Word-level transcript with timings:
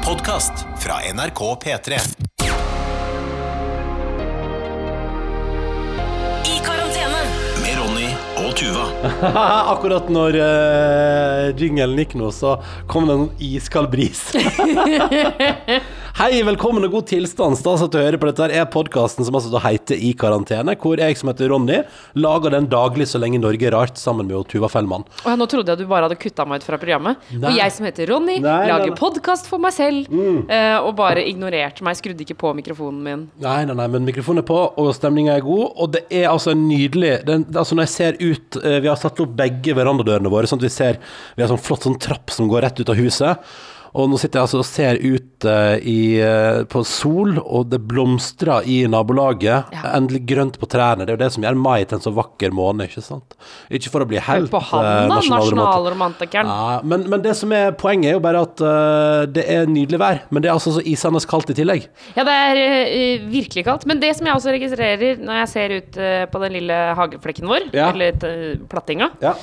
En 0.00 0.06
podkast 0.06 0.52
fra 0.78 0.94
NRK 1.12 1.40
P3. 1.64 1.92
I 6.44 6.60
karantene. 6.64 7.20
Med 7.60 7.74
Ronny 7.76 8.06
og 8.40 8.54
Tuva. 8.56 8.86
Akkurat 9.74 10.08
når 10.08 10.38
uh, 10.40 11.60
jingelen 11.60 12.00
gikk 12.00 12.16
nå, 12.16 12.30
så 12.32 12.56
kom 12.88 13.10
det 13.10 13.18
en 13.18 13.28
iskald 13.50 13.92
bris. 13.92 14.24
Hei, 16.18 16.42
velkommen 16.44 16.84
og 16.84 16.92
god 16.92 17.06
tilstand. 17.08 17.56
Stas 17.56 17.80
at 17.84 17.92
du 17.94 17.96
hører 17.96 18.18
på 18.20 18.26
dette. 18.28 18.42
her 18.44 18.52
er 18.60 18.66
podkasten 18.68 19.24
som 19.24 19.36
altså 19.38 19.60
heter 19.64 19.96
I 19.96 20.10
karantene, 20.18 20.74
hvor 20.76 21.00
jeg 21.00 21.16
som 21.16 21.30
heter 21.30 21.48
Ronny, 21.48 21.78
lager 22.18 22.52
den 22.52 22.66
daglig 22.68 23.06
så 23.08 23.20
lenge 23.22 23.38
Norge 23.40 23.64
er 23.68 23.72
rart, 23.72 23.96
sammen 24.00 24.28
med 24.28 24.44
Tuva 24.50 24.68
Fellmann. 24.68 25.06
Og 25.24 25.38
nå 25.40 25.46
trodde 25.48 25.72
jeg 25.72 25.80
du 25.80 25.86
bare 25.88 26.08
hadde 26.08 26.18
kutta 26.20 26.44
meg 26.48 26.60
ut 26.60 26.66
fra 26.66 26.76
programmet. 26.82 27.22
Nei. 27.32 27.52
Og 27.54 27.56
jeg 27.62 27.72
som 27.76 27.88
heter 27.88 28.12
Ronny, 28.12 28.36
Nei, 28.44 28.58
lager 28.68 28.92
podkast 28.98 29.48
for 29.48 29.62
meg 29.62 29.72
selv. 29.76 30.10
eh, 30.12 30.76
og 30.82 30.92
bare 30.98 31.24
ignorerte 31.30 31.86
meg, 31.86 31.96
skrudde 31.96 32.26
ikke 32.26 32.36
på 32.42 32.52
mikrofonen 32.58 33.00
min. 33.06 33.24
Nei, 33.40 33.64
nei, 33.70 33.78
nei, 33.80 33.88
men 33.96 34.04
mikrofonen 34.10 34.44
er 34.44 34.48
på, 34.50 34.60
og 34.82 34.92
stemninga 34.98 35.38
er 35.38 35.46
god. 35.46 35.66
Og 35.80 35.94
det 35.96 36.04
er 36.10 36.28
altså 36.34 36.52
nydelig 36.58 37.20
den, 37.28 37.46
altså 37.54 37.78
Når 37.78 37.86
jeg 37.86 37.94
ser 37.94 38.20
ut 38.20 38.56
eh, 38.64 38.80
Vi 38.82 38.88
har 38.90 38.98
satt 39.00 39.20
opp 39.24 39.32
begge 39.38 39.72
verandadørene 39.78 40.32
våre, 40.32 40.48
sånn 40.50 40.60
at 40.60 40.66
vi 40.66 40.72
ser 40.74 40.98
Vi 41.36 41.42
har 41.44 41.48
sånn 41.52 41.60
flott 41.62 41.86
sånn 41.86 41.98
trapp 42.02 42.32
som 42.34 42.48
går 42.50 42.66
rett 42.66 42.80
ut 42.82 42.90
av 42.92 42.98
huset. 42.98 43.50
Og 43.98 44.10
nå 44.10 44.18
sitter 44.20 44.38
jeg 44.38 44.46
altså 44.46 44.60
og 44.60 44.68
ser 44.68 45.00
ut 45.02 45.46
i, 45.82 46.20
eh, 46.22 46.62
på 46.70 46.82
sol, 46.86 47.38
og 47.40 47.70
det 47.72 47.80
blomstrer 47.88 48.66
i 48.68 48.82
nabolaget. 48.90 49.72
Ja. 49.74 49.84
Endelig 49.96 50.22
grønt 50.30 50.58
på 50.60 50.68
trærne. 50.70 51.06
Det 51.06 51.14
er 51.14 51.18
jo 51.18 51.22
det 51.24 51.30
som 51.34 51.46
gjør 51.46 51.58
mai 51.58 51.84
til 51.84 51.98
en 51.98 52.04
så 52.04 52.12
vakker 52.14 52.54
måned, 52.54 52.90
ikke 52.90 53.02
sant? 53.04 53.36
Ikke 53.72 53.92
for 53.92 54.04
å 54.04 54.08
bli 54.10 54.20
helt 54.22 54.50
på 54.52 54.60
han, 54.70 54.84
eh, 54.84 55.08
da, 55.10 55.20
nasjonalromantikeren. 55.30 56.52
Ja, 56.52 56.76
men, 56.84 57.08
men 57.10 57.24
det 57.24 57.34
som 57.40 57.52
er 57.56 57.72
poenget, 57.78 58.12
er 58.12 58.18
jo 58.18 58.22
bare 58.24 58.44
at 58.46 58.62
uh, 58.64 59.24
det 59.30 59.46
er 59.50 59.66
nydelig 59.70 60.00
vær. 60.02 60.22
Men 60.30 60.44
det 60.44 60.50
er 60.50 60.56
altså 60.56 60.76
så 60.76 60.84
isende 60.86 61.22
kaldt 61.30 61.50
i 61.52 61.58
tillegg. 61.58 61.88
Ja, 62.16 62.24
det 62.26 62.36
er 62.36 62.60
uh, 62.60 63.26
virkelig 63.32 63.66
kaldt. 63.66 63.88
Men 63.90 64.02
det 64.02 64.14
som 64.18 64.28
jeg 64.28 64.38
også 64.38 64.54
registrerer 64.54 65.20
når 65.20 65.42
jeg 65.42 65.52
ser 65.56 65.76
ut 65.80 66.00
uh, 66.00 66.24
på 66.30 66.44
den 66.46 66.56
lille 66.60 66.80
hageflekken 66.98 67.50
vår, 67.50 67.70
Ja. 67.74 67.90
eller 67.90 68.16
plattinga 68.70 69.10
Ja. 69.22 69.34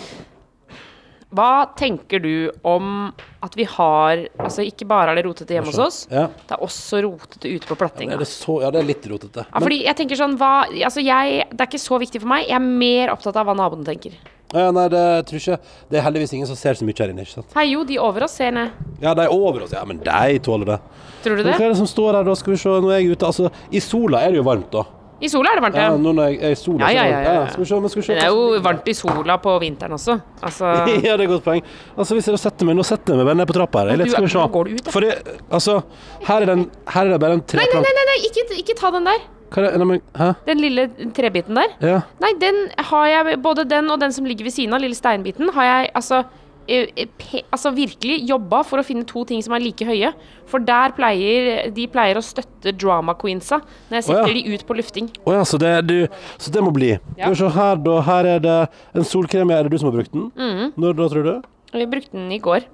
Hva 1.35 1.67
tenker 1.75 2.21
du 2.23 2.51
om 2.63 3.09
at 3.43 3.55
vi 3.59 3.65
har 3.67 4.21
Altså, 4.39 4.63
ikke 4.63 4.87
bare 4.87 5.11
er 5.11 5.19
det 5.19 5.25
rotete 5.25 5.57
hjemme 5.57 5.67
hos 5.73 5.79
oss, 5.83 5.97
Ja. 6.09 6.27
det 6.47 6.55
er 6.55 6.63
også 6.63 7.01
rotete 7.03 7.51
ute 7.51 7.67
på 7.67 7.75
plattinga. 7.75 8.17
det, 8.17 8.27
så, 8.27 8.61
ja, 8.63 8.71
det 8.71 8.79
er 8.79 8.87
litt 8.87 9.03
rotete. 9.11 9.43
Ja, 9.43 9.59
fordi 9.59 9.83
jeg 9.83 9.95
tenker 9.97 10.15
sånn, 10.15 10.37
hva, 10.39 10.65
altså 10.71 11.03
jeg, 11.03 11.43
Det 11.51 11.59
er 11.61 11.67
ikke 11.67 11.83
så 11.83 11.99
viktig 11.99 12.21
for 12.21 12.27
meg. 12.31 12.47
Jeg 12.47 12.55
er 12.55 12.59
mer 12.63 13.11
opptatt 13.11 13.35
av 13.35 13.45
hva 13.45 13.55
naboene 13.55 13.83
tenker. 13.85 14.15
Ja, 14.53 14.71
nei, 14.71 14.87
det 14.87 15.27
tror 15.27 15.41
ikke 15.41 15.59
Det 15.91 15.97
er 15.99 16.03
heldigvis 16.05 16.31
ingen 16.33 16.47
som 16.47 16.55
ser 16.55 16.73
så 16.79 16.85
mye 16.87 16.95
her 16.97 17.09
inne, 17.11 17.25
ikke 17.27 17.41
sant? 17.43 17.51
Hei, 17.53 17.65
jo, 17.73 17.83
de 17.83 17.97
over 17.99 18.23
oss 18.23 18.31
ser 18.39 18.51
ned. 18.51 18.71
Ja, 19.01 19.13
de 19.13 19.25
er 19.27 19.33
over 19.33 19.63
oss. 19.63 19.73
Ja, 19.75 19.83
men 19.83 19.99
de 19.99 20.39
tåler 20.39 20.65
det. 20.65 20.79
Tror 21.23 21.35
du 21.35 21.43
det? 21.43 21.51
hva 21.51 21.57
det? 21.57 21.65
er 21.65 21.73
det 21.75 21.81
som 21.81 21.87
står 21.91 22.13
her, 22.15 22.23
da? 22.23 22.35
Skal 22.35 22.53
vi 22.53 22.57
se, 22.61 22.69
nå 22.69 22.89
er 22.93 23.01
jeg 23.01 23.17
ute. 23.17 23.25
Altså, 23.27 23.51
i 23.69 23.79
sola 23.83 24.21
er 24.23 24.31
det 24.31 24.39
jo 24.39 24.43
varmt, 24.47 24.71
da. 24.71 24.85
I 25.17 25.29
sola 25.31 25.51
er 25.51 25.57
det 25.59 25.63
varmt, 25.65 25.77
Ja, 25.79 25.85
ja. 25.89 25.97
nå 25.97 26.11
når 26.13 26.27
jeg 26.29 26.41
er 26.45 26.53
i 26.53 26.57
sola, 26.59 26.89
Ja, 26.93 27.05
ja, 27.09 27.21
ja. 27.25 27.45
Skal 27.49 27.63
vi 27.63 27.69
se, 27.69 27.79
skal 27.93 28.01
vi 28.01 28.05
se 28.05 28.17
det 28.17 28.25
er 28.27 28.33
jo 28.33 28.59
varmt 28.65 28.89
i 28.91 28.93
sola 28.97 29.37
på 29.41 29.55
vinteren 29.63 29.95
også. 29.97 30.17
Altså 30.45 30.73
ja, 31.07 31.15
det 31.15 31.15
er 31.15 31.25
et 31.25 31.31
godt 31.31 31.45
poeng. 31.47 31.63
Altså, 31.97 32.17
hvis 32.17 32.29
jeg 32.29 32.41
setter 32.43 32.69
meg 32.69 32.77
Nå 32.77 32.85
setter 32.85 33.15
jeg 33.15 33.21
meg 33.21 33.31
bare 33.31 33.39
ned 33.41 33.49
på 33.49 33.57
trappa 33.57 33.85
her. 33.85 33.97
Litt, 33.97 34.13
skal 34.13 34.27
vi 34.27 34.33
se. 34.35 34.45
går 34.57 34.69
du 34.69 34.75
ut, 34.77 34.83
da. 34.85 34.93
For 34.93 35.05
det, 35.05 35.39
altså, 35.49 35.79
her 36.27 36.45
er, 36.45 36.51
den, 36.53 36.67
her 36.93 37.07
er 37.07 37.15
det 37.15 37.23
bare 37.25 37.39
en 37.39 37.43
Nei, 37.57 37.65
nei, 37.73 37.81
nei, 37.87 37.95
nei, 37.97 38.05
nei 38.11 38.19
ikke, 38.29 38.45
ikke 38.61 38.77
ta 38.77 38.93
den 38.93 39.09
der. 39.09 39.25
Hva 39.53 39.63
er 39.63 39.79
det? 39.79 39.99
Hæ? 40.19 40.27
Den 40.49 40.59
lille 40.59 40.89
trebiten 41.15 41.55
der. 41.57 41.75
Ja. 41.81 42.01
Nei, 42.19 42.33
den 42.41 42.65
har 42.89 43.05
jeg 43.07 43.37
Både 43.43 43.63
den 43.69 43.89
og 43.93 44.01
den 44.01 44.11
som 44.15 44.27
ligger 44.27 44.47
ved 44.47 44.55
siden 44.57 44.75
av, 44.75 44.83
lille 44.83 44.97
steinbiten, 44.97 45.53
har 45.55 45.69
jeg 45.71 45.91
altså 45.95 46.25
altså 46.67 47.71
virkelig 47.75 48.17
jobba 48.29 48.61
for 48.67 48.81
å 48.81 48.85
finne 48.85 49.05
to 49.07 49.23
ting 49.29 49.41
som 49.45 49.55
er 49.57 49.63
like 49.63 49.85
høye. 49.87 50.11
For 50.47 50.63
der 50.63 50.93
pleier 50.95 51.69
de 51.75 51.87
pleier 51.91 52.19
å 52.19 52.23
støtte 52.23 52.73
drama 52.77 53.15
queensa 53.19 53.59
når 53.89 53.99
jeg 53.99 54.07
Å, 54.13 54.17
ja. 54.21 54.25
de 54.31 54.55
ut 54.55 54.65
på 54.69 54.77
lufting. 54.79 55.09
Å 55.27 55.35
ja, 55.39 55.43
så 55.47 55.59
det, 55.61 55.73
du, 55.89 55.97
så 56.37 56.53
det 56.53 56.63
må 56.63 56.71
bli. 56.75 56.93
Ja. 57.19 57.33
Se 57.35 57.49
her, 57.57 57.75
da. 57.83 57.99
Her 58.07 58.31
er 58.37 58.43
det 58.43 58.57
en 58.97 59.07
solkrem. 59.07 59.51
Er 59.51 59.67
det 59.67 59.75
du 59.75 59.79
som 59.81 59.91
har 59.91 59.97
brukt 59.99 60.13
den? 60.15 60.29
Mm. 60.35 60.73
Når 60.79 60.97
da, 61.01 61.09
tror 61.13 61.27
du? 61.27 61.35
Vi 61.77 61.87
brukte 61.91 62.15
den 62.15 62.31
i 62.31 62.39
går. 62.43 62.67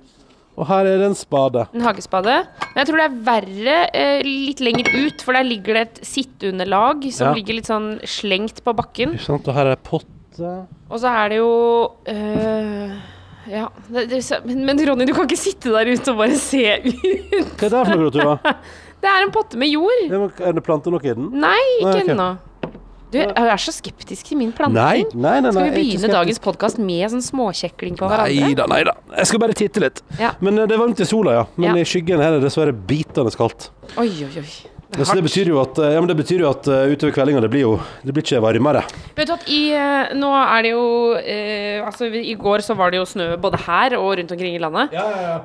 Og 0.53 0.67
her 0.69 0.85
er 0.85 0.99
det 1.01 1.07
en 1.09 1.15
spade. 1.17 1.63
En 1.73 1.81
hagespade. 1.81 2.33
Men 2.75 2.83
jeg 2.83 2.89
tror 2.91 2.99
det 3.01 3.05
er 3.07 3.15
verre 3.25 3.77
eh, 3.89 4.19
litt 4.27 4.59
lenger 4.61 4.85
ut, 4.93 5.23
for 5.25 5.33
der 5.33 5.47
ligger 5.47 5.79
det 5.79 5.85
et 5.87 6.01
sitteunderlag 6.05 7.07
som 7.09 7.31
Ja. 7.31 7.33
ligger 7.39 7.57
litt 7.57 7.69
sånn 7.71 7.95
slengt 8.05 8.61
på 8.61 8.75
bakken. 8.77 9.15
Ikke 9.17 9.25
sant? 9.31 9.49
Og 9.49 9.57
her 9.57 9.71
er 9.73 9.81
potte. 9.81 10.51
Og 10.93 11.01
så 11.01 11.09
er 11.09 11.33
det 11.33 11.39
jo 11.39 11.49
øh, 12.05 12.93
Ja. 13.49 13.67
Det, 13.89 14.05
det, 14.11 14.21
men, 14.45 14.63
men 14.67 14.79
Ronny, 14.87 15.07
du 15.09 15.13
kan 15.15 15.27
ikke 15.27 15.39
sitte 15.39 15.73
der 15.73 15.91
ute 15.91 16.13
og 16.13 16.21
bare 16.21 16.39
se 16.39 16.63
ut. 16.85 17.59
Hva 17.59 17.67
er 17.67 17.73
det 17.73 17.83
for 17.89 17.99
noe, 17.99 18.13
Tuva? 18.13 18.37
Det 19.03 19.11
er 19.11 19.25
en 19.25 19.31
potte 19.35 19.59
med 19.59 19.67
jord. 19.67 20.05
Ja, 20.07 20.19
Er 20.47 20.53
det 20.55 20.61
planter 20.63 20.93
noe 20.93 21.03
i 21.03 21.11
den? 21.11 21.25
Nei, 21.35 21.59
ikke 21.81 21.89
okay. 21.89 22.13
ennå. 22.13 22.27
Du 23.13 23.19
jeg 23.19 23.49
er 23.53 23.61
så 23.61 23.69
skeptisk 23.75 24.29
til 24.31 24.39
min 24.39 24.53
planting. 24.55 24.79
Nei, 24.79 25.03
nei, 25.11 25.33
nei. 25.37 25.41
nei 25.43 25.51
Skal 25.53 25.67
vi 25.67 25.73
begynne 25.75 26.09
dagens 26.09 26.39
podkast 26.41 26.79
med 26.81 27.03
sånn 27.11 27.21
småkjekling 27.21 27.99
på 27.99 28.07
Nei 28.07 28.15
hverandre? 28.15 28.55
da, 28.57 28.65
nei 28.71 28.79
da. 28.87 28.95
Jeg 29.19 29.29
skal 29.29 29.41
bare 29.43 29.57
titte 29.59 29.83
litt. 29.83 29.99
Ja. 30.17 30.31
Men 30.41 30.57
eh, 30.57 30.69
det 30.71 30.77
er 30.77 30.81
varmt 30.81 31.03
i 31.03 31.05
sola, 31.05 31.35
ja. 31.35 31.43
Men 31.59 31.75
Ja. 31.75 31.83
i 31.83 31.89
skyggen 31.91 32.23
er 32.23 32.37
det 32.37 32.47
dessverre 32.47 32.73
bitende 32.73 33.35
kaldt. 33.37 33.69
Oi, 34.01 34.07
oi, 34.25 34.31
oi. 34.41 34.72
Det 34.93 35.01
Ja, 35.01 35.07
så 35.09 35.15
det 35.17 35.25
betyr 35.25 35.49
jo 35.49 35.59
at, 35.61 35.79
ja, 35.81 35.99
men 35.99 36.09
det 36.09 36.15
betyr 36.19 36.43
jo 36.43 36.49
at 36.51 36.67
uh, 36.69 36.85
utover 36.91 37.15
kveldinga 37.15 37.41
det 37.43 37.49
blir 37.53 37.65
jo 37.65 37.73
Det 38.05 38.13
blir 38.13 38.25
ikke 38.25 38.41
varmere. 38.43 38.83
Vet 39.17 39.29
du 39.29 39.33
at 39.33 39.47
i, 39.49 39.61
eh, 39.73 40.13
Nå 40.17 40.29
er 40.37 40.65
det 40.65 40.71
jo 40.73 40.85
eh, 41.17 41.81
Altså, 41.83 42.07
i 42.07 42.35
går 42.39 42.63
så 42.65 42.77
var 42.77 42.93
det 42.93 43.01
jo 43.01 43.07
snø 43.09 43.33
både 43.41 43.59
her 43.65 43.97
og 43.97 44.13
rundt 44.19 44.31
omkring 44.35 44.55
i 44.55 44.61
landet. 44.61 44.93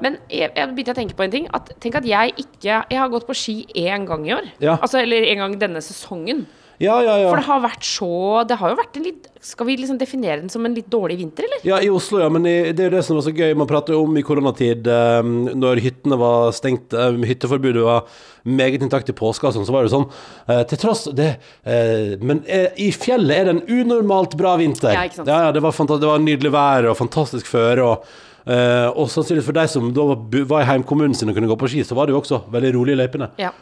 Men 0.04 0.20
jeg, 0.28 0.52
jeg 0.52 0.72
begynte 0.74 0.94
å 0.94 0.98
tenke 1.00 1.16
på 1.18 1.24
en 1.26 1.34
ting. 1.34 1.48
At, 1.56 1.72
tenk 1.80 1.98
at 1.98 2.06
jeg 2.06 2.34
ikke 2.36 2.82
Jeg 2.90 3.00
har 3.00 3.10
gått 3.12 3.26
på 3.28 3.36
ski 3.36 3.56
én 3.74 4.06
gang 4.08 4.26
i 4.28 4.36
år. 4.36 4.52
Ja. 4.60 4.76
Altså, 4.78 5.00
eller 5.02 5.26
en 5.32 5.44
gang 5.44 5.58
denne 5.60 5.82
sesongen. 5.84 6.46
Ja, 6.78 7.00
ja, 7.02 7.16
ja. 7.18 7.30
For 7.32 7.40
det 7.40 7.46
har 7.48 7.62
vært 7.64 7.86
så 7.86 8.08
Det 8.46 8.56
har 8.60 8.70
jo 8.70 8.76
vært 8.78 8.98
en 9.00 9.06
litt 9.08 9.24
Skal 9.42 9.66
vi 9.66 9.74
liksom 9.80 9.96
definere 9.98 10.38
den 10.38 10.50
som 10.52 10.62
en 10.66 10.76
litt 10.76 10.86
dårlig 10.92 11.16
vinter, 11.18 11.46
eller? 11.48 11.64
Ja, 11.66 11.80
i 11.82 11.88
Oslo, 11.90 12.20
ja. 12.22 12.28
Men 12.30 12.46
i, 12.46 12.70
det 12.70 12.84
er 12.84 12.90
jo 12.90 12.96
det 12.96 13.02
som 13.06 13.18
var 13.18 13.24
så 13.26 13.32
gøy. 13.34 13.50
Man 13.58 13.68
prater 13.70 13.96
jo 13.96 14.04
om 14.04 14.18
i 14.18 14.22
koronatid, 14.26 14.86
eh, 14.90 15.30
når 15.58 15.82
hyttene 15.82 16.18
var 16.20 16.52
stengt, 16.54 16.94
eh, 16.94 17.18
hytteforbudet 17.30 17.82
var 17.86 18.06
meget 18.48 18.84
intakt 18.86 19.10
i 19.10 19.16
påska 19.16 19.50
og 19.50 19.56
sånn, 19.56 19.66
så 19.66 19.74
var 19.74 19.86
det 19.86 19.92
sånn 19.92 20.06
eh, 20.06 20.62
Til 20.70 20.80
tross 20.84 21.04
det 21.18 21.28
eh, 21.66 22.14
Men 22.22 22.42
eh, 22.46 22.70
i 22.82 22.90
fjellet 22.94 23.34
er 23.36 23.48
det 23.48 23.56
en 23.56 23.64
unormalt 23.80 24.36
bra 24.38 24.54
vinter. 24.60 24.94
Ja, 24.94 25.06
ikke 25.08 25.20
sant? 25.20 25.30
Ja, 25.30 25.48
ja, 25.48 25.54
det 25.54 25.64
var, 25.64 25.74
det 25.74 26.10
var 26.12 26.22
nydelig 26.22 26.54
vær 26.54 26.90
og 26.92 26.98
fantastisk 27.00 27.50
føre. 27.50 27.86
og 27.86 28.06
eh, 28.48 28.86
og 28.92 29.10
sannsynligvis 29.12 29.48
for 29.48 29.58
deg 29.58 29.72
som 29.72 29.90
da 29.94 30.10
var, 30.12 30.22
var 30.54 30.66
i 30.66 30.70
heimkommunen 30.72 31.16
sin 31.16 31.30
og 31.30 31.38
kunne 31.38 31.50
gå 31.50 31.58
på 31.58 31.70
ski, 31.74 31.82
så 31.86 31.98
var 31.98 32.08
det 32.08 32.14
jo 32.16 32.22
også 32.22 32.44
veldig 32.54 32.74
rolig 32.76 32.94
i 32.94 33.00
løypene. 33.02 33.32
Ja. 33.42 33.54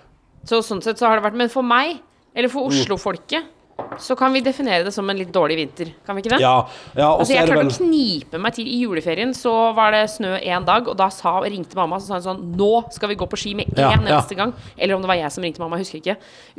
Så 0.47 0.61
sånn 0.63 0.83
sett 0.85 1.01
så 1.01 1.09
har 1.09 1.19
det 1.19 1.27
vært 1.27 1.39
Men 1.41 1.51
for 1.51 1.67
meg, 1.67 1.97
eller 2.37 2.53
for 2.53 2.69
Oslo-folket, 2.69 3.53
så 4.01 4.17
kan 4.17 4.33
vi 4.33 4.41
definere 4.45 4.85
det 4.87 4.93
som 4.93 5.09
en 5.09 5.19
litt 5.19 5.31
dårlig 5.33 5.57
vinter. 5.59 5.91
Kan 6.07 6.17
vi 6.17 6.23
ikke 6.23 6.35
det? 6.35 6.41
Ja, 6.43 6.55
ja 6.97 7.09
Altså 7.13 7.35
Jeg 7.35 7.45
klarte 7.49 7.63
vel 7.63 7.71
å 7.71 7.77
knipe 7.77 8.41
meg 8.41 8.55
til 8.57 8.69
i 8.69 8.79
juleferien. 8.83 9.33
Så 9.37 9.53
var 9.77 9.93
det 9.93 10.03
snø 10.13 10.35
én 10.37 10.65
dag, 10.69 10.89
og 10.89 10.97
da 10.99 11.09
sa, 11.13 11.35
ringte 11.45 11.77
mamma 11.79 11.99
og 11.99 12.05
sa 12.05 12.17
hun 12.17 12.25
sånn 12.25 12.43
Nå 12.57 12.71
skal 12.95 13.13
vi 13.13 13.19
gå 13.21 13.29
på 13.29 13.39
ski 13.41 13.53
med 13.59 13.73
én 13.73 14.07
Ja, 14.09 14.19
ja. 14.19 14.21
gang. 14.37 14.55
Eller 14.77 14.97
om 14.97 15.05
det 15.05 15.11
var 15.11 15.19
jeg 15.21 15.33
som 15.33 15.45
ringte 15.45 15.63
mamma, 15.63 15.81
husker 15.81 16.01
ikke. 16.01 16.17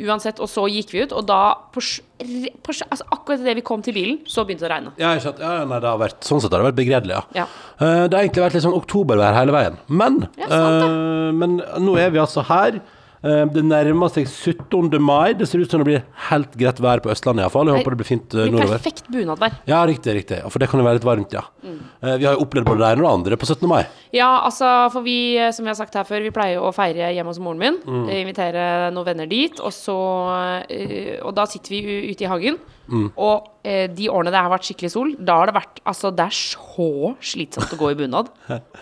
Uansett, 0.07 0.41
og 0.43 0.49
så 0.51 0.66
gikk 0.71 0.93
vi 0.93 1.05
ut, 1.05 1.16
og 1.17 1.25
da 1.29 1.41
på, 1.73 1.81
på, 1.81 2.75
altså 2.89 3.07
Akkurat 3.13 3.41
idet 3.41 3.57
vi 3.61 3.66
kom 3.66 3.85
til 3.85 3.97
bilen, 3.97 4.19
så 4.29 4.45
begynte 4.45 4.66
det 4.66 4.69
å 4.69 4.73
regne. 4.75 4.93
Ja, 5.01 5.13
ikke 5.17 5.29
sant? 5.29 5.41
ja, 5.41 5.55
nei, 5.66 5.81
det 5.83 5.89
har 5.89 6.01
vært, 6.01 6.19
sånn 6.25 6.43
sett 6.43 6.53
har 6.53 6.63
det 6.63 6.69
vært 6.71 6.81
begredelig, 6.81 7.17
ja. 7.17 7.23
Ja. 7.43 7.47
Uh, 7.81 8.05
det 8.05 8.13
har 8.13 8.21
egentlig 8.23 8.45
vært 8.45 8.59
litt 8.59 8.66
sånn 8.66 8.77
oktobervær 8.77 9.37
hele 9.37 9.57
veien. 9.57 9.81
Men, 9.89 10.21
Ja, 10.37 10.51
sant 10.53 10.85
eh, 10.85 11.33
men 11.37 11.59
nå 11.81 11.97
er 12.01 12.13
vi 12.13 12.21
altså 12.21 12.45
her. 12.47 12.79
Eh, 13.25 13.45
det 13.50 13.63
nærmer 13.66 14.11
seg 14.13 14.28
17. 14.29 15.00
mai. 15.01 15.33
Det 15.33 15.47
ser 15.50 15.63
ut 15.63 15.72
som 15.72 15.81
det 15.81 15.88
blir 15.88 16.03
helt 16.29 16.53
greit 16.59 16.79
vær 16.83 17.01
på 17.01 17.09
Østlandet 17.09 17.45
iallfall. 17.45 17.72
Jeg 17.72 17.81
håper 17.81 17.95
det 17.95 18.00
blir 18.01 18.09
fint 18.11 18.28
eh, 18.35 18.44
Det 18.44 18.51
blir 18.51 18.59
nordover. 18.59 18.78
perfekt 18.78 19.09
bunadvær. 19.13 19.55
Ja, 19.69 19.79
riktig, 19.89 20.13
riktig. 20.19 20.39
For 20.53 20.61
det 20.61 20.69
kan 20.69 20.81
jo 20.81 20.85
være 20.85 21.00
litt 21.00 21.07
varmt, 21.07 21.33
ja. 21.33 21.41
Mm. 21.66 21.79
Eh, 22.03 22.16
vi 22.22 22.29
har 22.29 22.38
jo 22.38 22.45
opplevd 22.45 22.69
både 22.69 22.83
det 22.83 22.91
ene 22.91 23.01
og 23.01 23.07
det 23.07 23.13
andre 23.17 23.39
på 23.41 23.50
17. 23.50 23.67
mai. 23.72 23.81
Ja, 24.16 24.29
altså, 24.45 24.69
for 24.94 25.01
vi, 25.07 25.17
som 25.55 25.66
vi 25.66 25.73
har 25.73 25.79
sagt 25.79 25.97
her 25.97 26.05
før, 26.07 26.22
vi 26.28 26.33
pleier 26.35 26.61
å 26.61 26.73
feire 26.75 27.09
hjemme 27.16 27.34
hos 27.34 27.41
moren 27.41 27.61
min. 27.61 27.81
Mm. 27.87 28.08
Invitere 28.22 28.66
noen 28.93 29.09
venner 29.09 29.29
dit, 29.29 29.59
og 29.59 29.73
så 29.73 29.97
Og 29.97 31.34
da 31.35 31.46
sitter 31.49 31.73
vi 31.73 32.11
ute 32.11 32.25
i 32.25 32.29
hagen. 32.29 32.58
Mm. 32.87 33.07
Og 33.19 33.47
eh, 33.67 33.85
de 33.91 34.07
årene 34.07 34.31
det 34.31 34.39
har 34.39 34.51
vært 34.51 34.67
skikkelig 34.69 34.91
sol, 34.93 35.09
da 35.19 35.39
har 35.41 35.49
det 35.49 35.57
vært 35.57 35.81
Altså, 35.87 36.11
det 36.16 36.23
er 36.23 36.35
så 36.35 37.13
slitsomt 37.19 37.73
å 37.75 37.79
gå 37.79 37.89
i 37.91 37.97
bunad 37.99 38.29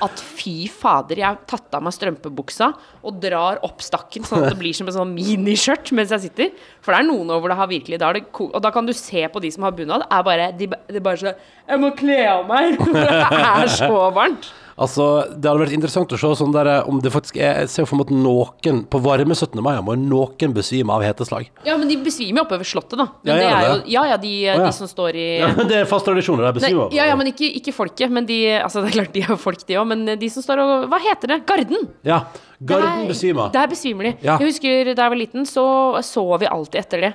at 0.05 0.21
fy 0.21 0.67
fader, 0.71 1.19
jeg 1.21 1.27
har 1.27 1.39
tatt 1.49 1.73
av 1.77 1.83
meg 1.85 1.95
strømpebuksa 1.95 2.69
og 3.05 3.19
drar 3.21 3.61
opp 3.65 3.83
stakken 3.85 4.25
sånn 4.25 4.43
at 4.45 4.53
det 4.53 4.59
blir 4.61 4.75
som 4.77 4.89
en 4.89 4.97
sånn 4.97 5.13
miniskjørt 5.15 5.91
mens 5.97 6.13
jeg 6.15 6.27
sitter. 6.27 6.51
For 6.85 6.93
det 6.93 7.01
er 7.01 7.09
noen 7.09 7.33
over 7.33 7.51
det 7.51 7.59
har 7.59 7.71
virkelig 7.71 8.01
da 8.01 8.11
det, 8.15 8.25
Og 8.33 8.57
da 8.61 8.71
kan 8.73 8.85
du 8.85 8.93
se 8.97 9.25
på 9.31 9.41
de 9.43 9.51
som 9.53 9.65
har 9.65 9.75
bunad, 9.77 10.05
er 10.09 10.25
bare 10.25 10.51
De, 10.57 10.69
de 10.69 11.01
bare 11.03 11.21
så 11.21 11.33
Jeg 11.33 11.81
må 11.81 11.91
kle 11.97 12.19
av 12.29 12.45
meg! 12.49 12.77
For 12.85 12.93
det 12.93 13.41
er 13.41 13.73
så 13.73 14.05
varmt. 14.15 14.51
Altså, 14.75 15.05
det 15.31 15.47
hadde 15.47 15.61
vært 15.61 15.73
interessant 15.77 16.11
å 16.11 16.17
se 16.19 16.29
sånn 16.35 16.51
der, 16.51 16.67
eh, 16.67 16.87
om 16.89 16.97
det 16.99 17.11
faktisk 17.13 17.37
er 17.39 17.61
Jeg 17.63 17.69
ser 17.71 17.85
for 17.87 17.95
meg 17.95 18.09
at 18.09 18.15
noen 18.15 18.81
på 18.91 18.99
varme 18.99 19.31
17. 19.31 19.61
mai 19.63 19.79
må 19.79 19.95
noen 19.95 20.55
besvime 20.55 20.91
av 20.91 21.01
heteslag. 21.05 21.47
Ja, 21.63 21.77
men 21.79 21.87
de 21.87 21.95
besvimer 22.03 22.41
jo 22.41 22.43
oppe 22.43 22.59
ved 22.59 22.67
Slottet, 22.67 22.97
da. 22.99 23.07
Ja, 23.23 23.31
Men 23.31 23.39
det 23.39 23.45
er 23.47 23.67
jo, 23.69 23.77
ja, 23.93 24.03
ja, 24.11 24.17
de, 24.17 24.33
oh, 24.51 24.59
ja. 24.59 24.65
de 24.65 24.73
som 24.75 24.89
står 24.91 25.15
i 25.15 25.27
Ja, 25.39 25.53
det 25.63 25.79
er 25.79 25.85
fast 25.87 26.05
tradisjon, 26.05 26.41
Nei, 26.43 26.51
besvimer. 26.51 26.91
ja, 26.91 27.07
ja, 27.07 27.15
men 27.15 27.31
ikke, 27.31 27.47
ikke 27.61 27.75
folket. 27.75 28.11
Men 28.11 28.27
de 28.27 28.41
Altså, 28.59 28.83
det 28.83 28.91
er 28.91 28.97
klart 28.99 29.13
de 29.13 29.23
er 29.23 29.31
jo 29.31 29.39
folk, 29.39 29.63
de 29.65 29.79
òg, 29.79 29.87
men 29.87 30.19
de 30.19 30.29
som 30.29 30.43
står 30.43 30.59
og 30.59 30.89
Hva 30.91 30.99
heter 30.99 31.31
det? 31.35 31.45
Garden! 31.47 31.87
Ja, 32.03 32.25
Garden 32.59 33.07
besvimer. 33.07 33.51
Der 33.55 33.67
besvimer 33.71 34.09
de. 34.09 34.17
Ja. 34.23 34.37
Jeg 34.39 34.51
husker 34.51 34.91
da 34.95 35.07
jeg 35.07 35.13
var 35.15 35.19
liten, 35.19 35.47
så 35.47 35.65
så 36.03 36.25
vi 36.39 36.47
alltid 36.51 36.81
etter 36.83 37.01
det. 37.07 37.13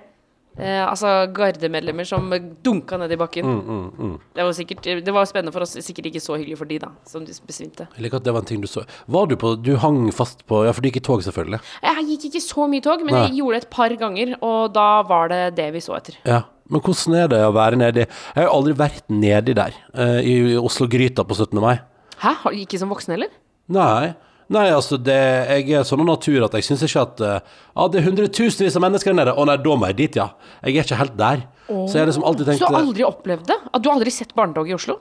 Eh, 0.60 0.82
altså 0.84 1.08
gardemedlemmer 1.32 2.04
som 2.04 2.26
dunka 2.62 2.98
ned 3.00 3.12
i 3.14 3.18
bakken. 3.20 3.46
Mm, 3.48 4.18
Det 4.36 4.44
var 4.44 4.52
sikkert 4.56 4.82
Det 5.04 5.14
var 5.14 5.24
spennende 5.28 5.52
for 5.54 5.64
oss, 5.64 5.72
sikkert 5.80 6.10
ikke 6.10 6.20
så 6.20 6.36
hyggelig 6.36 6.58
for 6.60 6.68
de, 6.68 6.78
da, 6.82 6.90
som 7.08 7.24
de 7.24 7.32
besvimte. 7.46 7.88
Jeg 7.96 8.04
liker 8.04 8.20
at 8.20 8.26
det 8.28 8.34
var 8.36 8.44
en 8.44 8.50
ting 8.50 8.60
du 8.60 8.68
så. 8.68 8.84
Var 9.08 9.26
du 9.30 9.36
på 9.40 9.54
Du 9.62 9.76
hang 9.80 10.10
fast 10.12 10.44
på 10.46 10.64
Ja, 10.66 10.72
for 10.76 10.84
du 10.84 10.90
gikk 10.90 11.00
i 11.00 11.04
tog, 11.06 11.22
selvfølgelig. 11.24 11.60
Jeg 11.82 12.06
gikk 12.12 12.28
ikke 12.30 12.44
så 12.44 12.68
mye 12.68 12.84
tog, 12.84 13.04
men 13.06 13.14
Nei. 13.16 13.26
jeg 13.28 13.38
gjorde 13.40 13.56
det 13.56 13.64
et 13.64 13.70
par 13.70 13.96
ganger, 14.04 14.34
og 14.42 14.72
da 14.76 14.88
var 15.08 15.28
det 15.32 15.42
det 15.56 15.72
vi 15.72 15.80
så 15.80 15.96
etter. 15.96 16.18
Ja. 16.28 16.42
Men 16.70 16.84
hvordan 16.86 17.16
er 17.18 17.28
det 17.32 17.38
å 17.42 17.52
være 17.52 17.76
nedi 17.80 18.04
Jeg 18.04 18.36
har 18.36 18.44
jo 18.46 18.52
aldri 18.60 18.74
vært 18.78 19.08
nedi 19.10 19.54
der, 19.58 19.74
eh, 19.94 20.20
i 20.22 20.34
Oslo-gryta 20.60 21.24
på 21.26 21.34
17. 21.34 21.58
mai. 21.60 21.80
Hæ? 22.20 22.36
Ikke 22.52 22.78
som 22.78 22.92
voksen 22.92 23.16
heller? 23.16 23.32
Nei. 23.68 24.14
Nei, 24.50 24.64
altså, 24.74 24.96
det, 24.98 25.14
jeg 25.14 25.70
er 25.78 25.84
sånn 25.86 26.00
av 26.02 26.08
natur 26.08 26.42
at 26.48 26.54
jeg 26.58 26.64
syns 26.66 26.80
ikke 26.82 27.02
at 27.06 27.20
eh, 27.22 27.40
Ja, 27.76 27.84
det 27.86 28.00
er 28.00 28.06
hundretusenvis 28.08 28.74
av 28.80 28.82
mennesker 28.82 29.12
der 29.12 29.18
nede. 29.20 29.34
Å 29.38 29.44
nei, 29.46 29.54
da 29.62 29.76
må 29.78 29.86
jeg 29.92 29.98
dit, 30.00 30.16
ja. 30.18 30.30
Jeg 30.64 30.74
er 30.80 30.86
ikke 30.88 30.98
helt 30.98 31.14
der. 31.20 31.44
Så 31.70 31.92
jeg 31.94 32.02
har 32.02 32.08
liksom 32.10 32.24
alltid 32.26 32.48
Så 32.50 32.56
du 32.58 32.64
har 32.66 32.80
aldri 32.82 33.04
opplevd 33.06 33.44
det? 33.46 33.58
At 33.70 33.82
du 33.84 33.86
har 33.92 34.00
aldri 34.00 34.10
sett 34.10 34.34
barnetog 34.34 34.66
i 34.66 34.74
Oslo? 34.74 34.98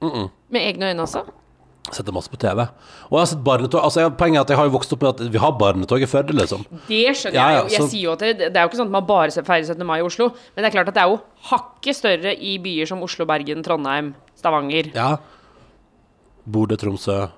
Med 0.00 0.62
egne 0.62 0.88
øyne, 0.94 1.04
altså? 1.04 1.26
Setter 1.92 2.10
masse 2.16 2.26
på 2.32 2.38
TV. 2.42 2.64
Og 2.64 3.12
jeg 3.14 3.20
har 3.20 3.28
sett 3.30 3.42
barnetog 3.46 3.84
Altså, 3.84 4.00
jeg, 4.02 4.14
Poenget 4.18 4.40
er 4.40 4.46
at 4.46 4.50
jeg 4.54 4.58
har 4.58 4.66
jo 4.66 4.72
vokst 4.74 4.96
opp 4.96 5.04
med 5.04 5.12
at 5.12 5.32
vi 5.36 5.38
har 5.44 5.52
barnetog 5.60 6.02
i 6.02 6.08
Førde, 6.10 6.34
liksom. 6.34 6.64
Det 6.88 7.02
skjønner 7.20 7.36
Ja, 7.36 7.44
ja, 7.52 7.60
jeg 7.60 7.62
jo. 7.62 7.74
Jeg 7.76 7.82
så- 7.84 7.90
sier 7.92 8.02
jo 8.08 8.12
at 8.16 8.24
det, 8.24 8.32
det 8.40 8.56
er 8.56 8.62
jo 8.64 8.70
ikke 8.72 8.80
sånn 8.80 8.88
at 8.90 8.96
man 8.96 9.06
bare 9.06 9.30
feirer 9.46 9.68
17. 9.76 9.86
mai 9.86 9.98
i 10.00 10.06
Oslo. 10.08 10.30
Men 10.56 10.64
det 10.64 10.70
er 10.72 10.76
klart 10.80 10.88
at 10.88 10.96
det 10.96 11.04
er 11.04 11.12
jo 11.12 11.20
hakket 11.52 12.00
større 12.00 12.32
i 12.34 12.56
byer 12.64 12.88
som 12.88 13.04
Oslo, 13.06 13.28
Bergen, 13.28 13.62
Trondheim, 13.62 14.14
Stavanger. 14.34 14.88
Ja. 14.96 15.12
Bodø, 16.48 16.76
Tromsø 16.80 17.28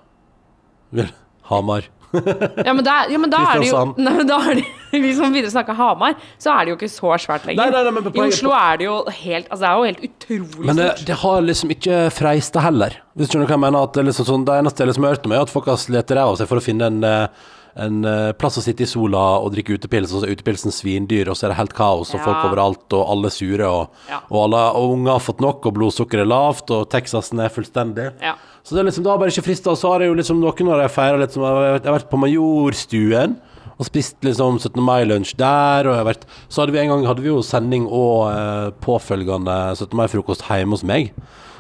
Hamar. 1.48 1.88
Ja, 2.08 2.72
men, 2.72 2.80
da, 2.86 3.02
ja, 3.12 3.18
men 3.20 3.28
da 3.28 3.42
er 3.52 3.58
det 3.60 3.66
jo. 3.68 3.80
Nei, 4.00 4.12
men 4.16 4.28
da 4.30 4.38
er 4.48 4.54
det, 4.56 4.62
Hvis 5.04 5.18
man 5.20 5.34
begynner 5.34 5.50
å 5.50 5.52
snakke 5.52 5.74
Hamar, 5.76 6.14
så 6.40 6.54
er 6.54 6.64
det 6.64 6.72
jo 6.72 6.76
ikke 6.78 6.88
så 6.88 7.10
svært 7.20 7.44
lenger. 7.44 7.60
Nei, 7.60 7.68
nei, 7.74 7.82
nei, 7.84 7.92
men 7.98 8.08
I 8.16 8.22
Oslo 8.30 8.54
er 8.56 8.80
det 8.80 8.86
jo 8.86 8.94
helt 9.18 9.50
Altså, 9.52 9.60
det 9.60 9.68
er 9.68 9.76
jo 9.76 9.90
helt 9.90 10.06
utrolig 10.08 10.70
Men 10.70 10.80
det, 10.80 10.86
stort. 10.94 11.06
det 11.10 11.18
har 11.26 11.44
liksom 11.50 11.74
ikke 11.76 11.98
freista 12.16 12.64
heller. 12.64 12.96
Hvis 13.12 13.28
du 13.28 13.36
skjønner 13.36 13.50
hva 13.52 13.58
jeg 13.58 13.64
mener. 13.66 13.84
At 13.84 13.92
det, 13.92 14.00
er 14.06 14.08
liksom 14.08 14.28
sånn, 14.30 14.48
det 14.48 14.56
eneste 14.62 14.84
jeg 14.86 14.92
liksom 14.94 15.04
har 15.08 15.16
hørt 15.18 15.28
om, 15.28 15.36
er 15.36 15.44
at 15.44 15.52
folk 15.52 15.68
har 15.74 15.80
slitt 15.84 16.16
ræva 16.16 16.32
av 16.32 16.40
seg 16.40 16.48
for 16.48 16.62
å 16.62 16.64
finne 16.64 16.88
en, 16.88 16.98
eh, 17.04 17.54
en 17.84 18.00
eh, 18.08 18.32
plass 18.40 18.56
å 18.58 18.64
sitte 18.64 18.82
i 18.86 18.90
sola 18.90 19.26
og 19.44 19.52
drikke 19.54 19.76
utepils, 19.76 20.10
og 20.16 20.22
så 20.24 20.26
er 20.30 20.32
utepilsen 20.38 20.72
svindyr, 20.74 21.28
og 21.30 21.36
så 21.38 21.46
er 21.46 21.52
det 21.52 21.60
helt 21.60 21.76
kaos, 21.76 22.14
og 22.14 22.18
Ja. 22.18 22.24
folk 22.24 22.48
overalt, 22.48 22.86
og 22.96 23.04
alle 23.12 23.30
sure, 23.30 23.68
og, 23.68 23.92
Ja. 24.08 24.22
og 24.32 24.46
alle 24.48 24.64
og 24.80 24.94
unger 24.96 25.12
har 25.18 25.22
fått 25.28 25.44
nok, 25.44 25.66
og 25.68 25.76
blodsukkeret 25.76 26.24
er 26.24 26.32
lavt, 26.32 26.72
og 26.74 26.88
Texasen 26.90 27.38
er 27.44 27.52
fullstendig. 27.52 28.08
Ja. 28.24 28.34
Så 28.68 28.76
det 28.76 28.82
er 28.82 28.88
liksom, 28.90 29.04
det 29.06 29.10
har 29.14 29.20
bare 29.22 29.32
ikke 29.32 29.46
frista. 29.48 29.72
Og 29.72 29.78
så 29.80 29.88
har 29.94 30.02
jeg 30.04 30.10
jo 30.12 30.16
liksom 30.18 30.40
noen 30.42 30.72
av 30.74 30.82
de 30.82 30.88
feira 30.92 31.16
litt 31.22 31.32
som 31.32 31.42
Jeg 31.46 31.80
har 31.80 31.94
vært- 31.94 32.10
på 32.10 32.18
Majorstuen 32.20 33.38
og 33.78 33.86
spist 33.86 34.16
liksom 34.26 34.58
17. 34.60 34.82
mai-lunsj 34.84 35.36
der. 35.38 35.88
Og 35.88 35.94
jeg 35.94 36.04
har 36.04 36.08
vært 36.12 36.26
Så 36.50 36.60
hadde 36.60 36.72
vi 36.74 36.78
en 36.82 36.88
gang 36.92 37.06
hadde 37.06 37.22
vi 37.24 37.30
jo 37.30 37.40
sending 37.40 37.86
og 37.88 38.28
eh, 38.28 38.70
påfølgende 38.84 39.56
17. 39.78 39.96
mai-frokost 39.96 40.42
hjemme 40.50 40.76
hos 40.76 40.84
meg. 40.84 41.12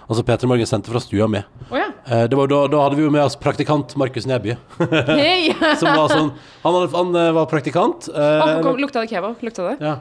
Altså 0.08 0.24
Peter 0.24 0.48
Morgen 0.48 0.66
sendte 0.66 0.88
fra 0.92 1.00
stua 1.04 1.26
mi. 1.28 1.40
Oh, 1.70 1.76
ja. 1.76 1.88
Eh, 2.08 2.26
da, 2.28 2.46
da 2.46 2.78
hadde 2.84 2.96
vi 2.96 3.02
jo 3.04 3.10
med 3.12 3.22
oss 3.24 3.36
praktikant 3.36 3.94
Markus 3.96 4.24
Neby. 4.28 4.56
Som 5.80 5.88
var 5.92 6.08
sånn 6.12 6.30
Han, 6.64 6.74
hadde, 6.74 6.92
han 6.96 7.16
eh, 7.16 7.32
var 7.36 7.46
praktikant. 7.50 8.08
eh, 8.08 8.58
oh, 8.64 8.72
lukta 8.76 9.00
det 9.04 9.10
kebab? 9.12 9.36
Lukta 9.44 9.70
det? 9.70 9.76
ja. 9.84 9.98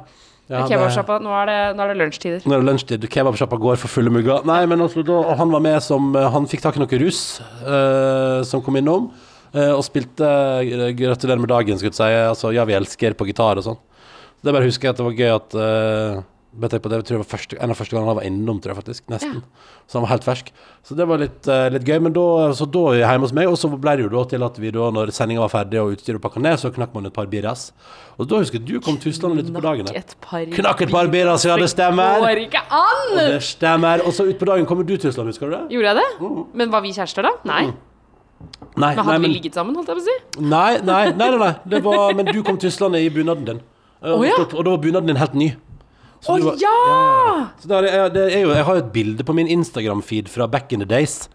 Ja, 0.48 0.64
Kebabsjappa. 0.68 1.20
Nå, 1.20 1.32
er 1.42 1.46
det- 1.46 1.76
nå 1.76 1.84
er 1.84 1.94
det 1.94 1.98
lunsjtider. 2.00 2.46
Nå 2.48 2.56
er 2.56 2.62
det 2.62 2.68
lunsjtid, 2.70 3.10
kebabsjappa 3.12 3.60
går 3.60 3.76
for 3.78 3.88
fulle 3.92 4.10
mugger. 4.10 4.46
Nei, 4.46 4.66
men 4.66 4.80
altså, 4.80 5.04
da, 5.04 5.36
han 5.36 5.52
var 5.52 5.60
med 5.60 5.82
som 5.84 6.14
Han 6.14 6.48
fikk 6.48 6.62
tak 6.62 6.78
i 6.78 6.80
noe 6.80 7.00
russ 7.00 7.42
uh, 7.66 8.44
som 8.44 8.62
kom 8.62 8.76
innom, 8.80 9.12
uh, 9.54 9.74
og 9.76 9.84
spilte 9.84 10.24
uh, 10.24 10.64
'Gratulerer 10.96 11.40
med 11.40 11.50
dagen', 11.50 11.78
skulle 11.78 11.92
jeg 11.92 12.00
si. 12.00 12.04
Altså 12.04 12.54
'Ja, 12.54 12.64
vi 12.64 12.74
elsker' 12.74 13.14
på 13.14 13.28
gitar 13.28 13.58
og 13.58 13.64
sånn. 13.64 13.78
Det 14.42 14.54
bare 14.54 14.64
husker 14.64 14.88
jeg 14.88 14.90
at 14.92 14.98
det 14.98 15.06
var 15.06 15.20
gøy 15.20 15.36
at 15.36 16.24
vet 16.62 16.74
jeg 16.75 16.81
på 16.83 16.89
det, 16.92 16.98
jeg 17.01 17.07
det 17.13 17.19
var 17.21 17.27
første, 17.30 17.57
En 17.62 17.74
av 17.74 17.77
første 17.80 17.95
gangene 17.95 18.12
han 18.12 18.18
var 18.19 18.27
innom, 18.27 18.59
tror 18.62 18.74
jeg 18.74 18.80
faktisk. 18.80 19.04
Nesten. 19.12 19.42
Så 19.88 19.98
han 19.98 20.06
var 20.06 20.12
helt 20.15 20.25
fersk. 20.27 20.51
Så 20.86 20.98
det 20.98 21.07
var 21.09 21.21
litt, 21.21 21.39
uh, 21.50 21.68
litt 21.74 21.86
gøy. 21.88 22.00
Men 22.04 22.15
da, 22.15 22.25
så 22.57 22.68
da 22.74 22.83
hjemme 22.98 23.27
hos 23.27 23.33
meg, 23.38 23.50
og 23.51 23.57
så 23.62 23.69
ble 23.74 23.95
det 24.00 24.07
jo 24.07 24.12
da 24.13 24.24
til 24.33 24.45
at 24.48 24.59
vi 24.62 24.71
da, 24.75 24.89
når 24.95 25.13
sendinga 25.15 25.44
var 25.45 25.54
ferdig 25.54 25.81
og 25.81 25.95
utstyret 25.95 26.24
pakka 26.24 26.44
ned, 26.44 26.59
så 26.62 26.71
knakk 26.74 26.95
man 26.98 27.09
et 27.09 27.15
par 27.15 27.30
birras. 27.31 27.69
Og 28.18 28.30
da 28.30 28.42
husker 28.42 28.59
jeg 28.59 28.68
du 28.68 28.83
kom 28.83 28.98
tuslende 29.01 29.42
litt 29.42 29.51
på 29.54 29.63
dagen. 29.63 29.89
Et 29.94 30.15
Knakk 30.57 30.86
et 30.88 30.94
par 30.94 31.12
birras, 31.13 31.45
ja, 31.48 31.57
det 31.62 31.69
stemmer! 31.74 32.21
Går 32.25 32.44
ikke 32.48 32.63
an! 32.74 33.13
Det 33.18 33.42
stemmer. 33.45 34.06
Og 34.07 34.15
så 34.18 34.25
utpå 34.30 34.50
dagen 34.50 34.65
kommer 34.69 34.88
du 34.88 34.95
Island, 34.98 35.30
husker 35.30 35.51
du 35.51 35.57
det? 35.57 35.65
Gjorde 35.77 35.94
jeg 35.94 36.01
det? 36.01 36.31
Men 36.57 36.74
var 36.74 36.81
vi 36.86 36.95
kjærester 36.98 37.30
da? 37.30 37.36
Nei. 37.48 37.68
Nei, 38.77 38.92
Men 38.94 39.00
nei, 39.00 39.06
hadde 39.07 39.21
vi 39.24 39.30
ligget 39.31 39.56
sammen, 39.57 39.77
holdt 39.77 39.89
jeg 39.89 39.98
på 39.98 40.04
å 40.04 40.06
si? 40.06 40.44
nei, 40.45 40.74
nei, 40.86 41.04
nei, 41.18 41.30
nei, 41.33 41.39
nei. 41.42 41.54
Det 41.65 41.80
var, 41.86 42.12
men 42.18 42.27
du 42.30 42.44
kom 42.45 42.59
til 42.62 42.69
Østlandet 42.69 43.06
i 43.06 43.09
bunaden 43.13 43.48
din. 43.48 43.62
Oh, 44.06 44.21
ja. 44.21 44.36
Og 44.45 44.59
da 44.62 44.75
var 44.75 44.81
bunaden 44.83 45.09
din 45.09 45.18
helt 45.18 45.33
ny. 45.38 45.48
Å 46.25 46.38
ja! 46.60 46.75
Så 47.62 47.69
der, 47.69 47.88
jeg, 47.88 48.14
det 48.16 48.24
er 48.34 48.42
jo, 48.42 48.54
jeg 48.56 48.66
har 48.66 48.80
jo 48.80 48.84
et 48.84 48.94
bilde 48.96 49.25
på 49.28 49.36
min 49.38 49.50
Instagram-feed 49.54 50.31
fra 50.34 50.48
back 50.50 50.74
in 50.74 50.81
the 50.81 50.90
days. 50.90 51.28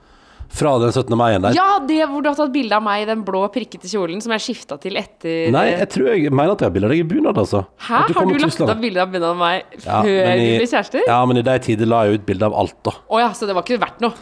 Fra 0.53 0.75
den 0.83 0.93
17. 0.93 1.17
mai 1.17 1.31
der. 1.41 1.55
Ja, 1.57 1.79
det 1.89 1.99
hvor 2.11 2.23
du 2.25 2.29
har 2.29 2.37
tatt 2.39 2.53
bilde 2.53 2.77
av 2.77 2.83
meg 2.85 3.05
i 3.05 3.07
den 3.09 3.23
blå 3.27 3.41
prikkete 3.53 3.89
kjolen 3.89 4.21
som 4.23 4.35
jeg 4.37 4.45
skifta 4.45 4.77
til 4.83 4.99
etter 5.01 5.49
Nei, 5.55 5.65
jeg 5.73 5.89
tror 5.95 6.11
jeg 6.13 6.33
mener 6.33 6.53
at 6.55 6.63
jeg 6.65 6.69
har 6.69 6.75
bilde 6.75 6.89
av 6.91 6.93
deg 6.95 7.01
i 7.03 7.07
bunad, 7.09 7.41
altså. 7.41 7.63
Hæ? 7.87 8.03
Du 8.09 8.15
Har 8.19 8.29
du 8.29 8.35
lagt 8.43 8.61
ut 8.61 8.69
av 8.69 8.83
bilde 8.83 9.03
av 9.03 9.13
bildet 9.15 9.29
av 9.31 9.39
meg 9.41 9.79
Ja, 9.87 10.01
før 10.05 10.33
vi 10.43 10.51
ble 10.61 10.69
kjærester? 10.69 11.07
Ja, 11.09 11.19
men 11.29 11.41
i 11.41 11.45
de 11.49 11.57
tider 11.67 11.89
la 11.89 12.03
jeg 12.07 12.21
ut 12.21 12.27
bilde 12.29 12.49
av 12.51 12.59
alt, 12.63 12.77
da. 12.85 12.95
Å 13.09 13.23
ja, 13.23 13.31
så 13.37 13.49
det 13.49 13.57
var 13.57 13.67
ikke 13.67 13.81
verdt 13.83 14.05
noe. 14.05 14.13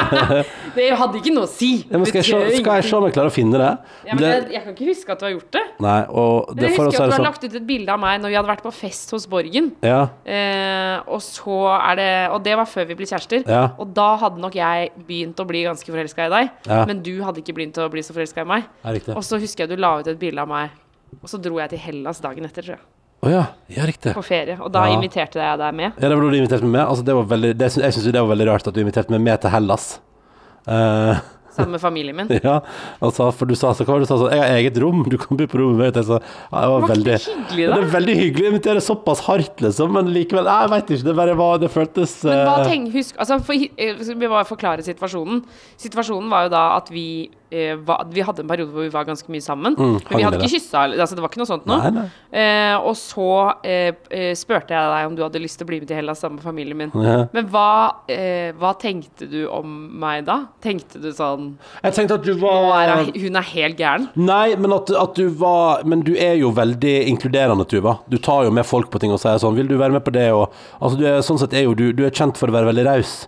det 0.76 0.88
hadde 0.96 1.20
ikke 1.20 1.34
noe 1.34 1.46
å 1.46 1.50
si. 1.50 1.70
Ja, 1.90 2.00
skal, 2.04 2.20
jeg 2.22 2.28
se, 2.30 2.62
skal 2.62 2.80
jeg 2.80 2.88
se 2.88 2.96
om 2.98 3.06
jeg 3.08 3.16
klarer 3.16 3.32
å 3.32 3.34
finne 3.34 3.60
det? 3.60 3.70
Ja, 4.08 4.14
men 4.16 4.22
det 4.24 4.30
jeg, 4.32 4.46
jeg 4.56 4.64
kan 4.64 4.76
ikke 4.76 4.88
huske 4.90 5.14
at 5.14 5.22
du 5.22 5.26
har 5.28 5.34
gjort 5.34 5.52
det. 5.56 5.64
nei, 5.84 5.98
og 6.08 6.50
Men 6.50 6.60
det 6.60 6.70
jeg 6.70 6.76
husker 6.78 6.88
at 6.88 6.96
du 6.96 7.02
har 7.04 7.14
sånn 7.16 7.28
lagt 7.28 7.44
ut 7.46 7.58
et 7.60 7.68
bilde 7.68 7.94
av 7.94 8.02
meg 8.02 8.20
når 8.24 8.32
vi 8.32 8.38
hadde 8.40 8.52
vært 8.54 8.64
på 8.66 8.74
fest 8.80 9.14
hos 9.16 9.28
Borgen. 9.30 9.72
Ja, 9.84 10.00
Eh, 10.30 10.96
og 11.10 11.20
så 11.24 11.56
er 11.74 11.96
det 11.98 12.08
Og 12.34 12.42
det 12.44 12.54
var 12.58 12.68
før 12.68 12.86
vi 12.88 12.96
ble 12.98 13.06
kjærester. 13.08 13.42
Ja. 13.48 13.62
Og 13.80 13.90
da 13.96 14.08
hadde 14.20 14.40
nok 14.42 14.54
jeg 14.56 14.90
begynt 15.08 15.40
å 15.42 15.46
bli 15.50 15.64
ganske 15.66 15.90
forelska 15.92 16.26
i 16.26 16.30
deg. 16.32 16.50
Ja. 16.70 16.84
Men 16.88 17.02
du 17.06 17.12
hadde 17.26 17.42
ikke 17.42 17.54
begynt 17.58 17.78
å 17.82 17.88
bli 17.92 18.02
så 18.06 18.14
forelska 18.16 18.46
i 18.46 18.48
meg. 18.48 18.70
Ja. 18.86 19.16
Og 19.18 19.22
så 19.26 19.38
husker 19.42 19.66
jeg 19.66 19.74
du 19.74 19.82
la 19.82 19.96
ut 20.00 20.08
et 20.10 20.18
bilde 20.22 20.40
av 20.42 20.48
meg. 20.50 20.72
Og 21.20 21.28
så 21.28 21.40
dro 21.42 21.58
jeg 21.60 21.72
til 21.74 21.82
Hellas 21.82 22.22
dagen 22.22 22.46
etter, 22.46 22.62
tror 22.62 22.76
jeg. 22.78 22.84
Oh, 23.20 23.28
ja, 23.28 23.42
ja, 23.68 23.84
riktig. 23.84 24.14
På 24.16 24.22
ferie. 24.24 24.54
Og 24.64 24.70
da 24.72 24.86
Ja. 24.88 24.94
inviterte 24.96 25.36
jeg 25.42 25.58
deg 25.60 25.74
med. 25.76 25.92
Ja, 26.00 26.08
det 26.08 26.16
var 26.16 26.24
da 26.24 26.30
du 26.30 26.36
inviterte 26.38 26.64
meg 26.64 26.72
med. 26.78 26.86
Altså, 26.86 27.04
det 27.04 27.14
var 27.18 27.26
veldig, 27.28 27.50
det, 27.58 27.68
jeg 27.76 27.92
syns 27.92 28.06
det 28.14 28.22
var 28.22 28.30
veldig 28.32 28.46
rart 28.48 28.68
at 28.70 28.74
du 28.74 28.80
inviterte 28.80 29.10
meg 29.12 29.20
med 29.26 29.40
til 29.42 29.50
Hellas. 29.52 30.00
Eh, 30.66 31.18
Sammen 31.54 31.74
med 31.76 31.82
familien 31.82 32.16
min. 32.16 32.30
ja, 32.48 32.60
altså, 33.02 33.30
for 33.34 33.50
du 33.50 33.56
sa 33.58 33.72
så, 33.76 33.84
du 33.84 34.06
sa 34.06 34.18
sånn 34.20 34.34
Jeg 34.34 34.42
har 34.42 34.58
eget 34.60 34.78
rom, 34.82 35.02
du 35.10 35.16
kan 35.20 35.38
bo 35.38 35.48
på 35.50 35.60
rommet 35.60 35.82
mitt. 35.82 35.98
Jeg 36.00 36.08
sa, 36.08 36.20
ja, 36.20 36.62
det 36.62 36.70
var 36.72 36.86
Var 36.86 36.92
veldig 36.94 37.16
hyggelig, 37.16 37.64
Ja, 37.64 37.70
da? 37.70 37.80
Det 37.80 37.88
er 37.88 37.92
veldig 37.96 38.16
hyggelig 38.20 38.46
å 38.46 38.52
invitere 38.54 38.84
såpass 38.84 39.24
hardt, 39.26 39.64
liksom, 39.64 39.92
men 39.96 40.12
likevel 40.14 40.50
jeg 40.50 40.72
veit 40.74 40.94
ikke. 40.94 41.08
Det 41.10 41.16
bare 41.22 41.36
var 41.40 41.60
Det 41.62 41.72
føltes 41.74 42.16
Men 42.28 42.44
hva 42.46 42.56
eh, 42.62 42.70
tenk, 42.70 42.94
husk, 42.94 43.18
altså 43.18 43.40
for, 43.44 43.68
eh, 43.76 44.06
vi 44.10 44.30
bare 44.30 44.46
forklare 44.48 44.86
situasjonen. 44.86 45.44
Situasjonen 45.80 46.32
var 46.32 46.46
jo 46.46 46.54
da 46.54 46.64
at 46.78 46.90
vi 46.94 47.06
Vi 47.50 48.24
hadde 48.24 48.44
en 48.44 48.48
periode 48.48 48.72
hvor 48.72 48.86
vi 48.86 48.92
var 48.94 49.04
ganske 49.08 49.28
mye 49.32 49.44
sammen. 49.44 49.74
men 49.76 49.90
Mm, 49.90 50.00
men 50.10 50.18
vi 50.18 50.22
hadde 50.22 50.38
ikke 50.38 50.52
kyssa. 50.54 50.84
Altså, 51.00 51.16
det 51.16 51.22
var 51.24 51.30
ikke 51.32 51.40
noe 51.42 51.48
sånt 51.50 51.66
noe. 51.66 51.78
Nei, 51.82 51.90
nei. 51.90 52.06
Eh, 52.40 52.76
og 52.78 52.94
så 52.98 53.54
eh, 53.66 53.92
eh, 54.10 54.32
spurte 54.38 54.74
jeg 54.74 54.92
deg 54.94 55.08
om 55.08 55.16
du 55.18 55.22
hadde 55.24 55.42
lyst 55.42 55.58
til 55.58 55.66
å 55.66 55.70
bli 55.70 55.80
med 55.80 55.88
til 55.90 55.98
Hellas 55.98 56.22
sammen 56.22 56.38
med 56.38 56.46
familien 56.46 56.78
min. 56.78 56.92
Ja. 56.94 57.24
Men 57.34 57.48
hva, 57.50 58.02
eh, 58.10 58.52
hva 58.60 58.72
tenkte 58.78 59.28
du 59.30 59.48
om 59.50 59.72
meg 60.00 60.26
da? 60.28 60.44
Tenkte 60.62 61.00
du 61.02 61.10
sånn 61.16 61.56
Jeg 61.82 61.96
tenkte 61.96 62.20
at 62.20 62.26
du 62.26 62.34
var 62.40 62.70
er 62.80 63.10
hun 63.10 63.36
er 63.40 63.48
helt 63.50 63.80
gæren. 63.80 64.08
Nei, 64.14 64.54
men 64.56 64.72
at, 64.76 64.90
at 64.90 65.14
du 65.18 65.28
var 65.40 65.82
Men 65.84 66.04
du 66.06 66.14
er 66.16 66.36
jo 66.40 66.52
veldig 66.54 66.94
inkluderende, 67.10 67.66
Tuva. 67.70 67.98
Du 68.10 68.18
tar 68.18 68.44
jo 68.44 68.54
med 68.54 68.66
folk 68.66 68.90
på 68.90 69.00
ting 69.00 69.12
og 69.12 69.20
sier 69.22 69.40
sånn 69.42 69.56
'Vil 69.56 69.68
du 69.68 69.76
være 69.78 69.92
med 69.92 70.04
på 70.04 70.12
det?' 70.14 70.30
og 70.32 70.52
Altså, 70.80 70.98
du 70.98 71.04
er, 71.06 71.20
sånn 71.20 71.38
sett 71.38 71.54
er 71.54 71.66
jo 71.66 71.74
du 71.74 71.92
Du 71.92 72.04
er 72.06 72.10
kjent 72.14 72.36
for 72.36 72.48
å 72.48 72.54
være 72.54 72.70
veldig 72.72 72.86
raus. 72.86 73.26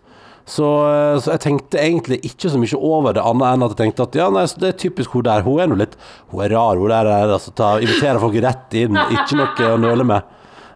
Så, 0.49 0.67
eh, 0.91 1.17
så 1.23 1.33
jeg 1.37 1.41
tenkte 1.45 1.79
egentlig 1.79 2.19
ikke 2.27 2.51
så 2.51 2.59
mye 2.59 2.79
over 2.83 3.15
det, 3.15 3.23
annet 3.23 3.47
enn 3.53 3.63
at 3.67 3.75
jeg 3.75 3.81
tenkte 3.85 4.07
at 4.09 4.17
ja, 4.19 4.29
nei, 4.35 4.43
det 4.59 4.69
er 4.73 4.79
typisk 4.83 5.15
hun 5.15 5.23
der. 5.29 5.45
Hun 5.47 5.61
er 5.63 5.71
nå 5.71 5.77
litt 5.79 5.97
Hun 6.33 6.43
er 6.45 6.51
rar, 6.57 6.77
hun 6.81 6.89
der. 6.91 7.07
er, 7.07 7.33
Altså, 7.37 7.53
ta, 7.55 7.77
inviterer 7.79 8.19
folk 8.23 8.35
rett 8.43 8.75
inn. 8.81 8.99
Ikke 9.15 9.39
noe 9.39 9.69
å 9.75 9.79
nøle 9.81 10.05
med. 10.09 10.23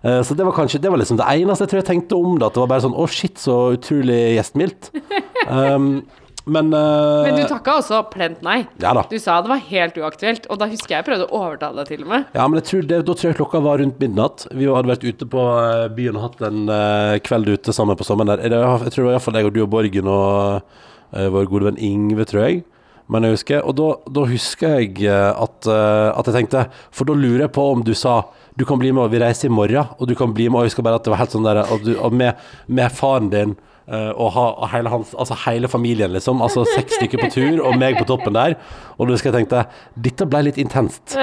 Eh, 0.03 0.21
Så 0.23 0.37
det 0.39 0.45
var 0.47 0.53
kanskje 0.55 0.79
Det 0.81 0.91
var 0.93 0.99
liksom 1.01 1.17
det 1.19 1.27
eneste 1.27 1.65
jeg 1.67 1.71
tror 1.73 1.81
jeg 1.83 1.89
tenkte 1.91 2.15
om 2.21 2.39
det. 2.39 2.47
At 2.47 2.55
det 2.55 2.63
var 2.63 2.71
bare 2.75 2.85
sånn 2.87 2.95
Å, 2.95 3.07
shit, 3.11 3.39
så 3.43 3.59
utrolig 3.79 4.21
gjestmildt. 4.39 4.93
Um, 5.47 6.03
men 6.47 6.69
uh, 6.71 7.27
Men 7.27 7.41
du 7.41 7.43
takka 7.51 7.81
også 7.81 8.05
plent 8.13 8.43
nei. 8.47 8.61
Ja 8.83 8.93
da. 8.95 9.03
Du 9.11 9.17
sa 9.19 9.41
det 9.43 9.51
var 9.51 9.63
helt 9.67 9.97
uaktuelt, 9.99 10.47
og 10.47 10.61
da 10.61 10.69
husker 10.71 10.95
jeg 10.95 11.01
jeg 11.01 11.07
prøvde 11.09 11.27
å 11.27 11.41
overtale 11.41 11.83
deg 11.83 11.91
til 11.91 12.05
og 12.05 12.13
med. 12.13 12.29
Ja, 12.37 12.47
men 12.47 12.61
jeg 12.61 12.69
tror 12.69 12.87
det, 12.93 13.01
da 13.09 13.17
tror 13.19 13.29
jeg 13.29 13.39
klokka 13.41 13.63
var 13.65 13.83
rundt 13.83 13.99
midnatt. 14.03 14.47
Vi 14.55 14.69
hadde 14.71 14.93
vært 14.93 15.07
ute 15.07 15.29
på 15.33 15.43
eh, 15.59 15.89
byen 15.97 16.21
og 16.21 16.25
hatt 16.29 16.47
en 16.47 16.71
uh, 16.71 17.17
kveld 17.27 17.51
ute 17.51 17.75
sammen 17.75 17.99
på 17.99 18.07
sommeren 18.07 18.33
der. 18.33 18.47
Jeg 18.47 18.95
tror 18.95 19.03
det 19.03 19.09
var 19.09 19.19
iallfall 19.19 19.41
jeg 19.41 19.51
og 19.51 19.57
du 19.57 19.61
og 19.65 19.69
Borgen 19.75 20.11
og, 20.13 20.79
uh, 21.13 21.29
vår 21.35 21.51
gode 21.51 21.69
venn 21.69 21.83
Ingve, 21.83 22.29
tror 22.31 22.47
jeg. 22.47 22.63
Men 23.11 23.27
jeg 23.27 23.37
husker, 23.37 23.61
og 23.67 23.77
da, 23.79 23.91
da 24.15 24.27
husker 24.31 24.81
jeg 24.81 25.07
at, 25.07 25.69
at 25.71 26.27
jeg 26.27 26.35
tenkte 26.35 26.65
For 26.91 27.07
da 27.07 27.15
lurer 27.15 27.45
jeg 27.45 27.53
på 27.55 27.63
om 27.71 27.85
du 27.87 27.93
sa 27.95 28.17
du 28.59 28.65
kan 28.67 28.81
bli 28.81 28.91
med, 28.91 29.05
og 29.05 29.13
vi 29.13 29.21
reiser 29.21 29.47
i 29.47 29.53
morgen, 29.53 29.93
og 30.01 30.09
du 30.09 30.17
kan 30.19 30.33
bli 30.35 30.49
med. 30.49 30.59
Og 30.59 30.65
jeg 30.65 30.73
husker 30.73 30.87
bare 30.87 30.99
at 30.99 31.07
det 31.07 31.13
var 31.13 31.21
helt 31.21 31.35
sånn 31.37 31.47
der 31.47 31.61
Og, 31.63 31.85
du, 31.85 31.93
og 32.01 32.15
med, 32.17 32.41
med 32.67 32.95
faren 32.97 33.31
din 33.31 33.55
og 33.87 34.31
ha 34.35 34.45
hele, 34.73 34.91
hans, 34.91 35.13
altså 35.15 35.37
hele 35.45 35.69
familien, 35.71 36.11
liksom. 36.11 36.41
Altså 36.43 36.65
seks 36.75 36.97
stykker 36.99 37.21
på 37.23 37.29
tur, 37.37 37.61
og 37.63 37.79
meg 37.79 37.99
på 38.01 38.07
toppen 38.09 38.35
der. 38.35 38.57
Og 38.99 39.11
da 39.11 39.19
skal 39.21 39.31
jeg 39.31 39.45
tenkte 39.45 39.67
Dette 39.95 40.27
ble 40.27 40.47
litt 40.49 40.59
intenst. 40.59 41.15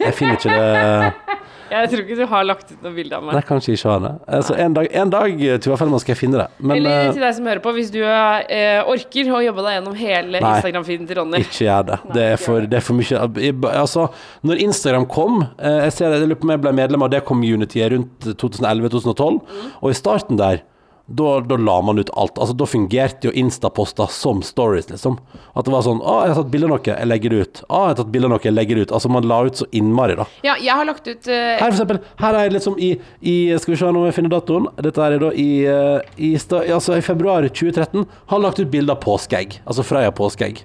Jeg 0.00 0.16
finner 0.16 0.36
ikke 0.36 0.52
det 0.52 1.38
Jeg 1.70 1.90
tror 1.90 2.00
ikke 2.02 2.16
du 2.18 2.24
har 2.26 2.46
lagt 2.46 2.72
ut 2.72 2.82
noe 2.82 2.92
bilde 2.94 3.14
av 3.14 3.22
meg. 3.22 3.36
Nei, 3.36 3.42
kanskje 3.46 3.76
ikke 3.76 3.92
har 3.92 4.00
det. 4.02 4.10
Altså, 4.38 4.56
en 4.58 4.74
dag, 4.74 4.88
en 5.02 5.12
dag 5.12 5.42
Tuva 5.62 5.76
Fellmann, 5.78 6.02
skal 6.02 6.12
jeg 6.16 6.18
finne 6.18 6.40
det. 6.40 6.46
Men 6.58 6.80
Eller 6.80 6.96
eh, 7.04 7.10
til 7.14 7.22
deg 7.22 7.36
som 7.36 7.46
hører 7.46 7.62
på, 7.62 7.74
hvis 7.76 7.92
du 7.94 8.00
eh, 8.02 8.80
orker 8.90 9.30
å 9.30 9.42
jobbe 9.44 9.66
deg 9.66 9.76
gjennom 9.76 9.94
hele 10.00 10.40
Instagram-feeden 10.40 11.06
til 11.06 11.20
Ronny. 11.20 11.42
Ikke 11.46 11.68
gjør 11.68 11.86
det. 11.92 12.00
Det 12.16 12.24
er 12.32 12.42
for, 12.42 12.66
det 12.72 12.80
er 12.80 12.86
for 12.88 12.98
mye 12.98 13.52
Altså, 13.70 14.08
når 14.46 14.64
Instagram 14.66 15.06
kom 15.10 15.44
eh, 15.44 15.78
Jeg 15.86 15.94
ser 15.94 16.10
det, 16.10 16.24
jeg 16.24 16.32
lurer 16.32 16.40
på 16.42 16.48
om 16.48 16.54
jeg 16.56 16.64
ble 16.66 16.74
medlem 16.80 17.06
av 17.06 17.14
det 17.14 17.22
communityet 17.28 17.94
rundt 17.94 18.30
2011-2012, 18.42 19.40
og 19.78 19.88
i 19.94 19.98
starten 20.00 20.40
der 20.40 20.64
da, 21.10 21.40
da 21.40 21.56
la 21.56 21.80
man 21.82 21.98
ut 21.98 22.10
alt. 22.14 22.38
Altså, 22.38 22.54
da 22.54 22.66
fungerte 22.66 23.28
jo 23.28 23.32
Insta-poster 23.34 24.06
som 24.14 24.42
stories, 24.46 24.90
liksom. 24.90 25.18
At 25.58 25.66
det 25.66 25.74
var 25.74 25.82
sånn 25.82 25.98
'Å, 25.98 26.14
jeg 26.22 26.34
har 26.34 26.38
tatt 26.38 26.52
bilde 26.52 26.68
av 26.68 26.72
noe, 26.76 26.84
jeg 26.86 27.10
legger 27.10 27.34
det 27.34 27.40
ut'. 27.42 27.62
'Å, 27.66 27.80
jeg 27.82 27.90
har 27.90 27.98
tatt 27.98 28.12
bilde 28.14 28.30
av 28.30 28.34
noe, 28.34 28.44
jeg 28.44 28.54
legger 28.54 28.78
det 28.78 28.86
ut'. 28.86 28.94
Altså, 28.94 29.10
man 29.10 29.26
la 29.26 29.40
ut 29.48 29.58
så 29.58 29.66
innmari, 29.74 30.16
da. 30.20 30.26
Ja, 30.46 30.54
jeg 30.54 30.70
har 30.70 30.86
lagt 30.86 31.08
ut 31.08 31.26
uh... 31.26 31.34
Her, 31.34 31.66
for 31.66 31.74
eksempel, 31.74 32.00
her 32.22 32.34
er 32.38 32.46
jeg 32.46 32.54
liksom 32.58 32.78
i, 32.78 32.90
i 33.22 33.36
Skal 33.58 33.74
vi 33.74 33.80
se 33.80 33.90
om 33.90 34.04
jeg 34.06 34.14
finner 34.14 34.30
datoen. 34.30 34.68
Dette 34.78 35.02
er 35.02 35.18
da 35.18 35.32
i, 35.34 35.50
i, 35.66 36.30
i, 36.30 36.36
altså 36.38 36.96
i 36.96 37.02
februar 37.02 37.42
2013. 37.42 38.06
Har 38.30 38.44
lagt 38.46 38.62
ut 38.62 38.70
bilde 38.70 38.94
av 38.94 39.02
påskeegg. 39.02 39.60
Altså 39.66 39.82
Frøya 39.82 40.14
påskeegg. 40.14 40.62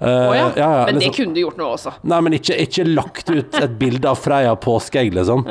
Eh, 0.00 0.08
ja. 0.08 0.32
ja, 0.34 0.50
ja, 0.56 0.84
Men 0.86 0.94
det 0.94 1.04
liksom- 1.04 1.14
kunne 1.26 1.34
du 1.34 1.40
gjort 1.42 1.58
nå 1.60 1.66
også. 1.74 1.92
Nei, 2.08 2.20
men 2.24 2.32
ikke, 2.32 2.56
ikke 2.56 2.84
lagt 2.88 3.28
ut 3.30 3.54
et 3.60 3.78
bilde 3.78 4.08
av 4.08 4.16
Freia 4.16 4.54
påskeegg, 4.56 5.12
liksom. 5.12 5.44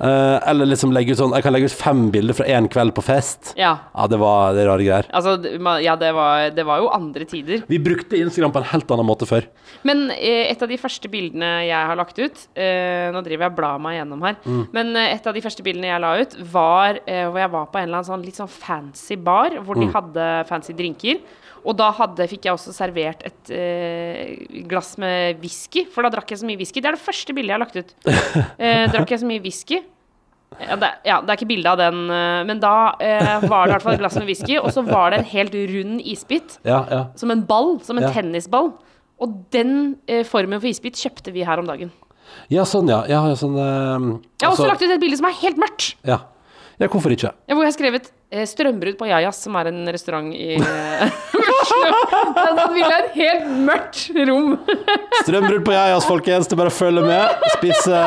Uh, 0.00 0.40
eller 0.48 0.64
liksom 0.64 0.94
legge 0.96 1.12
ut 1.12 1.18
sånn 1.18 1.34
Jeg 1.36 1.44
kan 1.44 1.52
legge 1.52 1.68
ut 1.68 1.74
fem 1.76 2.06
bilder 2.10 2.32
fra 2.38 2.46
én 2.48 2.64
kveld 2.72 2.94
på 2.96 3.02
fest. 3.04 3.50
Ja. 3.60 3.74
Ja, 3.92 4.06
det 4.08 4.16
var 4.22 4.54
det 4.56 4.64
rare 4.64 4.80
greier. 4.86 5.04
Altså, 5.12 5.34
ja, 5.84 5.96
det 6.00 6.14
var, 6.16 6.46
det 6.56 6.64
var 6.64 6.80
jo 6.80 6.88
andre 6.88 7.26
tider. 7.28 7.60
Vi 7.68 7.78
brukte 7.78 8.16
Instagram 8.16 8.54
på 8.54 8.62
en 8.62 8.68
helt 8.72 8.90
annen 8.96 9.04
måte 9.10 9.28
før. 9.28 9.44
Men 9.84 10.06
eh, 10.16 10.48
et 10.48 10.62
av 10.64 10.68
de 10.72 10.78
første 10.80 11.10
bildene 11.12 11.50
jeg 11.68 11.90
har 11.90 11.96
lagt 12.00 12.16
ut 12.18 12.40
eh, 12.56 13.10
Nå 13.12 13.20
driver 13.26 13.44
jeg 13.44 13.52
og 13.52 13.58
blar 13.60 13.78
meg 13.84 13.98
gjennom 14.00 14.24
her. 14.24 14.40
Mm. 14.46 14.62
Men 14.72 14.96
eh, 14.96 15.12
et 15.18 15.26
av 15.28 15.36
de 15.36 15.44
første 15.44 15.62
bildene 15.66 15.92
jeg 15.92 16.00
la 16.00 16.14
ut, 16.22 16.38
var 16.56 17.02
eh, 17.04 17.26
hvor 17.28 17.38
jeg 17.44 17.52
var 17.52 17.68
på 17.68 17.82
en 17.82 17.84
eller 17.90 18.00
annen 18.00 18.08
sånn 18.14 18.24
litt 18.24 18.40
sånn 18.40 18.48
fancy 18.48 19.20
bar, 19.20 19.60
hvor 19.60 19.76
Mm. 19.76 19.84
de 19.84 19.92
hadde 19.92 20.30
fancy 20.48 20.72
drinker. 20.72 21.20
Og 21.64 21.76
da 21.76 21.90
hadde, 21.92 22.26
fikk 22.30 22.46
jeg 22.48 22.56
også 22.56 22.72
servert 22.72 23.22
et 23.28 23.50
eh, 23.52 24.62
glass 24.68 24.94
med 25.00 25.40
whisky, 25.42 25.84
for 25.92 26.06
da 26.06 26.10
drakk 26.14 26.32
jeg 26.32 26.40
så 26.40 26.48
mye 26.48 26.60
whisky. 26.60 26.80
Det 26.80 26.90
er 26.90 26.96
det 26.96 27.04
første 27.04 27.34
bildet 27.36 27.52
jeg 27.52 27.58
har 27.58 27.64
lagt 27.64 27.80
ut. 27.80 27.96
Eh, 28.60 28.84
drakk 28.92 29.10
jeg 29.12 29.22
så 29.22 29.28
mye 29.28 29.42
whisky. 29.44 29.80
Ja 30.60 30.74
det, 30.76 30.88
ja, 31.06 31.20
det 31.22 31.30
er 31.30 31.38
ikke 31.38 31.48
bilde 31.48 31.70
av 31.70 31.78
den, 31.78 32.00
eh, 32.10 32.40
men 32.48 32.60
da 32.62 32.72
eh, 33.00 33.44
var 33.46 33.66
det 33.68 33.70
i 33.70 33.74
hvert 33.76 33.84
fall 33.86 33.94
et 33.96 34.02
glass 34.02 34.18
med 34.18 34.28
whisky, 34.28 34.56
og 34.58 34.72
så 34.74 34.82
var 34.86 35.12
det 35.12 35.20
en 35.20 35.28
helt 35.32 35.54
rund 35.72 36.00
isbit. 36.02 36.58
Ja, 36.66 36.80
ja. 36.90 37.02
Som 37.20 37.32
en 37.32 37.44
ball, 37.48 37.76
som 37.86 38.00
en 38.00 38.08
tennisball. 38.12 38.72
Og 39.20 39.36
den 39.54 39.96
eh, 40.08 40.24
formen 40.26 40.60
for 40.60 40.68
isbit 40.70 40.98
kjøpte 41.00 41.32
vi 41.36 41.44
her 41.46 41.60
om 41.62 41.68
dagen. 41.68 41.92
Ja, 42.50 42.64
sånn, 42.68 42.88
ja. 42.90 43.02
ja 43.10 43.22
sånn, 43.38 43.56
eh, 43.58 43.64
Jeg 44.40 44.46
har 44.46 44.50
altså- 44.50 44.64
også 44.64 44.68
lagt 44.72 44.82
ut 44.84 44.90
et 44.96 45.02
bilde 45.02 45.20
som 45.20 45.28
er 45.30 45.40
helt 45.44 45.60
mørkt. 45.60 45.94
ja. 46.08 46.22
Ja, 46.80 46.88
hvorfor 46.88 47.12
ikke? 47.12 47.30
Ja, 47.46 47.54
hvor 47.54 47.66
jeg 47.66 47.70
har 47.70 47.76
skrevet 47.76 48.06
eh, 48.32 48.46
'Strømbrudd 48.48 48.96
på 48.96 49.08
Jajas', 49.10 49.42
som 49.44 49.56
er 49.60 49.68
en 49.68 49.82
restaurant 49.92 50.32
i 50.32 50.54
eh, 50.56 51.18
Oslo. 51.60 51.90
Da 52.56 52.64
ville 52.72 52.88
ha 52.88 53.00
et 53.02 53.16
helt 53.18 53.50
mørkt 53.66 54.00
rom. 54.28 54.54
Strømbrudd 55.20 55.64
på 55.66 55.74
Jajas, 55.74 56.06
folkens. 56.08 56.48
Det 56.48 56.56
er 56.56 56.60
bare 56.62 56.72
å 56.72 56.76
følge 56.76 57.04
med. 57.04 57.44
Spise 57.58 58.00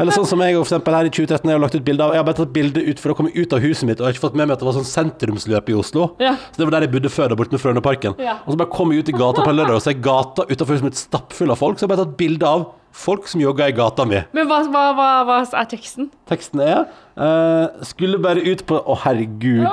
Eller 0.00 0.16
sånn 0.16 0.28
som 0.30 0.40
jeg 0.40 0.56
for 0.56 0.64
eksempel 0.64 0.96
her 0.96 1.10
i 1.10 1.12
2013 1.12 1.50
jeg 1.50 1.58
har 1.58 1.62
lagt 1.62 1.76
ut 1.76 1.84
bilde 1.84 2.06
av 2.06 2.14
Jeg 2.14 2.22
har 2.22 2.28
bare 2.30 2.40
tatt 2.40 2.54
bilde 2.54 2.84
ut 2.86 3.02
for 3.02 3.12
å 3.12 3.18
komme 3.18 3.34
ut 3.36 3.52
av 3.56 3.60
huset 3.64 3.84
mitt, 3.88 4.00
og 4.00 4.06
jeg 4.06 4.08
har 4.08 4.16
ikke 4.16 4.26
fått 4.28 4.40
med 4.40 4.48
meg 4.48 4.56
at 4.56 4.64
det 4.64 4.70
var 4.70 4.78
sånn 4.80 4.90
sentrumsløp 4.94 5.68
i 5.68 5.78
Oslo. 5.84 6.10
Ja. 6.22 6.34
Så 6.48 6.62
det 6.62 6.68
var 6.70 6.78
der 6.78 6.88
jeg 6.88 6.94
bodde 6.96 7.12
før, 7.12 7.28
da 7.28 7.38
borte 7.38 7.56
med 7.56 7.62
Frøyneparken. 7.62 8.16
Ja. 8.24 8.38
Og 8.46 8.54
så 8.54 8.60
bare 8.62 8.72
kom 8.72 8.94
jeg 8.94 9.04
ut 9.04 9.12
i 9.12 9.18
gata 9.20 9.44
på 9.44 9.52
en 9.52 9.60
lørdag, 9.60 9.76
og 9.76 9.84
så 9.84 9.92
er 9.92 10.00
gata 10.08 10.48
utenfor 10.48 10.78
huset 10.78 10.88
mitt 10.88 11.00
stappfull 11.00 11.52
av 11.52 11.60
folk. 11.60 11.76
Så 11.76 11.84
jeg 11.84 11.90
har 11.90 11.96
bare 11.98 12.06
tatt 12.06 12.20
bilde 12.20 12.48
av 12.48 12.70
folk 12.92 13.28
som 13.30 13.40
jogger 13.42 13.70
i 13.70 13.74
gata 13.76 14.06
mi. 14.08 14.22
Men 14.36 14.48
hva, 14.50 14.62
hva, 14.70 15.08
hva, 15.26 15.40
er 15.44 15.68
teksten? 15.70 16.10
Teksten 16.30 16.62
er 16.64 16.84
uh, 17.16 17.82
Skulle 17.86 18.20
bare 18.22 18.42
ut 18.44 18.64
på 18.68 18.78
Å, 18.80 18.96
herregud. 19.04 19.68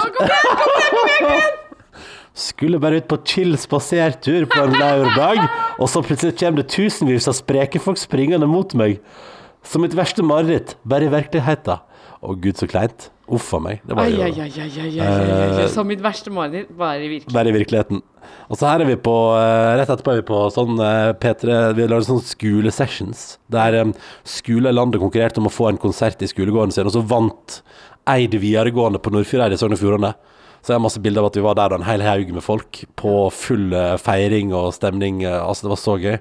Skulle 2.38 2.78
bare 2.82 3.00
ut 3.02 3.08
på 3.10 3.18
chill 3.26 3.58
spasertur 3.58 4.46
på 4.52 4.62
en 4.62 4.76
lørdag, 4.78 5.42
og 5.82 5.90
så 5.90 6.04
plutselig 6.06 6.38
kommer 6.38 6.62
det 6.62 6.70
tusenvis 6.76 7.26
av 7.30 7.34
spreke 7.40 7.82
folk 7.82 7.98
springende 7.98 8.46
mot 8.50 8.76
meg. 8.78 9.00
Som 9.66 9.82
mitt 9.84 9.98
verste 9.98 10.22
mareritt, 10.24 10.76
bare 10.86 11.08
i 11.08 11.12
virkeligheten. 11.12 11.82
Å 12.22 12.34
gud, 12.34 12.58
så 12.58 12.68
kleint. 12.70 13.10
Uff 13.28 13.50
a 13.54 13.60
meg. 13.60 13.82
Det 13.86 13.96
var 13.98 14.08
jo 14.10 14.24
ai. 14.24 15.68
Som 15.70 15.90
mitt 15.92 16.02
verste 16.04 16.32
mareritt, 16.34 16.70
bare 16.78 17.04
i 17.04 17.10
virkeligheten. 17.12 17.36
bare 17.36 17.52
i 17.52 17.56
virkeligheten. 17.58 18.02
Og 18.48 18.60
så 18.60 18.70
her 18.70 18.84
er 18.84 18.90
vi 18.90 18.96
på 19.00 19.16
eh, 19.38 19.74
Rett 19.80 19.92
etterpå 19.92 20.14
er 20.14 20.22
vi 20.22 20.28
på 20.28 20.40
sånn 20.52 20.80
eh, 20.84 21.12
P3 21.16 21.58
Vi 21.78 21.84
har 21.84 21.92
laget 21.92 22.10
sånn 22.10 22.24
skolesessions. 22.24 23.26
Der 23.52 23.78
um, 23.84 23.94
landet 24.64 25.04
konkurrerte 25.04 25.44
om 25.44 25.48
å 25.48 25.54
få 25.54 25.70
en 25.70 25.80
konsert 25.82 26.24
i 26.24 26.32
skolegården 26.32 26.74
sin, 26.76 26.88
og 26.88 26.96
så 26.96 27.04
vant 27.04 27.62
Eid 28.08 28.36
videregående 28.40 29.00
på 29.04 29.12
Nordfjordeid 29.12 29.54
i 29.56 29.60
Sogn 29.60 29.76
og 29.76 29.82
Fjordane. 29.82 30.14
Så 30.64 30.72
jeg 30.74 30.80
har 30.80 30.84
masse 30.84 31.02
bilder 31.04 31.24
av 31.24 31.30
at 31.30 31.38
vi 31.38 31.44
var 31.46 31.58
der, 31.60 31.72
da, 31.72 31.78
en 31.80 31.88
hel 31.88 32.04
haug 32.04 32.32
med 32.36 32.44
folk, 32.44 32.82
på 33.00 33.14
full 33.36 33.76
eh, 33.76 33.96
feiring 34.02 34.56
og 34.56 34.74
stemning. 34.76 35.22
eh, 35.28 35.38
altså, 35.44 35.68
det 35.68 35.74
var 35.76 35.82
så 35.84 35.98
gøy. 36.02 36.18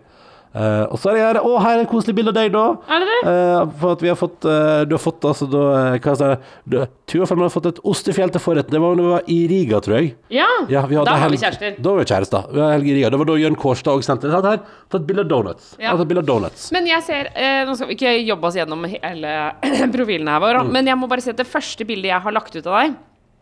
Eh, 0.57 0.85
og 0.89 0.97
så 0.97 1.11
er 1.11 1.17
det 1.19 1.23
her 1.27 1.39
Å, 1.45 1.51
her 1.61 1.75
er 1.77 1.83
et 1.85 1.91
koselig 1.91 2.15
bilde 2.17 2.33
av 2.33 2.37
deg, 2.39 2.47
da. 2.55 2.61
Er 2.89 3.03
det 3.03 3.07
det? 3.11 3.17
Uh, 3.29 3.73
for 3.81 3.93
at 3.93 4.01
vi 4.05 4.09
har 4.09 4.17
fått 4.17 4.47
uh, 4.49 4.85
Du 4.89 4.95
har 4.97 5.03
fått 5.03 5.27
altså 5.29 5.49
da 5.53 5.65
Hva 5.99 6.15
heter 6.15 6.31
det? 6.31 6.39
Du, 6.65 6.77
Tuva 7.13 7.27
Fellmann 7.29 7.51
har 7.51 7.53
fått 7.53 7.69
et 7.75 7.81
ostefjell 7.87 8.33
til 8.33 8.41
forretten. 8.41 8.73
Det 8.73 8.81
var 8.81 8.97
da 8.97 9.05
vi 9.05 9.11
var 9.13 9.29
i 9.31 9.37
Riga, 9.51 9.81
tror 9.85 9.99
jeg. 9.99 10.09
Ja, 10.33 10.47
Ja, 10.73 10.87
vi 10.89 10.97
da 10.97 11.05
var 11.05 11.31
vi 11.35 11.39
kjærester. 11.43 11.77
Da 11.77 11.93
var 11.93 12.01
vi 12.01 12.07
kjærester. 12.09 12.49
Vi 12.55 12.63
var 12.63 12.73
helg 12.75 12.89
i 12.89 12.95
Riga. 12.97 13.11
Det 13.13 13.21
var 13.21 13.29
da 13.29 13.37
Jørn 13.43 13.59
Kårstad 13.63 13.93
òg 14.01 14.07
sendte 14.07 14.31
det. 14.33 14.41
Her, 14.49 14.63
tatt 14.91 15.05
bilde 15.07 15.23
av 15.27 15.29
donuts. 15.31 15.69
Ja. 15.77 15.91
Jeg 15.93 16.01
tatt 16.01 16.11
bilde 16.11 16.25
av 16.25 16.31
donuts. 16.33 16.65
Men 16.75 16.89
jeg 16.91 17.05
ser 17.07 17.29
Nå 17.69 17.77
skal 17.79 17.91
vi 17.93 17.99
ikke 17.99 18.15
jobbe 18.27 18.49
oss 18.51 18.57
gjennom 18.59 18.89
hele 18.91 19.35
profilen 19.95 20.33
her 20.33 20.41
vår, 20.43 20.63
Mm. 20.65 20.73
men 20.73 20.89
jeg 20.91 20.99
må 20.99 21.07
bare 21.13 21.23
si 21.23 21.31
at 21.31 21.39
det 21.39 21.47
første 21.53 21.85
bildet 21.87 22.11
jeg 22.15 22.25
har 22.25 22.35
lagt 22.35 22.57
ut 22.57 22.65
av 22.67 22.81
deg, 22.81 22.97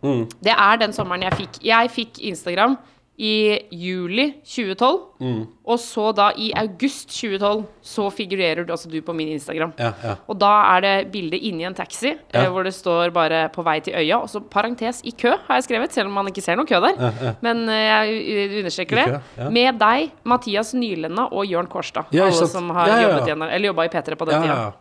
Mm. 0.04 0.26
det 0.44 0.52
er 0.52 0.76
den 0.82 0.92
sommeren 0.92 1.22
jeg 1.24 1.32
fikk 1.38 1.54
Jeg 1.64 1.88
fikk 1.94 2.18
Instagram 2.28 2.74
i 3.18 3.58
juli 3.70 4.34
2012, 4.42 4.98
Mm. 5.20 5.46
og 5.66 5.78
så 5.78 6.12
da 6.14 6.32
i 6.36 6.50
august 6.56 7.08
2012 7.08 7.64
så 7.82 8.10
figurerer 8.12 8.66
du, 8.66 8.72
altså 8.72 8.90
du 8.90 9.00
på 9.00 9.14
min 9.14 9.28
Instagram. 9.28 9.72
Ja, 9.78 9.92
ja. 10.02 10.14
Og 10.28 10.38
da 10.40 10.50
er 10.76 10.80
det 10.80 11.12
bilde 11.12 11.38
inni 11.38 11.64
en 11.64 11.74
taxi 11.74 12.08
eh, 12.10 12.16
Ja. 12.42 12.50
hvor 12.50 12.64
det 12.64 12.74
står 12.74 13.10
bare 13.14 13.48
'på 13.48 13.62
vei 13.64 13.78
til 13.80 13.94
øya', 13.94 14.20
og 14.22 14.28
så 14.28 14.40
parentes 14.40 15.00
'i 15.04 15.10
kø', 15.16 15.38
har 15.46 15.54
jeg 15.54 15.62
skrevet, 15.64 15.92
selv 15.92 16.06
om 16.08 16.12
man 16.12 16.26
ikke 16.26 16.42
ser 16.42 16.56
noen 16.56 16.66
kø 16.66 16.74
der. 16.80 17.34
Men 17.40 17.68
eh, 17.68 17.86
jeg 17.86 18.58
understreker 18.58 18.96
det. 19.36 19.52
Med 19.52 19.78
deg, 19.78 20.10
Mathias 20.24 20.74
Nylenda 20.74 21.22
og 21.32 21.46
Jørn 21.46 21.66
Kårstad. 21.68 22.04
Alle 22.12 22.32
som 22.48 22.68
har 22.70 22.88
jobbet 23.02 23.26
igjen, 23.28 23.42
eller 23.42 23.66
jobba 23.68 23.82
i 23.84 23.88
P3 23.88 24.14
på 24.16 24.24
den 24.26 24.42
Ja, 24.42 24.42
tida. 24.42 24.72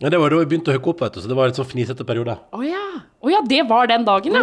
Ja. 0.00 0.08
det 0.12 0.18
var 0.20 0.32
da 0.32 0.38
vi 0.40 0.48
begynte 0.50 0.72
å 0.72 0.76
hooke 0.78 0.94
opp, 0.94 1.00
vet 1.04 1.14
du, 1.16 1.20
så 1.24 1.28
det 1.30 1.36
var 1.38 1.50
en 1.52 1.56
sånn 1.60 1.68
fnisete 1.68 2.06
periode. 2.08 2.38
Å 2.56 2.60
ja. 2.64 2.80
Å 3.20 3.28
ja, 3.28 3.42
det 3.44 3.58
var 3.68 3.84
den 3.90 4.04
dagen, 4.06 4.32
ja. 4.32 4.40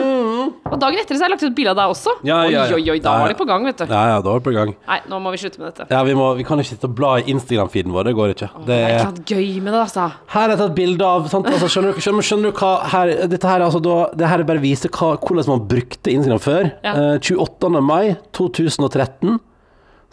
Og 0.69 0.75
dagen 0.77 0.99
etter 1.01 1.17
så 1.17 1.23
har 1.25 1.31
jeg 1.31 1.33
lagt 1.33 1.45
ut 1.47 1.55
bilde 1.57 1.71
av 1.73 1.77
deg 1.79 1.93
også. 1.95 2.11
Mm. 2.19 2.27
Ja, 2.29 2.35
ja, 2.45 2.49
ja. 2.69 2.75
Oi, 2.75 2.83
oi, 2.83 2.91
oi, 2.93 2.99
da 3.01 3.15
var 3.23 3.31
det 3.33 3.37
på 3.39 3.47
gang, 3.49 3.63
vet 3.65 3.79
du. 3.81 3.85
Ja, 3.89 4.01
ja, 4.11 4.19
da 4.21 4.29
var 4.35 4.37
det 4.37 4.45
på 4.45 4.53
gang. 4.53 4.73
Nei, 4.85 4.97
nå 5.09 5.17
må 5.23 5.31
vi 5.33 5.39
slutte 5.41 5.57
med 5.63 5.71
dette. 5.71 5.87
Ja, 5.89 6.03
vi, 6.05 6.13
må, 6.19 6.27
vi 6.37 6.45
kan 6.45 6.61
ikke 6.61 6.69
sitte 6.75 6.85
og 6.91 6.93
bla 6.99 7.15
i 7.17 7.25
Instagram-feeden 7.33 7.95
vår, 7.95 8.05
det 8.11 8.13
går 8.19 8.35
ikke. 8.35 8.51
Det 8.59 8.67
Det 8.69 8.77
er 8.77 8.85
er, 8.91 9.01
ikke 9.01 9.17
noe 9.17 9.41
gøy 9.41 9.49
med 9.65 9.73
det, 9.73 9.81
altså. 9.87 10.05
her 10.35 10.53
er 10.53 10.61
tatt 10.61 10.77
bilde 10.77 11.09
av 11.09 11.25
sant? 11.33 11.49
Altså, 11.49 11.71
skjønner, 11.73 11.97
du, 11.97 12.05
skjønner, 12.05 12.29
skjønner 12.29 12.53
du 12.53 12.61
hva 12.61 12.71
her, 12.93 13.15
Dette 13.33 13.49
her 13.49 13.57
er 13.57 13.65
altså 13.71 13.81
da 13.89 13.97
Det 14.13 14.29
her 14.29 14.43
er 14.45 14.49
bare 14.53 14.61
viser 14.61 14.93
hva, 14.93 15.09
hvordan 15.25 15.49
man 15.55 15.65
brukte 15.73 16.13
Instagram 16.13 16.45
før. 16.45 16.69
Ja. 16.85 16.93
Eh, 16.93 17.17
28. 17.33 17.81
mai 17.81 18.13
2013 18.37 19.39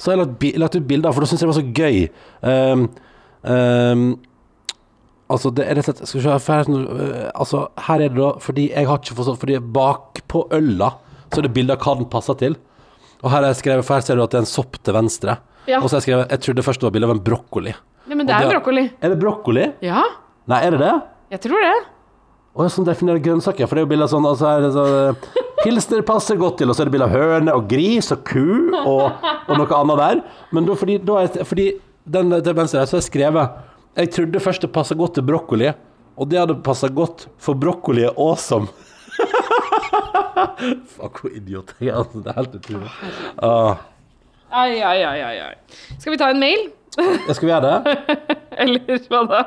så 0.01 0.09
har 0.11 0.17
jeg 0.17 0.25
lagt, 0.25 0.39
bi- 0.41 0.57
lagt 0.59 0.75
ut 0.81 0.87
bilder, 0.89 1.13
for 1.15 1.23
da 1.23 1.29
syns 1.31 1.45
jeg 1.45 1.47
det 1.47 1.53
var 1.53 1.61
så 1.61 1.69
gøy. 1.77 1.99
Um, 2.43 2.89
um, 3.47 4.07
altså, 5.31 5.51
det 5.55 5.65
er 5.67 5.79
rett 5.79 5.89
og 5.89 5.97
slett 5.97 6.09
Skal 6.09 6.21
vi 6.21 6.25
se 6.25 6.53
her, 6.53 6.69
øh, 6.69 7.31
Altså, 7.35 7.63
her 7.87 7.95
er 8.05 8.09
det 8.13 8.19
da 8.19 8.31
Fordi 8.45 8.69
jeg 8.71 8.87
har 8.89 8.99
ikke 9.01 9.17
forstått 9.19 9.41
Fordi 9.41 9.59
bak 9.79 10.21
på 10.29 10.45
øla 10.53 10.91
så 11.33 11.41
er 11.41 11.47
det 11.49 11.55
bilde 11.57 11.75
av 11.75 11.81
hva 11.83 11.95
den 11.99 12.07
passer 12.07 12.37
til. 12.39 12.53
Og 13.25 13.31
her 13.33 13.41
har 13.41 13.49
jeg 13.51 13.57
skrevet 13.63 13.85
For 13.89 13.97
her 13.97 14.05
ser 14.07 14.15
du 14.21 14.23
at 14.23 14.31
det 14.31 14.39
er 14.39 14.45
en 14.45 14.51
sopp 14.51 14.77
til 14.87 14.95
venstre. 14.95 15.39
Ja. 15.67 15.81
Og 15.81 15.89
så 15.89 15.97
har 15.97 16.03
jeg 16.03 16.07
skrevet 16.07 16.31
Jeg 16.37 16.43
trodde 16.45 16.63
først 16.63 16.81
det 16.83 16.87
var 16.87 16.95
bilde 16.95 17.09
av 17.09 17.15
en 17.17 17.23
brokkoli. 17.25 17.73
Ja, 18.07 18.15
men 18.15 18.27
det 18.29 18.35
er 18.37 18.45
det- 18.45 18.53
brokkoli. 18.53 18.85
Er 19.01 19.09
det 19.15 19.19
brokkoli? 19.19 19.65
Ja, 19.83 20.03
Nei, 20.47 20.61
er 20.67 20.71
det 20.77 20.81
det? 20.85 20.93
jeg 21.33 21.41
tror 21.41 21.65
det. 21.65 21.75
Å, 22.55 22.69
sånn 22.71 22.87
definerer 22.87 23.19
grønnsaker. 23.25 23.67
For 23.67 23.75
det 23.75 23.83
er 23.83 23.87
jo 23.89 23.91
bilder 23.91 24.11
sånn 24.13 24.29
altså 24.29 24.47
er 24.47 24.61
det 24.63 24.73
så, 24.77 24.85
Pilsner 25.65 26.03
passer 26.07 26.37
godt 26.39 26.59
til, 26.61 26.69
og 26.71 26.77
så 26.77 26.85
er 26.85 26.91
det 26.91 26.95
bilde 26.95 27.09
av 27.09 27.15
høne 27.17 27.55
og 27.57 27.65
gris 27.71 28.13
og 28.15 28.21
ku 28.29 28.71
og, 28.85 29.25
og 29.49 29.55
noe 29.59 29.79
annet 29.81 30.03
der. 30.05 30.21
Men 30.55 30.69
da, 30.69 30.77
fordi, 30.79 30.99
da 31.03 31.17
er, 31.25 31.45
fordi 31.49 31.67
den 32.05 32.31
til 32.45 32.55
venstre 32.55 32.83
her 32.83 32.87
så 32.91 32.99
har 32.99 33.03
jeg 33.03 33.09
skrevet 33.09 33.57
Jeg 33.95 34.11
trodde 34.11 34.41
først 34.43 34.65
det 34.65 34.73
passa 34.75 34.95
godt 34.99 35.15
til 35.19 35.27
brokkoli, 35.27 35.69
og 36.19 36.31
det 36.31 36.39
hadde 36.41 36.57
passa 36.67 36.89
godt, 36.91 37.29
for 37.39 37.55
brokkoli 37.55 38.03
er 38.09 38.17
awesome. 38.19 38.67
Fuck, 40.95 41.21
hvor 41.23 41.31
idiot 41.31 41.75
jeg 41.79 41.93
er. 41.93 42.01
Altså, 42.01 42.23
det 42.25 42.33
er 42.33 42.39
helt 42.41 42.57
utrolig. 42.59 42.91
Ah. 43.39 43.77
Ai, 44.55 44.81
ai, 44.83 45.03
ai, 45.07 45.37
ai. 45.47 45.55
Skal 45.99 46.15
vi 46.15 46.19
ta 46.19 46.31
en 46.35 46.43
mail? 46.43 46.67
Skal 46.95 47.47
vi 47.47 47.53
gjøre 47.53 47.71
det? 47.71 47.95
Eller 48.65 49.07
hva 49.11 49.23
da? 49.31 49.43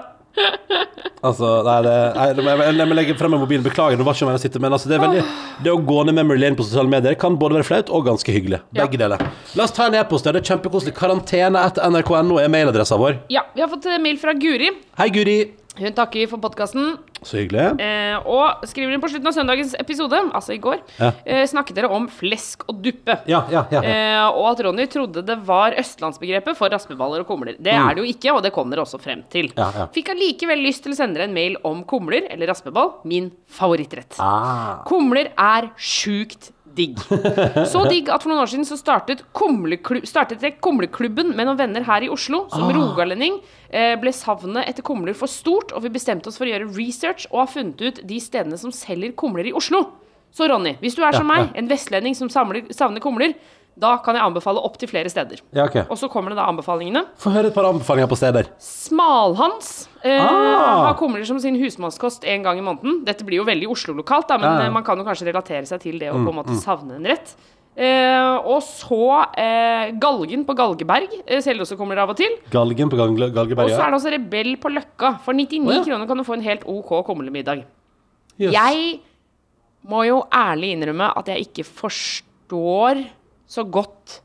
Altså, 1.27 1.47
nei, 1.65 1.77
det, 1.81 1.93
nei, 2.13 2.25
det 2.37 2.43
må 2.45 2.51
jeg, 2.53 2.75
jeg 2.77 2.89
må 2.89 2.95
legge 2.97 3.15
frem 3.17 3.33
mobilen. 3.41 3.63
Beklager, 3.65 3.97
det 3.99 4.05
var 4.05 4.17
ikke 4.17 4.37
å 4.37 4.41
sitte, 4.41 4.61
men 4.63 4.75
altså, 4.75 4.89
det, 4.91 4.97
er 4.99 5.03
veldig, 5.03 5.23
det 5.65 5.73
å 5.73 5.79
gå 5.89 6.03
ned 6.05 6.17
memory 6.17 6.43
lane 6.43 6.59
på 6.59 6.65
sosiale 6.67 6.91
medier 6.91 7.17
kan 7.19 7.39
både 7.41 7.57
være 7.57 7.67
flaut 7.67 7.89
og 7.89 8.05
ganske 8.07 8.35
hyggelig. 8.35 8.61
Begge 8.77 9.01
deler. 9.01 9.23
La 9.57 9.65
oss 9.65 9.73
ta 9.75 9.89
en 9.89 9.97
e-post. 9.97 10.27
Det 10.27 10.43
er 10.43 10.51
kjempekoselig. 10.53 10.93
Karantene 10.97 11.63
etter 11.65 11.89
nrk.no 11.89 12.37
er 12.41 12.51
mailadressa 12.53 12.99
vår. 13.01 13.23
Ja, 13.33 13.47
vi 13.55 13.65
har 13.65 13.71
fått 13.71 13.89
eh, 13.89 13.97
mail 14.03 14.21
fra 14.21 14.37
Guri. 14.37 14.69
Hei, 15.01 15.09
Guri. 15.15 15.39
Hun 15.77 15.93
takker 15.93 16.27
for 16.31 16.41
podkasten. 16.41 16.97
Så 17.25 17.39
hyggelig. 17.39 17.79
Eh, 17.81 18.17
og 18.29 18.63
skriver 18.69 18.93
inn 18.93 19.01
på 19.01 19.09
slutten 19.09 19.29
av 19.29 19.33
søndagens 19.35 19.73
episode, 19.79 20.19
altså 20.37 20.53
i 20.53 20.59
går, 20.61 20.79
Ja. 20.99 21.11
eh, 21.25 21.45
snakket 21.49 21.75
dere 21.75 21.89
om 21.89 22.07
flesk 22.07 22.63
og 22.69 22.81
duppe. 22.81 23.15
Ja, 23.27 23.43
ja. 23.51 23.63
Eh, 23.71 24.27
og 24.29 24.51
at 24.51 24.63
Ronny 24.65 24.85
trodde 24.87 25.23
det 25.25 25.37
var 25.45 25.71
østlandsbegrepet 25.77 26.55
for 26.57 26.69
raspeballer 26.69 27.21
og 27.21 27.27
kumler. 27.27 27.55
Det 27.59 27.73
er 27.73 27.95
det 27.95 28.03
jo 28.03 28.11
ikke, 28.13 28.33
og 28.35 28.43
det 28.43 28.53
kom 28.53 28.69
dere 28.69 28.81
også 28.85 28.99
frem 29.01 29.23
til. 29.29 29.47
Mm. 29.49 29.57
Ja, 29.57 29.71
ja. 29.75 29.87
Fikk 29.93 30.09
allikevel 30.13 30.61
lyst 30.65 30.83
til 30.83 30.93
å 30.93 30.95
sende 30.95 31.15
dere 31.17 31.27
en 31.29 31.33
mail 31.33 31.57
om 31.63 31.83
kumler, 31.83 32.27
eller 32.29 32.47
raspeball, 32.47 32.93
min 33.05 33.31
favorittrett. 33.47 34.15
Ah. 34.19 34.83
Kumler 34.85 35.31
er 35.37 35.71
sjukt 35.77 36.51
digg. 36.77 37.01
Så 37.67 37.83
digg 37.89 38.09
at 38.13 38.23
for 38.23 38.31
noen 38.31 38.43
år 38.43 38.51
siden 38.53 38.67
så 38.69 38.77
startet, 38.79 39.23
kumleklu- 39.35 40.05
startet 40.07 40.45
Kumleklubben 40.63 41.33
med 41.35 41.49
noen 41.49 41.59
venner 41.59 41.85
her 41.87 42.05
i 42.05 42.09
Oslo. 42.13 42.45
Som 42.53 42.69
rogalending 42.75 43.39
eh, 43.69 43.95
ble 43.99 44.13
savnet 44.15 44.69
etter 44.69 44.85
kumler 44.87 45.17
for 45.17 45.27
stort, 45.31 45.73
og 45.75 45.83
vi 45.83 45.91
bestemte 45.97 46.29
oss 46.31 46.37
for 46.39 46.47
å 46.47 46.53
gjøre 46.53 46.69
research 46.77 47.27
og 47.31 47.43
har 47.43 47.53
funnet 47.57 47.81
ut 47.81 48.03
de 48.07 48.19
stedene 48.23 48.57
som 48.61 48.71
selger 48.75 49.15
kumler 49.17 49.49
i 49.49 49.55
Oslo. 49.57 49.83
Så 50.37 50.45
Ronny, 50.51 50.75
hvis 50.83 50.93
du 50.93 51.01
er 51.07 51.15
som 51.15 51.25
meg, 51.25 51.49
en 51.57 51.69
vestlending 51.71 52.13
som 52.13 52.29
samler, 52.29 52.67
savner 52.75 53.01
kumler, 53.01 53.33
da 53.77 53.97
kan 54.01 54.15
jeg 54.17 54.23
anbefale 54.25 54.57
opp 54.65 54.77
til 54.81 54.89
flere 54.89 55.09
steder. 55.09 55.39
ja, 55.53 55.65
okay. 55.67 55.83
Og 55.89 55.97
så 56.01 56.09
kommer 56.09 56.33
det 56.33 56.37
da 56.39 56.47
anbefalingene. 56.49 57.03
Få 57.21 57.29
høre 57.33 57.47
et 57.51 57.53
par 57.53 57.67
anbefalinger 57.69 58.09
på 58.09 58.17
steder. 58.17 58.47
Smalhans 58.57 59.87
eh, 60.03 60.17
Ah. 60.21 60.87
har 60.87 60.95
kumler 60.97 61.25
som 61.25 61.39
sin 61.39 61.55
husmannskost 61.61 62.25
en 62.25 62.43
gang 62.43 62.57
i 62.57 62.65
måneden. 62.65 63.03
Dette 63.05 63.23
blir 63.27 63.37
jo 63.41 63.45
veldig 63.45 63.67
Oslo-lokalt, 63.69 64.29
men 64.29 64.41
Ja, 64.41 64.49
Mm, 64.49 64.59
ja. 64.61 64.65
eh, 64.65 64.73
man 64.73 64.83
kan 64.83 64.97
jo 64.97 65.03
kanskje 65.05 65.27
relatere 65.31 65.65
seg 65.67 65.79
til 65.81 65.99
det 65.99 66.09
å 66.11 66.17
på 66.23 66.29
en 66.33 66.39
måte 66.43 66.57
savne 66.61 66.95
en 66.97 67.05
rett. 67.05 67.35
Eh, 67.77 68.37
og 68.49 68.63
så 68.65 69.27
eh, 69.37 69.91
Galgen 70.01 70.43
på 70.47 70.55
Galgeberg 70.57 71.09
eh, 71.27 71.41
selger 71.45 71.61
også 71.61 71.77
kumler 71.77 71.99
av 72.01 72.09
og 72.09 72.17
til. 72.17 72.31
Galgen 72.49 72.89
på 72.89 72.97
Galgeberg, 72.97 73.45
ja. 73.45 73.63
Og 73.63 73.69
så 73.69 73.83
er 73.85 73.91
det 73.91 73.99
også 73.99 74.11
Rebell 74.15 74.55
på 74.57 74.71
Løkka. 74.73 75.19
For 75.21 75.33
99 75.37 75.61
oh, 75.67 75.73
ja. 75.75 75.83
kroner 75.85 76.07
kan 76.09 76.17
du 76.17 76.23
få 76.25 76.33
en 76.39 76.41
helt 76.41 76.63
OK 76.65 76.95
kumlemiddag. 77.05 77.61
Yes. 78.39 78.51
Jeg 78.53 78.99
må 79.87 80.01
jo 80.07 80.23
ærlig 80.33 80.71
innrømme 80.73 81.11
at 81.15 81.27
jeg 81.29 81.45
ikke 81.51 81.63
forstår 81.69 83.03
så 83.47 83.63
godt 83.63 84.21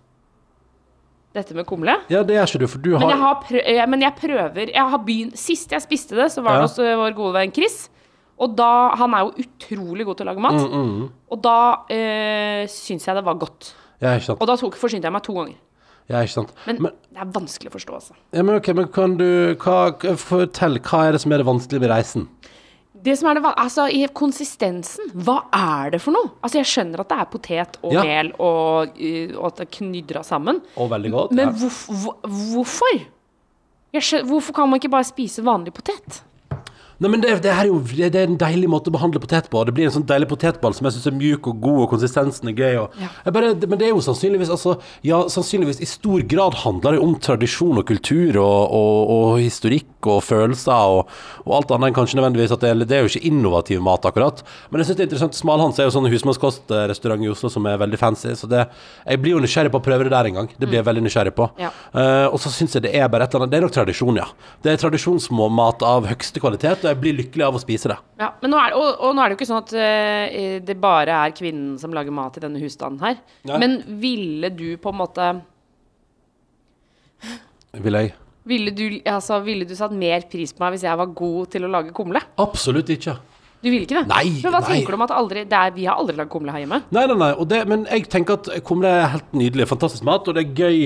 dette 1.33 1.55
med 1.57 1.65
kumle. 1.69 1.95
Ja, 2.13 2.21
det 2.27 2.37
gjør 2.37 2.51
ikke 2.51 2.61
du, 2.61 2.67
for 2.69 2.83
du 2.85 2.91
Men 2.99 3.09
jeg, 3.09 3.19
har 3.19 3.23
har 3.23 3.41
prø 3.47 3.61
eh, 3.63 3.87
men 3.89 4.03
jeg 4.05 4.15
prøver 4.19 4.69
jeg 4.75 4.91
har 4.95 5.01
begynt, 5.07 5.39
Sist 5.41 5.73
jeg 5.73 5.85
spiste 5.85 6.19
det, 6.19 6.29
så 6.35 6.43
var 6.45 6.59
Ja. 6.59 6.63
det 6.65 6.71
hos 6.71 6.79
eh, 6.83 6.97
vår 7.01 7.15
gode 7.17 7.33
venn 7.39 7.55
Chris. 7.55 7.89
Og 8.43 8.57
da, 8.57 8.95
Han 8.99 9.15
er 9.15 9.21
jo 9.29 9.45
utrolig 9.45 10.05
god 10.05 10.17
til 10.19 10.27
å 10.27 10.31
lage 10.33 10.43
mat. 10.43 10.61
Mm, 10.61 11.11
Og 11.31 11.43
da 11.45 11.59
uh, 11.87 12.63
syns 12.69 13.07
jeg 13.07 13.15
det 13.17 13.25
var 13.25 13.37
godt. 13.39 13.75
Ja, 14.03 14.17
ikke 14.17 14.33
sant. 14.33 14.41
Og 14.43 14.49
da 14.51 14.57
tok, 14.59 14.77
forsynte 14.81 15.07
jeg 15.07 15.15
meg 15.15 15.23
to 15.23 15.37
ganger. 15.37 15.59
Ja, 16.11 16.21
ikke 16.25 16.35
sant. 16.35 16.51
Men, 16.67 16.81
Men, 16.83 16.97
det 17.13 17.23
er 17.23 17.31
vanskelig 17.37 17.71
å 17.71 17.77
forstå, 17.77 17.95
altså. 17.95 18.15
ja, 18.35 18.43
men 18.43 18.57
ok, 18.59 18.73
men 18.75 18.89
kan 18.93 19.15
du 19.17 19.55
hva, 19.63 19.77
Fortell, 20.19 20.81
hva 20.83 21.05
er 21.07 21.15
det 21.15 21.21
som 21.23 21.33
er 21.33 21.39
det 21.39 21.47
vanskelige 21.47 21.85
med 21.85 21.93
reisen? 21.93 22.27
Det 23.03 23.17
som 23.19 23.29
er 23.31 23.35
det, 23.41 23.43
altså, 23.59 23.89
i 23.91 24.05
Konsistensen, 24.15 25.09
hva 25.27 25.41
er 25.53 25.91
det 25.91 26.01
for 26.05 26.15
noe? 26.15 26.31
Altså, 26.43 26.59
Jeg 26.61 26.69
skjønner 26.71 27.01
at 27.03 27.09
det 27.11 27.19
er 27.19 27.31
potet 27.33 27.79
og 27.83 27.93
Ja. 27.97 28.03
mel, 28.07 28.33
og, 28.39 28.93
og 29.39 29.47
at 29.49 29.57
det 29.59 29.67
er 29.67 29.73
knydra 29.79 30.23
sammen. 30.25 30.61
Og 30.77 30.91
veldig 30.91 31.11
godt. 31.11 31.33
Men 31.33 31.49
ja. 31.49 31.53
hvorf, 31.53 31.81
hvor, 31.89 32.17
hvorfor? 32.53 33.01
Jeg 33.93 34.03
skjø- 34.03 34.23
hvorfor 34.25 34.53
kan 34.55 34.69
man 34.71 34.79
ikke 34.81 34.89
bare 34.95 35.05
spise 35.05 35.43
vanlig 35.45 35.75
potet? 35.75 36.23
Nei, 37.03 37.11
men 37.11 37.23
det, 37.25 37.33
det 37.43 37.51
her 37.51 37.67
er 37.67 37.71
jo 37.73 37.81
det, 37.83 38.13
det 38.15 38.21
er 38.21 38.29
en 38.31 38.39
deilig 38.39 38.69
måte 38.71 38.93
å 38.93 38.95
behandle 38.95 39.19
potet 39.23 39.49
på. 39.51 39.65
Det 39.67 39.75
blir 39.75 39.89
en 39.89 39.95
sånn 39.97 40.07
deilig 40.07 40.29
potetball 40.31 40.75
som 40.77 40.87
jeg 40.87 40.97
syns 40.97 41.09
er 41.11 41.17
mjuk 41.19 41.49
og 41.51 41.59
god, 41.65 41.81
og 41.85 41.89
konsistensen 41.97 42.51
er 42.53 42.55
gøy. 42.55 42.77
Og 42.85 43.01
Ja. 43.03 43.09
bare, 43.35 43.55
det, 43.59 43.69
men 43.69 43.81
det 43.81 43.89
er 43.89 43.95
jo 43.95 44.03
sannsynligvis 44.05 44.53
altså, 44.55 44.77
Ja, 45.03 45.25
sannsynligvis 45.27 45.81
i 45.83 45.89
stor 45.91 46.23
grad 46.31 46.55
handler 46.63 46.95
det 46.95 47.03
om 47.03 47.17
tradisjon 47.19 47.81
og 47.81 47.87
kultur 47.89 48.39
og, 48.39 48.71
og, 48.71 49.11
og 49.17 49.41
historikk 49.41 50.07
og 50.07 50.23
følelser 50.23 50.73
og, 50.73 51.11
alt 51.53 51.73
annet 51.75 51.91
enn 51.91 51.97
kanskje 51.97 52.19
nødvendigvis 52.19 52.55
at 52.55 52.63
det, 52.63 52.87
det 52.89 52.97
er 52.97 53.05
jo 53.05 53.11
ikke 53.11 53.29
innovativ 53.29 53.83
mat, 53.85 54.07
akkurat. 54.07 54.43
Men 54.71 54.83
jeg 54.83 54.91
syns 54.91 54.99
det 54.99 55.05
er 55.05 55.11
interessant. 55.11 55.39
Smalhans 55.39 55.81
er 55.81 55.89
jo 55.89 55.95
sånn 55.95 56.09
husmannskostrestaurant 56.13 57.27
i 57.27 57.31
Oslo 57.33 57.51
som 57.53 57.67
er 57.67 57.81
veldig 57.83 57.99
fancy, 58.01 58.33
så 58.39 58.49
det, 58.51 58.65
jeg 59.07 59.23
blir 59.23 59.37
jo 59.37 59.43
nysgjerrig 59.43 59.73
på 59.75 59.81
å 59.83 59.85
prøve 59.85 60.07
det 60.07 60.15
der 60.15 60.31
en 60.31 60.39
gang. 60.41 60.51
Det 60.55 60.69
blir 60.69 60.81
jeg 60.81 60.87
veldig 60.89 61.05
nysgjerrig 61.09 61.35
på. 61.37 61.49
Ja. 61.61 61.73
Uh, 61.95 62.29
og 62.31 62.39
så 62.43 62.53
syns 62.55 62.77
jeg 62.79 62.87
det 62.87 62.95
er 62.99 63.11
bare 63.13 63.27
et 63.27 63.35
eller 63.35 63.47
annet 63.47 63.55
Det 63.55 63.59
er 63.61 63.67
nok 63.67 63.75
tradisjon, 63.75 64.21
ja. 64.23 64.29
Det 64.63 64.73
er 64.73 64.81
tradisjonsmat 64.83 65.85
av 65.87 66.09
høyeste 66.11 66.43
kvalitet, 66.43 66.87
jeg 66.93 67.01
blir 67.03 67.17
lykkelig 67.19 67.47
av 67.49 67.59
å 67.59 67.63
spise 67.63 67.91
det. 67.93 67.99
Ja, 68.23 68.31
men 68.43 68.53
nå 68.55 68.61
er, 68.63 68.77
og, 68.79 68.89
og 69.09 69.17
nå 69.17 69.23
er 69.25 69.31
det 69.33 69.37
jo 69.37 69.41
ikke 69.41 69.51
sånn 69.51 69.63
at 69.63 69.73
uh, 69.75 70.59
det 70.69 70.77
bare 70.83 71.19
er 71.27 71.35
kvinnen 71.37 71.75
som 71.83 71.95
lager 71.97 72.15
mat 72.15 72.39
i 72.39 72.45
denne 72.45 72.63
husstanden 72.63 73.03
her. 73.05 73.19
Nei. 73.49 73.59
Men 73.65 73.79
ville 74.03 74.53
du 74.55 74.69
på 74.83 74.93
en 74.93 75.01
måte 75.03 75.33
Vil 77.83 77.97
jeg? 78.01 78.13
ville 78.45 78.73
du, 78.75 78.87
altså, 79.07 79.39
ville 79.47 79.67
du 79.69 79.75
satt 79.79 79.93
mer 79.95 80.25
pris 80.31 80.51
på 80.55 80.65
meg 80.65 80.75
hvis 80.75 80.87
jeg 80.89 80.99
var 80.99 81.13
god 81.15 81.53
til 81.53 81.67
å 81.67 81.71
lage 81.71 81.93
kumle? 81.95 82.23
Absolutt 82.43 82.91
ikke. 82.91 83.15
Du 83.63 83.69
vil 83.71 83.85
ikke 83.85 84.01
det? 84.01 84.09
Nei, 84.11 84.41
Men 84.43 84.51
hva 84.57 84.61
nei. 84.65 84.71
tenker 84.73 84.91
du 84.91 84.99
om 84.99 85.05
at 85.05 85.15
aldri, 85.15 85.45
det 85.47 85.55
er, 85.59 85.75
vi 85.77 85.85
har 85.87 86.01
aldri 86.03 86.17
lagd 86.19 86.33
kumle 86.33 86.51
her 86.51 86.65
hjemme? 86.65 86.81
Nei, 86.91 87.05
nei, 87.07 87.17
nei. 87.21 87.29
Det, 87.47 87.61
men 87.71 87.85
jeg 87.87 88.09
tenker 88.11 88.41
at 88.41 88.51
kumle 88.67 88.91
er 88.91 89.13
helt 89.13 89.37
nydelig. 89.39 89.69
Fantastisk 89.71 90.03
mat, 90.09 90.27
og 90.27 90.35
det 90.35 90.43
er 90.43 90.57
gøy. 90.59 90.81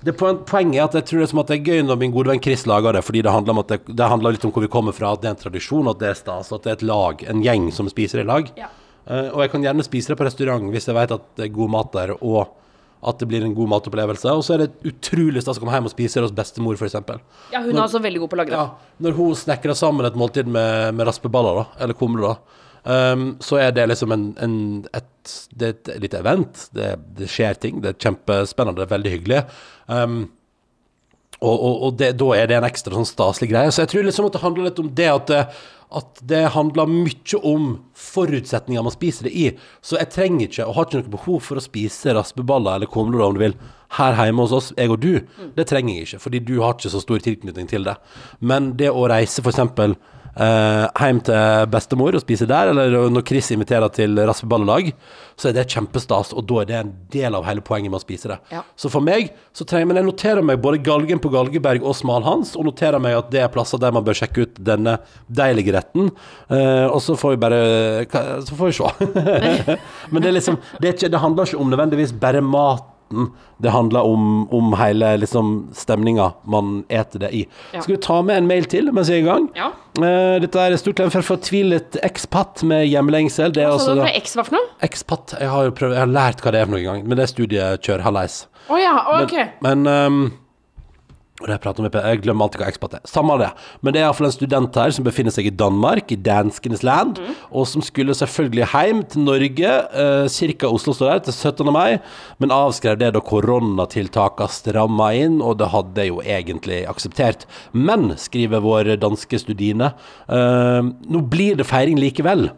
Det 0.00 0.14
Poenget 0.16 0.78
er 0.78 0.86
at 0.86 0.94
jeg 0.96 1.06
tror 1.08 1.20
det 1.20 1.26
er 1.26 1.30
som 1.34 1.42
at 1.42 1.50
det 1.50 1.58
er 1.58 1.66
gøy 1.66 1.82
når 1.84 1.98
min 2.00 2.12
gode 2.14 2.32
venn 2.32 2.40
Chris 2.40 2.62
lager 2.68 2.96
det, 2.96 3.02
fordi 3.04 3.20
det 3.26 3.32
handler, 3.34 3.52
om 3.52 3.62
at 3.62 3.72
det, 3.72 3.80
det 3.92 4.06
handler 4.08 4.36
litt 4.36 4.46
om 4.48 4.52
hvor 4.54 4.64
vi 4.64 4.70
kommer 4.72 4.96
fra, 4.96 5.12
at 5.12 5.20
det 5.20 5.28
er 5.28 5.34
en 5.36 5.42
tradisjon, 5.42 5.90
at 5.92 6.00
det 6.00 6.08
er 6.08 6.16
stas, 6.16 6.52
at 6.56 6.64
det 6.64 6.72
er 6.72 6.78
et 6.78 6.86
lag, 6.88 7.24
en 7.28 7.42
gjeng 7.44 7.68
som 7.76 7.90
spiser 7.92 8.22
i 8.22 8.28
lag. 8.28 8.48
Ja. 8.56 8.70
Uh, 9.04 9.28
og 9.34 9.42
jeg 9.44 9.52
kan 9.52 9.66
gjerne 9.66 9.84
spise 9.84 10.12
det 10.12 10.16
på 10.20 10.24
restaurant 10.28 10.72
hvis 10.72 10.88
jeg 10.88 10.96
vet 10.96 11.12
at 11.16 11.28
det 11.36 11.46
er 11.48 11.52
god 11.52 11.72
mat 11.76 11.92
der, 11.96 12.14
og 12.20 12.56
at 13.00 13.20
det 13.20 13.28
blir 13.28 13.44
en 13.44 13.56
god 13.56 13.68
matopplevelse. 13.74 14.32
Og 14.36 14.44
så 14.44 14.56
er 14.56 14.64
det 14.64 14.88
utrolig 14.88 15.40
stas 15.44 15.58
å 15.58 15.62
komme 15.62 15.76
hjem 15.76 15.88
og 15.88 15.92
spise 15.92 16.20
det 16.20 16.26
hos 16.28 16.36
bestemor, 16.36 16.76
f.eks. 16.76 16.98
Ja, 17.52 17.62
hun 17.64 17.72
er 17.72 17.84
altså 17.86 18.00
veldig 18.04 18.24
god 18.24 18.32
på 18.32 18.36
å 18.36 18.40
lage 18.42 18.52
det. 18.52 18.60
Ja, 18.60 18.96
når 19.04 19.16
hun 19.16 19.38
snekrer 19.40 19.76
sammen 19.78 20.08
et 20.08 20.18
måltid 20.20 20.48
med, 20.48 20.96
med 20.96 21.08
raspeballer, 21.08 21.62
da, 21.62 21.84
eller 21.84 21.96
kumler, 21.96 22.28
da, 22.28 22.60
ehm, 22.84 23.24
så 23.44 23.60
er 23.60 23.72
det 23.76 23.88
liksom 23.90 24.12
en, 24.14 24.26
en, 24.40 24.58
et, 24.96 25.34
det 25.56 25.68
er 25.68 25.74
et 25.76 26.04
lite 26.06 26.20
event. 26.20 26.66
Det, 26.76 26.92
det 27.18 27.30
skjer 27.30 27.58
ting. 27.60 27.80
Det 27.84 27.94
er 27.94 28.04
kjempespennende, 28.06 28.80
det 28.80 28.86
er 28.88 28.94
veldig 28.94 29.16
hyggelig. 29.16 29.42
Um, 29.88 30.22
og 31.40 31.56
og, 31.56 31.82
og 31.86 31.98
det, 32.00 32.14
da 32.20 32.32
er 32.36 32.48
det 32.48 32.58
en 32.58 32.68
ekstra 32.68 32.96
sånn 32.96 33.08
staselig 33.08 33.50
greie. 33.52 33.72
Så 33.72 33.84
jeg 33.84 33.94
tror 33.94 34.08
liksom 34.08 34.28
at 34.28 34.36
det 34.36 34.42
handler 34.44 34.68
litt 34.68 34.82
om 34.82 34.90
det 34.96 35.08
at 35.08 35.30
det, 35.30 35.44
at 35.90 36.20
det 36.30 36.42
handler 36.54 36.86
mye 36.86 37.38
om 37.46 37.70
forutsetninger 37.98 38.84
man 38.86 38.94
spiser 38.94 39.26
det 39.26 39.32
i. 39.34 39.46
Så 39.82 39.98
jeg 39.98 40.12
trenger 40.14 40.46
ikke, 40.46 40.66
og 40.68 40.76
har 40.76 40.86
ikke 40.86 41.00
noe 41.00 41.14
behov 41.16 41.40
for 41.48 41.58
å 41.58 41.64
spise 41.64 42.14
raspeballer 42.14 42.78
eller 42.78 42.90
kumler, 42.90 43.24
om 43.26 43.34
du 43.34 43.42
vil, 43.42 43.56
her 43.98 44.14
hjemme 44.20 44.46
hos 44.46 44.54
oss, 44.54 44.70
jeg 44.78 44.92
og 44.92 45.00
du. 45.02 45.24
Det 45.56 45.66
trenger 45.66 45.96
jeg 45.96 46.06
ikke, 46.06 46.22
fordi 46.22 46.42
du 46.46 46.54
har 46.60 46.76
ikke 46.76 46.92
så 46.92 47.02
stor 47.02 47.24
tilknytning 47.24 47.70
til 47.70 47.88
det. 47.88 47.96
Men 48.38 48.74
det 48.78 48.92
å 48.92 49.08
reise 49.10 49.42
for 49.42 49.50
eksempel 49.50 49.96
eh, 50.36 50.86
hjem 51.00 51.20
til 51.26 51.70
bestemor 51.72 52.16
og 52.16 52.22
spise 52.24 52.48
der, 52.50 52.72
eller 52.72 53.10
når 53.12 53.26
Chris 53.28 53.50
inviterer 53.54 53.90
til 53.94 54.18
raspeballelag, 54.18 54.92
så 55.40 55.48
er 55.48 55.56
det 55.56 55.68
kjempestas, 55.72 56.34
og 56.36 56.44
da 56.48 56.60
er 56.60 56.68
det 56.68 56.78
en 56.80 56.92
del 57.12 57.36
av 57.38 57.46
hele 57.48 57.64
poenget 57.64 57.92
med 57.92 58.00
å 58.00 58.02
spise 58.02 58.28
det. 58.32 58.38
Ja. 58.52 58.62
Så 58.76 58.90
for 58.92 59.04
meg, 59.04 59.32
så 59.56 59.64
trenger 59.68 59.90
men 59.90 60.00
jeg 60.00 60.08
noterer 60.10 60.44
meg 60.46 60.60
både 60.62 60.82
Galgen 60.84 61.22
på 61.22 61.32
Galgeberg 61.32 61.84
og 61.86 61.96
Smalhans, 61.96 62.52
og 62.58 62.68
noterer 62.68 63.02
meg 63.02 63.16
at 63.18 63.32
det 63.32 63.44
er 63.44 63.52
plasser 63.52 63.80
der 63.80 63.94
man 63.96 64.04
bør 64.06 64.18
sjekke 64.20 64.44
ut 64.44 64.60
denne 64.70 64.98
deilige 65.26 65.74
retten. 65.74 66.12
Eh, 66.52 66.86
og 66.86 67.00
så 67.04 67.16
får 67.18 67.34
vi 67.34 67.40
bare 67.40 67.60
Så 68.44 68.56
får 68.56 68.70
vi 68.70 68.76
se. 68.76 68.90
men 70.12 70.22
det 70.22 70.30
er 70.30 70.36
liksom 70.36 70.60
det, 70.78 70.86
er 70.88 70.94
ikke, 70.94 71.12
det 71.12 71.22
handler 71.22 71.48
ikke 71.48 71.62
om 71.64 71.72
nødvendigvis 71.72 72.14
bare 72.20 72.44
maten. 73.10 73.32
Det 73.56 73.70
handler 73.70 74.00
om, 74.00 74.48
om 74.52 74.72
hele 74.72 75.16
liksom 75.16 75.68
stemninga 75.74 76.32
man 76.44 76.84
eter 76.88 77.18
det 77.18 77.30
i. 77.30 77.46
Ja. 77.72 77.82
Skal 77.82 77.96
vi 77.96 78.02
ta 78.02 78.22
med 78.22 78.36
en 78.36 78.46
mail 78.46 78.64
til 78.64 78.92
mens 78.92 79.08
vi 79.08 79.18
er 79.18 79.22
i 79.22 79.26
gang? 79.26 79.48
Ja. 79.54 79.72
Uh, 79.98 80.40
dette 80.40 80.58
er 80.58 80.76
stort 80.76 81.00
for 81.12 81.22
fortvilet 81.22 81.98
ekspat 82.02 82.62
med 82.62 82.86
hjemlengsel. 82.86 83.52
Det 83.52 83.64
er 83.64 83.70
Hva 83.70 83.78
sa 83.78 83.92
altså 83.92 84.40
du 84.40 84.44
for 84.44 84.56
noe? 84.56 84.70
Ekspat. 84.80 85.34
Jeg 85.40 85.50
har 85.50 85.64
jo 85.64 85.74
prøvd, 85.76 85.94
jeg 85.94 86.00
har 86.00 86.14
lært 86.14 86.40
hva 86.40 86.52
det 86.54 86.60
er 86.60 86.70
for 86.70 86.76
noen 86.76 86.86
gang, 86.86 87.04
men 87.06 87.18
det 87.18 87.26
er 87.26 87.34
studiekjør, 87.34 88.04
hallais. 88.06 88.44
Oh, 88.70 88.78
ja, 88.80 88.94
ok. 89.20 89.36
Men 89.66 89.86
ehm, 89.90 90.22
og 91.40 91.46
det 91.48 91.54
jeg, 91.54 91.62
prater 91.64 91.80
om, 91.80 91.88
jeg 91.88 92.20
glemmer 92.20 92.46
alltid 92.46 92.60
hva 92.60 92.68
ekspat 92.68 92.94
er. 92.98 93.04
Samme 93.08 93.38
det. 93.40 93.48
Men 93.80 93.94
det 93.94 94.02
er 94.02 94.06
iallfall 94.06 94.28
en 94.28 94.34
student 94.34 94.76
her 94.76 94.92
som 94.92 95.06
befinner 95.06 95.32
seg 95.32 95.48
i 95.48 95.54
Danmark, 95.62 96.12
i 96.12 96.18
danskenes 96.20 96.84
land, 96.84 97.16
og 97.48 97.64
som 97.70 97.84
skulle 97.84 98.16
selvfølgelig 98.16 98.68
hjem 98.68 99.00
til 99.08 99.24
Norge, 99.24 99.72
uh, 99.96 100.26
ca. 100.28 100.68
Oslo 100.68 100.94
står 100.96 101.12
der, 101.14 101.24
til 101.30 101.38
17. 101.38 101.72
mai, 101.72 101.98
men 102.42 102.52
avskrev 102.52 102.98
det 103.00 103.12
da 103.16 103.24
koronatiltakene 103.24 104.52
stramma 104.52 105.10
inn, 105.16 105.40
og 105.40 105.56
det 105.62 105.70
hadde 105.72 106.04
jeg 106.04 106.12
jo 106.12 106.20
egentlig 106.20 106.82
akseptert. 106.90 107.48
Men, 107.72 108.10
skriver 108.20 108.60
vår 108.64 108.94
danske 109.00 109.40
studine, 109.40 109.94
ehm, 110.28 110.94
nå 111.08 111.22
blir 111.32 111.56
det 111.58 111.68
feiring 111.68 112.00
likevel. 112.00 112.50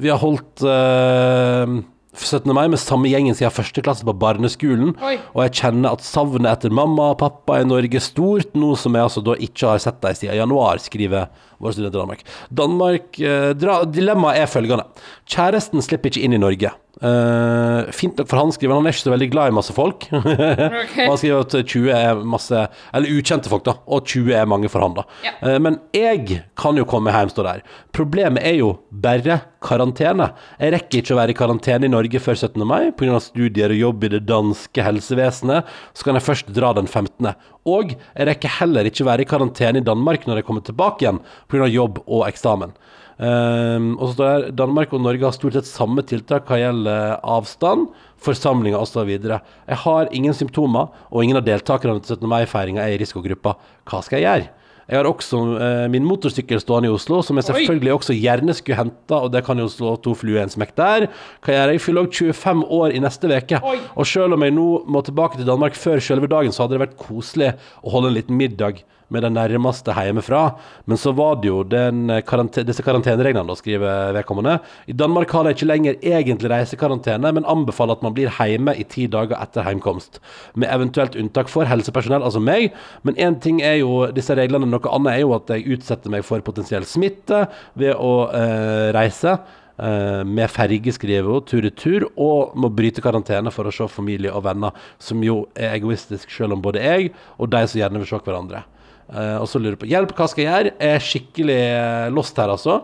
Vi 0.00 0.10
har 0.12 0.20
holdt 0.22 0.62
eh, 0.62 1.80
17. 2.16 2.50
mai 2.56 2.66
med 2.68 2.80
samme 2.82 3.10
gjengen 3.10 3.36
siden 3.38 3.52
første 3.54 3.82
klasse 3.86 4.06
på 4.06 4.14
barneskolen. 4.18 4.96
Oi. 5.06 5.16
Og 5.34 5.44
jeg 5.46 5.54
kjenner 5.60 5.94
at 5.94 6.02
savnet 6.02 6.50
etter 6.50 6.74
mamma 6.74 7.12
og 7.12 7.20
pappa 7.22 7.60
i 7.60 7.68
Norge 7.68 8.00
er 8.00 8.04
stort, 8.04 8.50
noe 8.58 8.78
som 8.78 8.98
jeg 8.98 9.06
altså 9.06 9.22
da 9.24 9.36
ikke 9.38 9.74
har 9.74 9.82
sett 9.82 10.00
dem 10.02 10.18
siden 10.18 10.40
januar, 10.40 10.82
skriver 10.82 11.30
vår 11.60 11.76
studenter 11.76 11.98
i 11.98 12.02
Danmark. 12.02 12.26
Danmark 12.62 13.20
eh, 13.20 13.50
Dilemmaet 13.92 14.44
er 14.44 14.50
følgende. 14.50 14.86
Kjæresten 15.30 15.84
slipper 15.84 16.12
ikke 16.12 16.24
inn 16.24 16.36
i 16.36 16.40
Norge. 16.40 16.72
Uh, 17.00 17.86
fint 17.96 18.18
nok 18.18 18.28
for 18.28 18.36
han, 18.36 18.50
skriver 18.52 18.74
han. 18.74 18.82
Han 18.82 18.90
er 18.90 18.92
ikke 18.92 19.06
så 19.06 19.12
veldig 19.14 19.28
glad 19.32 19.48
i 19.48 19.54
masse 19.56 19.72
folk. 19.72 20.04
okay. 20.82 21.06
han 21.06 21.16
skriver 21.16 21.46
at 21.46 21.54
20 21.72 21.92
er 21.96 22.18
masse 22.28 22.64
Eller 22.92 23.14
ukjente 23.16 23.48
folk, 23.48 23.64
da. 23.64 23.78
Og 23.88 24.04
20 24.04 24.34
er 24.36 24.50
mange 24.50 24.68
for 24.72 24.84
han, 24.84 24.98
da. 24.98 25.06
Ja. 25.24 25.32
Uh, 25.40 25.56
men 25.62 25.78
jeg 25.96 26.42
kan 26.60 26.76
jo 26.76 26.84
komme 26.88 27.14
hjem, 27.14 27.32
står 27.32 27.48
der. 27.48 27.62
Problemet 27.96 28.44
er 28.44 28.58
jo 28.58 28.74
bare 28.90 29.40
karantene. 29.64 30.30
Jeg 30.60 30.74
rekker 30.76 31.00
ikke 31.00 31.14
å 31.16 31.20
være 31.20 31.32
i 31.32 31.38
karantene 31.38 31.88
i 31.88 31.92
Norge 31.92 32.20
før 32.20 32.36
17. 32.36 32.66
mai 32.68 32.90
pga. 32.96 33.20
studier 33.22 33.72
og 33.72 33.80
jobb 33.80 34.04
i 34.04 34.12
det 34.16 34.24
danske 34.28 34.84
helsevesenet. 34.84 35.72
Så 35.96 36.04
kan 36.04 36.18
jeg 36.18 36.26
først 36.26 36.52
dra 36.56 36.74
den 36.76 36.90
15. 36.90 37.32
Og 37.68 37.92
jeg 37.92 38.28
rekker 38.28 38.56
heller 38.60 38.88
ikke 38.88 39.04
være 39.04 39.24
i 39.24 39.28
karantene 39.28 39.82
i 39.82 39.84
Danmark 39.84 40.24
når 40.26 40.40
jeg 40.40 40.48
kommer 40.48 40.64
tilbake 40.64 41.04
igjen 41.04 41.20
pga. 41.50 41.68
jobb 41.68 42.00
og 42.06 42.24
eksamen. 42.28 42.72
Um, 43.20 43.98
og 44.00 44.06
så 44.08 44.12
står 44.14 44.24
det 44.24 44.32
her 44.32 44.54
Danmark 44.56 44.94
og 44.96 45.02
Norge 45.04 45.26
har 45.26 45.34
stort 45.36 45.58
sett 45.58 45.68
samme 45.68 46.00
tiltak 46.08 46.46
hva 46.48 46.56
gjelder 46.56 47.18
avstand, 47.20 47.90
forsamlinger 48.16 48.80
osv. 48.80 49.10
Jeg 49.12 49.80
har 49.82 50.08
ingen 50.16 50.36
symptomer, 50.36 50.88
og 51.12 51.24
ingen 51.24 51.36
av 51.36 51.44
deltakerne 51.44 52.00
til 52.00 52.16
17. 52.16 52.24
mai-feiringa 52.32 52.86
er 52.86 52.96
i 52.96 53.02
risikogruppa. 53.02 53.58
Hva 53.84 54.00
skal 54.06 54.22
jeg 54.22 54.24
gjøre? 54.24 54.59
Jeg 54.90 54.98
har 54.98 55.06
også 55.06 55.38
eh, 55.62 55.84
min 55.92 56.06
motorsykkel 56.06 56.58
stående 56.58 56.88
i 56.90 56.92
Oslo, 56.92 57.20
som 57.22 57.38
jeg 57.38 57.46
selvfølgelig 57.46 57.92
også 57.94 58.16
gjerne 58.18 58.56
skulle 58.58 58.78
henta, 58.80 59.20
og 59.22 59.30
det 59.30 59.44
kan 59.46 59.62
jo 59.62 59.68
slå 59.70 59.94
to 60.02 60.16
fluer 60.18 60.40
i 60.40 60.42
en 60.42 60.50
smekk 60.50 60.72
der. 60.80 61.06
Hva 61.44 61.54
gjør 61.54 61.70
jeg? 61.70 61.78
Jeg 61.78 61.84
fyller 61.84 62.08
òg 62.08 62.16
25 62.18 62.64
år 62.80 62.96
i 62.96 63.02
neste 63.04 63.30
uke. 63.30 63.60
Og 63.94 64.08
selv 64.10 64.34
om 64.34 64.46
jeg 64.46 64.56
nå 64.56 64.68
må 64.90 65.04
tilbake 65.06 65.38
til 65.38 65.46
Danmark 65.46 65.78
før 65.78 66.02
selve 66.02 66.30
dagen, 66.30 66.50
så 66.50 66.64
hadde 66.64 66.74
det 66.74 66.82
vært 66.88 66.98
koselig 66.98 67.52
å 67.84 67.94
holde 67.94 68.10
en 68.10 68.18
liten 68.18 68.40
middag 68.40 68.82
med 69.10 69.24
den 69.26 69.36
nærmeste 69.36 69.94
hjemmefra. 69.94 70.42
Men 70.90 71.00
så 71.00 71.12
var 71.16 71.40
det 71.42 71.50
jo 71.50 71.60
eh, 71.66 72.22
karante 72.26 72.64
disse 72.66 72.84
karantenereglene, 72.86 73.46
da, 73.50 73.58
skriver 73.58 74.14
vedkommende. 74.16 74.58
I 74.90 74.96
Danmark 74.96 75.32
har 75.34 75.46
de 75.46 75.54
ikke 75.54 75.68
lenger 75.68 75.98
egentlig 76.00 76.50
reisekarantene, 76.52 77.34
men 77.36 77.48
anbefaler 77.50 77.98
at 77.98 78.04
man 78.06 78.16
blir 78.16 78.32
hjemme 78.32 78.74
i 78.78 78.86
ti 78.88 79.06
dager 79.10 79.38
etter 79.40 79.66
heimkomst. 79.66 80.20
Med 80.54 80.70
eventuelt 80.72 81.18
unntak 81.18 81.50
for 81.52 81.68
helsepersonell, 81.68 82.24
altså 82.26 82.42
meg. 82.42 82.70
Men 83.06 83.18
én 83.18 83.38
ting 83.42 83.62
er 83.66 83.80
jo 83.82 84.06
disse 84.14 84.36
reglene, 84.38 84.68
noe 84.70 84.94
annet 84.94 85.16
er 85.16 85.24
jo 85.24 85.34
at 85.36 85.50
jeg 85.52 85.78
utsetter 85.78 86.12
meg 86.12 86.26
for 86.26 86.42
potensiell 86.46 86.86
smitte 86.88 87.46
ved 87.78 87.96
å 87.98 88.14
eh, 88.34 88.90
reise. 88.96 89.38
eh, 89.80 90.24
med 90.24 90.50
ferge, 90.50 90.92
skriver 90.92 91.28
hun, 91.28 91.44
tur-retur, 91.48 92.06
og 92.20 92.56
må 92.58 92.70
bryte 92.72 93.02
karantene 93.04 93.52
for 93.54 93.68
å 93.68 93.74
se 93.74 93.88
familie 93.90 94.32
og 94.32 94.44
venner, 94.44 94.76
som 95.00 95.22
jo 95.24 95.42
er 95.54 95.74
egoistisk, 95.78 96.30
selv 96.34 96.56
om 96.56 96.64
både 96.64 96.84
jeg 96.84 97.14
og 97.38 97.50
de 97.52 97.64
som 97.66 97.80
gjerne 97.80 98.02
vil 98.02 98.10
se 98.10 98.20
hverandre. 98.26 98.64
Eh, 99.10 99.36
og 99.40 99.46
så 99.50 99.60
lurer 99.60 99.78
på 99.80 99.88
hjelp, 99.90 100.14
hva 100.16 100.26
skal 100.30 100.44
jeg 100.44 100.50
gjøre? 100.50 100.74
Jeg 100.78 100.96
er 100.96 101.06
skikkelig 101.06 101.60
eh, 101.60 102.08
lost 102.14 102.38
her, 102.40 102.52
altså. 102.52 102.80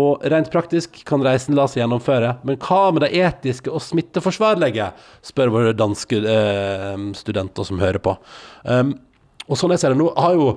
Og 0.00 0.22
rent 0.30 0.50
praktisk 0.52 1.00
kan 1.06 1.22
reisen 1.24 1.56
la 1.58 1.66
seg 1.66 1.82
gjennomføre, 1.82 2.36
men 2.46 2.58
hva 2.62 2.82
med 2.94 3.02
det 3.02 3.10
etiske 3.18 3.72
og 3.72 3.82
smitteforsvarlige? 3.82 4.90
spør 5.26 5.54
våre 5.56 5.76
danske 5.76 6.20
eh, 6.20 7.06
studenter 7.18 7.66
som 7.66 7.80
hører 7.82 8.02
på. 8.02 8.14
Um, 8.62 8.94
og 9.50 9.58
sånn 9.58 9.74
jeg 9.74 9.82
ser 9.82 9.96
det 9.96 9.98
nå, 9.98 10.12
har 10.14 10.36
jo 10.38 10.52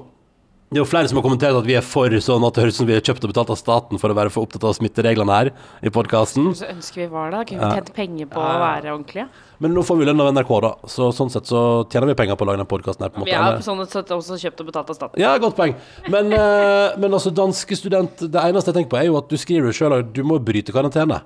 det 0.73 0.79
er 0.79 0.83
jo 0.83 0.89
flere 0.89 1.09
som 1.09 1.19
har 1.19 1.23
kommentert 1.25 1.55
at 1.59 1.67
vi 1.67 1.75
er 1.77 1.85
for 1.85 2.09
sånn 2.25 2.43
at 2.47 2.55
det 2.55 2.63
høres 2.63 2.75
ut 2.75 2.81
som 2.81 2.87
vi 2.89 2.95
er 2.97 3.03
kjøpt 3.05 3.25
og 3.27 3.31
betalt 3.31 3.51
av 3.53 3.59
staten 3.59 3.99
for 4.01 4.09
å 4.09 4.15
være 4.17 4.31
for 4.33 4.47
opptatt 4.47 4.63
av 4.65 4.73
smittereglene 4.73 5.35
her 5.37 5.51
i 5.85 5.91
podkasten. 5.93 6.49
Så 6.57 6.65
ønsker 6.71 7.03
vi 7.03 7.07
var 7.13 7.29
det. 7.35 7.43
Kunne 7.51 7.69
vi 7.69 7.77
tjent 7.77 7.91
penger 7.93 8.29
på 8.33 8.41
å 8.41 8.53
være 8.63 8.89
ordentlige? 8.95 9.27
Men 9.63 9.75
nå 9.77 9.83
får 9.85 9.99
vi 9.99 10.07
lønn 10.09 10.23
av 10.23 10.31
NRK, 10.33 10.53
da, 10.65 10.71
så 10.89 11.11
sånn 11.15 11.29
sett 11.31 11.47
så 11.47 11.61
tjener 11.93 12.09
vi 12.09 12.17
penger 12.19 12.35
på 12.39 12.43
å 12.43 12.49
lage 12.49 12.59
denne 12.59 12.71
podkasten 12.73 13.05
her. 13.05 13.13
på 13.13 13.21
en 13.21 13.27
Vi 13.29 13.31
måte. 13.31 13.53
er 13.53 13.59
på 13.61 13.67
sånn 13.69 13.85
sett 13.87 14.09
også 14.17 14.39
kjøpt 14.41 14.63
og 14.65 14.71
betalt 14.71 14.89
av 14.89 14.97
staten. 14.97 15.21
Ja, 15.21 15.37
godt 15.37 15.55
poeng. 15.55 15.75
Men, 16.09 16.33
eh, 16.33 16.97
men 16.97 17.11
altså, 17.13 17.31
danske 17.31 17.77
student 17.77 18.17
Det 18.17 18.41
eneste 18.41 18.73
jeg 18.73 18.81
tenker 18.81 18.89
på, 18.97 18.99
er 18.99 19.07
jo 19.07 19.17
at 19.17 19.29
du 19.29 19.37
skriver 19.37 19.69
jo 19.71 19.77
sjøl 19.77 19.99
at 19.99 20.11
du 20.11 20.23
må 20.23 20.39
bryte 20.43 20.73
karantene. 20.73 21.21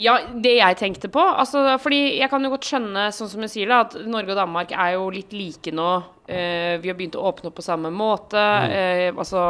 Ja, 0.00 0.14
det 0.32 0.54
jeg 0.56 0.78
tenkte 0.80 1.10
på 1.12 1.20
altså, 1.20 1.76
Fordi 1.82 1.98
jeg 2.20 2.30
kan 2.32 2.44
jo 2.44 2.52
godt 2.54 2.68
skjønne, 2.70 3.10
sånn 3.12 3.28
som 3.32 3.44
du 3.44 3.50
sier 3.52 3.68
da, 3.68 3.82
at 3.84 3.98
Norge 4.08 4.32
og 4.32 4.40
Danmark 4.40 4.72
er 4.72 4.94
jo 4.96 5.10
litt 5.12 5.34
like 5.36 5.74
nå. 5.76 5.90
Uh, 6.30 6.78
vi 6.80 6.88
har 6.88 6.96
begynt 6.96 7.18
å 7.18 7.26
åpne 7.26 7.50
opp 7.50 7.58
på 7.58 7.66
samme 7.66 7.90
måte. 7.92 8.38
Uh, 8.40 9.10
altså, 9.12 9.44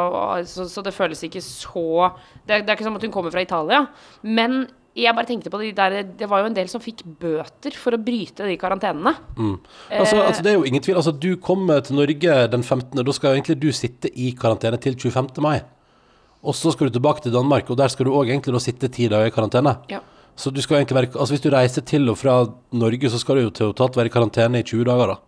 så, 0.49 0.67
så 0.71 0.83
det 0.85 0.95
føles 0.95 1.21
ikke 1.27 1.43
så 1.45 2.09
det 2.47 2.63
det 2.65 2.71
er 2.71 2.77
ikke 2.77 2.87
som 2.89 2.97
at 2.97 3.05
hun 3.05 3.13
kommer 3.13 3.33
fra 3.33 3.43
Italia. 3.45 3.85
Men 4.25 4.63
jeg 4.97 5.15
bare 5.15 5.29
tenkte 5.29 5.51
på 5.53 5.59
de 5.61 5.69
der 5.71 5.93
Det 6.19 6.27
var 6.27 6.41
jo 6.41 6.49
en 6.49 6.55
del 6.55 6.67
som 6.67 6.81
fikk 6.83 7.05
bøter 7.21 7.75
for 7.79 7.95
å 7.95 8.01
bryte 8.01 8.43
de 8.43 8.57
karantenene. 8.59 9.13
Altså, 9.87 10.19
altså, 10.19 10.43
det 10.43 10.51
er 10.51 10.57
jo 10.57 10.65
ingen 10.67 10.83
tvil. 10.83 10.97
Altså, 10.99 11.13
du 11.15 11.35
kommer 11.39 11.79
til 11.85 11.95
Norge 12.01 12.39
den 12.51 12.65
15., 12.65 12.97
og 12.99 13.05
da 13.07 13.15
skal 13.15 13.31
jo 13.31 13.39
egentlig 13.39 13.61
du 13.61 13.69
sitte 13.75 14.11
i 14.11 14.33
karantene 14.35 14.81
til 14.83 14.97
25. 14.99 15.37
mai. 15.45 15.61
Og 16.41 16.57
så 16.57 16.73
skal 16.73 16.89
du 16.89 16.97
tilbake 16.97 17.23
til 17.23 17.33
Danmark, 17.33 17.69
og 17.69 17.77
der 17.79 17.91
skal 17.93 18.09
du 18.09 18.15
òg 18.17 18.33
egentlig 18.33 18.55
da 18.55 18.61
sitte 18.63 18.89
ti 18.91 19.07
dager 19.11 19.29
i 19.29 19.33
karantene. 19.33 19.77
Ja. 19.93 20.01
Så 20.39 20.53
du 20.53 20.61
skal 20.63 20.79
egentlig 20.79 20.97
være 20.97 21.11
Altså, 21.15 21.33
hvis 21.35 21.43
du 21.43 21.49
reiser 21.53 21.85
til 21.85 22.09
og 22.09 22.17
fra 22.19 22.45
Norge, 22.71 23.09
så 23.11 23.19
skal 23.21 23.37
du 23.37 23.47
jo 23.47 23.51
til 23.55 23.73
tatt 23.77 23.97
være 23.97 24.11
i 24.11 24.13
karantene 24.13 24.61
i 24.61 24.65
20 24.67 24.87
dager, 24.87 25.15
da. 25.15 25.19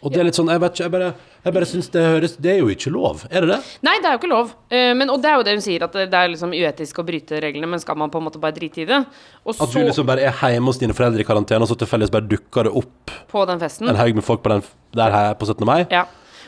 Og 0.00 0.12
det 0.12 0.20
er 0.20 0.28
litt 0.28 0.38
sånn 0.38 0.48
Jeg 0.48 0.60
vet 0.62 0.76
ikke, 0.76 0.86
jeg 0.86 0.92
bare, 0.94 1.08
jeg 1.44 1.54
bare 1.56 1.66
syns 1.68 1.90
det 1.92 2.04
høres 2.04 2.36
Det 2.40 2.52
er 2.54 2.60
jo 2.62 2.70
ikke 2.72 2.92
lov, 2.94 3.24
er 3.28 3.44
det 3.44 3.50
det? 3.52 3.58
Nei, 3.86 3.96
det 4.00 4.08
er 4.08 4.14
jo 4.14 4.20
ikke 4.22 4.30
lov. 4.32 4.54
Eh, 4.72 4.92
men, 4.96 5.12
og 5.12 5.20
det 5.22 5.30
er 5.30 5.40
jo 5.40 5.46
det 5.48 5.56
hun 5.58 5.64
sier, 5.64 5.84
at 5.84 5.98
det, 5.98 6.06
er 6.08 6.32
liksom 6.32 6.54
uetisk 6.56 7.02
å 7.02 7.04
bryte 7.06 7.40
reglene, 7.44 7.68
men 7.70 7.82
skal 7.82 7.98
man 8.00 8.12
på 8.12 8.20
en 8.20 8.26
måte 8.28 8.40
bare 8.42 8.56
drite 8.56 8.84
i 8.84 8.88
det? 8.88 9.02
Og 9.44 9.60
At 9.60 9.74
du 9.74 9.82
liksom 9.82 10.08
bare 10.08 10.24
er 10.30 10.54
hjemme 10.54 10.72
hos 10.72 10.80
dine 10.80 10.96
foreldre 10.96 11.24
i 11.24 11.28
karantene, 11.28 11.66
og 11.66 11.70
så 11.70 11.76
tilfeldigvis 11.80 12.14
bare 12.16 12.28
dukker 12.30 12.68
det 12.68 12.74
opp 12.80 13.14
på 13.30 13.44
den 13.50 13.60
festen 13.62 13.92
en 13.92 14.00
haug 14.00 14.16
med 14.16 14.26
folk 14.26 14.42
på 14.44 14.54
den, 14.54 14.64
der 14.96 15.14
her 15.14 15.36
på 15.40 15.48
17. 15.48 15.66
mai? 15.68 15.84
Ja. 15.92 16.06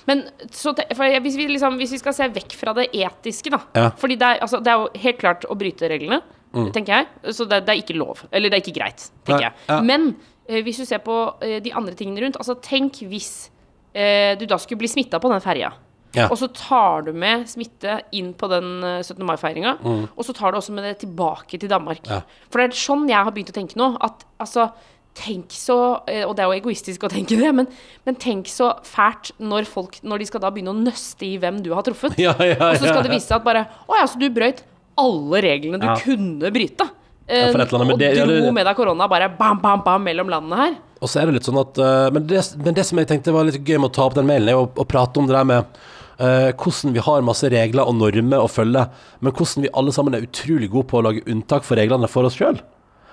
Men 0.09 0.25
så 0.51 0.73
hvis, 0.75 1.37
vi 1.39 1.47
liksom, 1.53 1.77
hvis 1.79 1.93
vi 1.95 2.01
skal 2.01 2.17
se 2.17 2.27
vekk 2.35 2.57
fra 2.59 2.75
det 2.75 2.89
etiske, 2.91 3.53
da 3.53 3.61
Ja. 3.77 3.91
Fordi 3.99 4.17
det 4.19 4.29
er, 4.29 4.41
altså, 4.43 4.59
det 4.65 4.73
er 4.73 4.81
jo 4.81 5.03
helt 5.05 5.21
klart 5.21 5.47
å 5.47 5.59
bryte 5.59 5.91
reglene, 5.93 6.23
tenker 6.53 6.93
jeg. 6.99 7.33
Så 7.35 7.47
det, 7.49 7.63
det 7.67 7.75
er 7.75 7.81
ikke 7.83 7.97
lov. 7.99 8.25
Eller 8.31 8.53
det 8.53 8.59
er 8.59 8.65
ikke 8.67 8.79
greit, 8.81 9.09
tenker 9.27 9.49
jeg. 9.49 9.57
ja. 9.69 9.81
Men 9.85 10.13
eh, 10.49 10.61
hvis 10.67 10.83
du 10.83 10.87
ser 10.89 11.03
på 11.05 11.17
eh, 11.41 11.61
de 11.65 11.73
andre 11.73 11.95
tingene 11.99 12.25
rundt 12.25 12.37
Altså 12.41 12.59
tenk 12.61 13.03
hvis 13.09 13.33
eh, 13.95 14.35
du 14.41 14.45
da 14.51 14.59
skulle 14.61 14.83
bli 14.85 14.91
smitta 14.93 15.21
på 15.23 15.33
den 15.33 15.43
ferja. 15.45 15.73
Ja. 16.13 16.27
Og 16.29 16.37
så 16.37 16.51
tar 16.53 17.07
du 17.07 17.13
med 17.17 17.47
smitte 17.49 18.03
inn 18.13 18.35
på 18.37 18.49
den 18.53 18.83
eh, 18.85 19.01
17. 19.01 19.23
mai-feiringa. 19.25 19.79
Og 20.13 20.25
så 20.29 20.35
tar 20.37 20.53
du 20.53 20.61
også 20.61 20.75
med 20.77 20.85
det 20.85 20.99
tilbake 21.07 21.57
til 21.57 21.71
Danmark. 21.73 22.05
Mm. 22.05 22.19
Ja. 22.19 22.49
For 22.53 22.61
det 22.61 22.69
er 22.69 22.83
sånn 22.85 23.07
jeg 23.09 23.17
har 23.17 23.33
begynt 23.33 23.53
å 23.55 23.61
tenke 23.61 23.81
nå. 23.81 23.95
At 24.05 24.27
altså 24.43 24.71
Tenk 25.13 25.53
så 25.53 25.75
eh, 26.09 26.23
Og 26.25 26.31
det 26.39 26.41
er 26.41 26.49
jo 26.49 26.57
egoistisk 26.57 27.03
å 27.05 27.09
tenke 27.13 27.37
det, 27.37 27.51
men, 27.53 27.67
men 28.09 28.17
tenk 28.17 28.49
så 28.49 28.71
fælt 28.89 29.35
når 29.45 29.67
folk 29.69 29.99
Når 30.09 30.23
de 30.23 30.29
skal 30.31 30.41
da 30.41 30.49
begynne 30.55 30.73
å 30.73 30.79
nøste 30.79 31.27
i 31.29 31.35
hvem 31.37 31.59
du 31.61 31.69
har 31.77 31.85
truffet. 31.85 32.17
Ja, 32.23 32.33
ja, 32.41 32.57
Og 32.71 32.79
så 32.81 32.87
skal 32.89 33.05
det 33.05 33.13
vise 33.13 33.27
seg 33.29 33.37
at 33.37 33.45
bare 33.45 33.67
Å 33.85 33.99
ja, 34.01 34.07
så 34.09 34.17
du 34.17 34.25
brøyt 34.33 34.63
alle 34.99 35.43
reglene 35.45 35.81
du 35.81 35.87
Ja. 35.87 35.97
kunne 35.97 36.51
bryte. 36.53 36.89
Ja, 37.29 37.49
annet, 37.49 37.73
men 37.73 37.93
og 37.93 37.99
det- 37.99 38.17
ja, 38.17 38.27
dro 38.27 38.53
med 38.53 38.67
deg 38.67 38.77
korona 38.77 39.09
bare 39.09 39.29
bam, 39.39 39.61
bam, 39.63 39.81
bam 39.85 40.03
mellom 40.05 40.29
landene 40.29 40.57
her. 40.57 40.75
Og 41.01 41.09
så 41.09 41.23
er 41.23 41.27
det 41.27 41.35
litt 41.35 41.47
sånn 41.49 41.61
at 41.61 41.79
eh, 41.79 42.11
men, 42.11 42.27
det, 42.27 42.57
men 42.59 42.75
det 42.75 42.85
som 42.85 42.99
jeg 42.99 43.09
tenkte 43.09 43.33
var 43.33 43.45
litt 43.45 43.63
gøy 43.65 43.79
med 43.81 43.91
å 43.91 43.95
ta 43.95 44.05
opp 44.05 44.15
den 44.15 44.27
mailen, 44.27 44.49
er 44.49 44.59
å, 44.59 44.69
å 44.69 44.85
prate 44.87 45.19
om 45.19 45.27
det 45.27 45.37
der 45.37 45.45
med 45.45 45.65
Uh, 46.21 46.53
hvordan 46.53 46.93
vi 46.93 47.01
har 47.03 47.23
masse 47.25 47.49
regler 47.51 47.89
og 47.89 47.97
normer 47.97 48.39
å 48.39 48.47
følge, 48.47 48.83
men 49.25 49.33
hvordan 49.33 49.65
vi 49.65 49.71
alle 49.75 49.91
sammen 49.91 50.15
er 50.15 50.27
utrolig 50.27 50.69
gode 50.71 50.87
på 50.87 51.01
å 51.01 51.03
lage 51.03 51.25
unntak 51.27 51.65
for 51.65 51.75
reglene 51.75 52.07
for 52.07 52.29
oss 52.29 52.37
sjøl. 52.37 52.61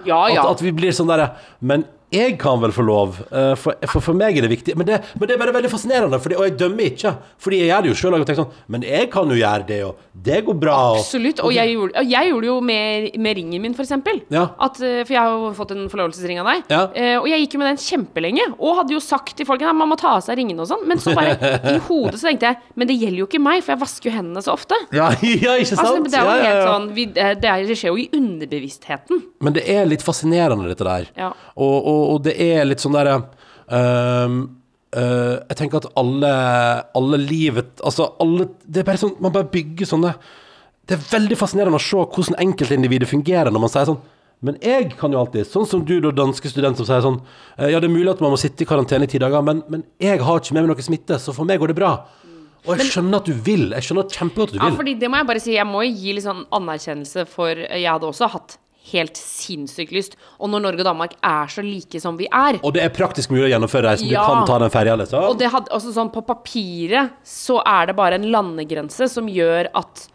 Ja, 0.06 0.20
At, 0.28 0.46
at 0.52 0.62
vi 0.62 0.72
blir 0.76 0.94
sånn 0.96 1.10
derre 1.10 1.32
Men 1.60 1.86
jeg 2.12 2.38
kan 2.42 2.58
vel 2.62 2.72
få 2.74 2.82
lov, 2.88 3.20
eh, 3.30 3.54
for, 3.60 3.76
for, 3.86 4.02
for 4.02 4.18
meg 4.18 4.38
er 4.40 4.46
det 4.48 4.50
viktig. 4.52 4.74
Men 4.80 4.88
det, 4.88 5.00
men 5.20 5.30
det 5.30 5.36
er 5.36 5.42
bare 5.44 5.54
veldig 5.54 5.70
fascinerende, 5.70 6.18
fordi, 6.24 6.36
og 6.40 6.48
jeg 6.48 6.56
dømmer 6.58 6.88
ikke. 6.90 7.12
Fordi 7.38 7.60
jeg 7.62 7.70
gjør 7.70 7.86
det 7.86 7.92
jo 7.92 7.98
sjøl. 8.00 8.18
Sånn, 8.40 8.54
men 8.74 8.86
jeg 8.88 9.10
kan 9.14 9.30
jo 9.30 9.38
gjøre 9.38 9.68
det, 9.70 9.80
og 9.86 10.00
det 10.26 10.40
går 10.48 10.58
bra. 10.60 10.78
og- 10.94 11.00
Absolutt. 11.04 11.40
Og 11.46 11.54
jeg 11.54 11.76
gjorde, 11.76 12.04
jeg 12.10 12.30
gjorde 12.32 12.42
det 12.42 12.50
jo 12.50 12.60
med, 12.62 13.10
med 13.22 13.38
ringen 13.38 13.62
min, 13.62 13.76
for 13.78 13.84
eksempel. 13.86 14.22
Ja. 14.34 14.48
At, 14.60 14.82
eh, 14.82 15.04
for 15.06 15.14
jeg 15.14 15.22
har 15.22 15.30
jo 15.36 15.52
fått 15.58 15.72
en 15.76 15.86
forlovelsesring 15.92 16.40
av 16.42 16.50
deg. 16.50 16.64
Ja. 16.74 16.82
Eh, 16.96 17.16
og 17.20 17.28
jeg 17.30 17.44
gikk 17.46 17.54
jo 17.58 17.62
med 17.64 17.70
den 17.74 17.82
kjempelenge. 17.86 18.48
Og 18.58 18.76
hadde 18.82 18.96
jo 18.98 19.00
sagt 19.04 19.36
til 19.38 19.46
folk 19.46 19.62
at 19.62 19.76
man 19.78 19.90
må 19.94 19.98
ta 20.02 20.16
av 20.18 20.24
seg 20.26 20.38
ringene 20.42 20.66
og 20.66 20.70
sånn. 20.72 20.88
Men 20.90 20.98
så 21.04 21.14
bare 21.16 21.38
i 21.76 21.78
hodet 21.90 22.18
så 22.20 22.30
tenkte 22.32 22.50
jeg 22.50 22.58
Men 22.76 22.88
det 22.90 22.98
gjelder 23.00 23.22
jo 23.22 23.28
ikke 23.30 23.42
meg, 23.44 23.62
for 23.64 23.76
jeg 23.76 23.82
vasker 23.86 24.10
jo 24.10 24.16
hendene 24.18 24.42
så 24.46 24.54
ofte. 24.58 24.76
Ja, 24.98 25.12
ja, 25.46 25.56
ikke 25.62 25.76
sant? 25.78 25.86
Altså, 25.86 26.10
det 26.10 26.20
er 26.20 26.26
jo 26.26 26.50
helt 26.50 26.66
sånn 26.74 26.90
vi, 26.98 27.06
det, 27.14 27.28
er- 27.54 27.68
det 27.70 27.78
skjer 27.78 27.94
jo 27.94 28.02
i 28.02 28.10
underbevisstheten. 28.18 29.22
Men 29.46 29.54
det 29.56 29.64
er 29.70 29.86
litt 29.90 30.04
fascinerende, 30.06 30.68
dette 30.72 30.86
der. 30.88 31.08
Ja. 31.18 31.32
Og, 31.60 31.90
og, 32.00 32.06
og 32.16 32.24
det 32.28 32.36
er 32.42 32.68
litt 32.68 32.84
sånn 32.84 32.96
derre 32.96 33.18
um, 33.68 34.38
uh, 34.96 35.36
Jeg 35.50 35.58
tenker 35.60 35.82
at 35.82 35.90
alle, 36.00 36.32
alle 36.98 37.20
livet 37.22 37.84
Altså, 37.84 38.12
alle 38.24 38.50
Det 38.64 38.82
er 38.84 38.88
bare 38.88 39.02
sånn 39.02 39.18
Man 39.22 39.36
bare 39.36 39.50
bygger 39.52 39.90
sånne 39.90 40.14
Det 40.88 40.98
er 40.98 41.10
veldig 41.12 41.38
fascinerende 41.40 41.82
å 41.82 41.84
se 41.84 42.00
hvordan 42.00 42.40
enkeltindividet 42.48 43.12
fungerer 43.12 43.52
når 43.54 43.66
man 43.68 43.74
sier 43.76 43.92
sånn 43.92 44.02
men 44.40 44.56
jeg 44.64 44.94
kan 44.96 45.12
jo 45.12 45.20
alltid, 45.20 45.44
sånn 45.52 45.66
som 45.68 45.82
du, 45.84 45.98
da, 46.00 46.14
danske 46.16 46.48
student, 46.48 46.80
som 46.80 46.88
sier 46.88 47.02
sånn 47.04 47.18
eh, 47.58 47.74
Ja, 47.74 47.82
det 47.84 47.90
er 47.90 47.92
mulig 47.92 48.08
at 48.14 48.22
man 48.24 48.32
må 48.32 48.38
sitte 48.40 48.64
i 48.64 48.68
karantene 48.70 49.04
i 49.04 49.12
ti 49.12 49.20
dager, 49.20 49.44
men, 49.44 49.60
men 49.68 49.84
jeg 50.00 50.22
har 50.24 50.40
ikke 50.40 50.56
med 50.56 50.64
meg 50.64 50.72
noe 50.72 50.86
smitte, 50.86 51.18
så 51.20 51.34
for 51.36 51.48
meg 51.50 51.60
går 51.60 51.74
det 51.74 51.76
bra. 51.82 51.90
Og 52.64 52.80
jeg 52.80 52.88
skjønner 52.92 53.20
at 53.20 53.28
du 53.28 53.34
vil. 53.44 53.70
Jeg 53.76 53.88
skjønner 53.88 54.08
kjempegodt 54.16 54.54
at 54.54 54.56
du 54.56 54.62
Ja, 54.62 54.70
vil. 54.70 54.78
fordi 54.80 54.96
det 55.00 55.10
må 55.12 55.20
jeg 55.20 55.28
bare 55.30 55.44
si, 55.44 55.54
jeg 55.56 55.68
må 55.68 55.84
jo 55.84 55.92
gi 55.92 56.16
litt 56.16 56.26
sånn 56.26 56.42
anerkjennelse 56.56 57.26
for 57.32 57.64
Jeg 57.68 57.88
hadde 57.88 58.08
også 58.10 58.32
hatt 58.32 58.58
helt 58.92 59.18
sinnssykt 59.20 59.94
lyst. 59.96 60.16
Og 60.40 60.52
når 60.52 60.64
Norge 60.66 60.84
og 60.84 60.90
Danmark 60.90 61.16
er 61.26 61.52
så 61.52 61.64
like 61.66 62.02
som 62.02 62.18
vi 62.20 62.28
er 62.28 62.60
Og 62.64 62.74
det 62.76 62.84
er 62.84 62.94
praktisk 62.94 63.34
mulig 63.34 63.48
å 63.48 63.52
gjennomføre 63.54 63.92
reisen. 63.92 64.10
Ja. 64.12 64.24
Du 64.24 64.34
kan 64.34 64.48
ta 64.50 64.60
den 64.64 64.74
ferja, 64.74 64.96
liksom. 65.00 65.26
Og 65.32 65.40
det 65.40 65.52
hadde, 65.54 65.72
også 65.76 65.94
sånn 65.96 66.12
på 66.14 66.24
papiret 66.28 67.18
så 67.26 67.60
er 67.66 67.90
det 67.90 67.98
bare 68.00 68.20
en 68.20 68.30
landegrense 68.34 69.10
som 69.12 69.30
gjør 69.32 69.72
at 69.80 70.08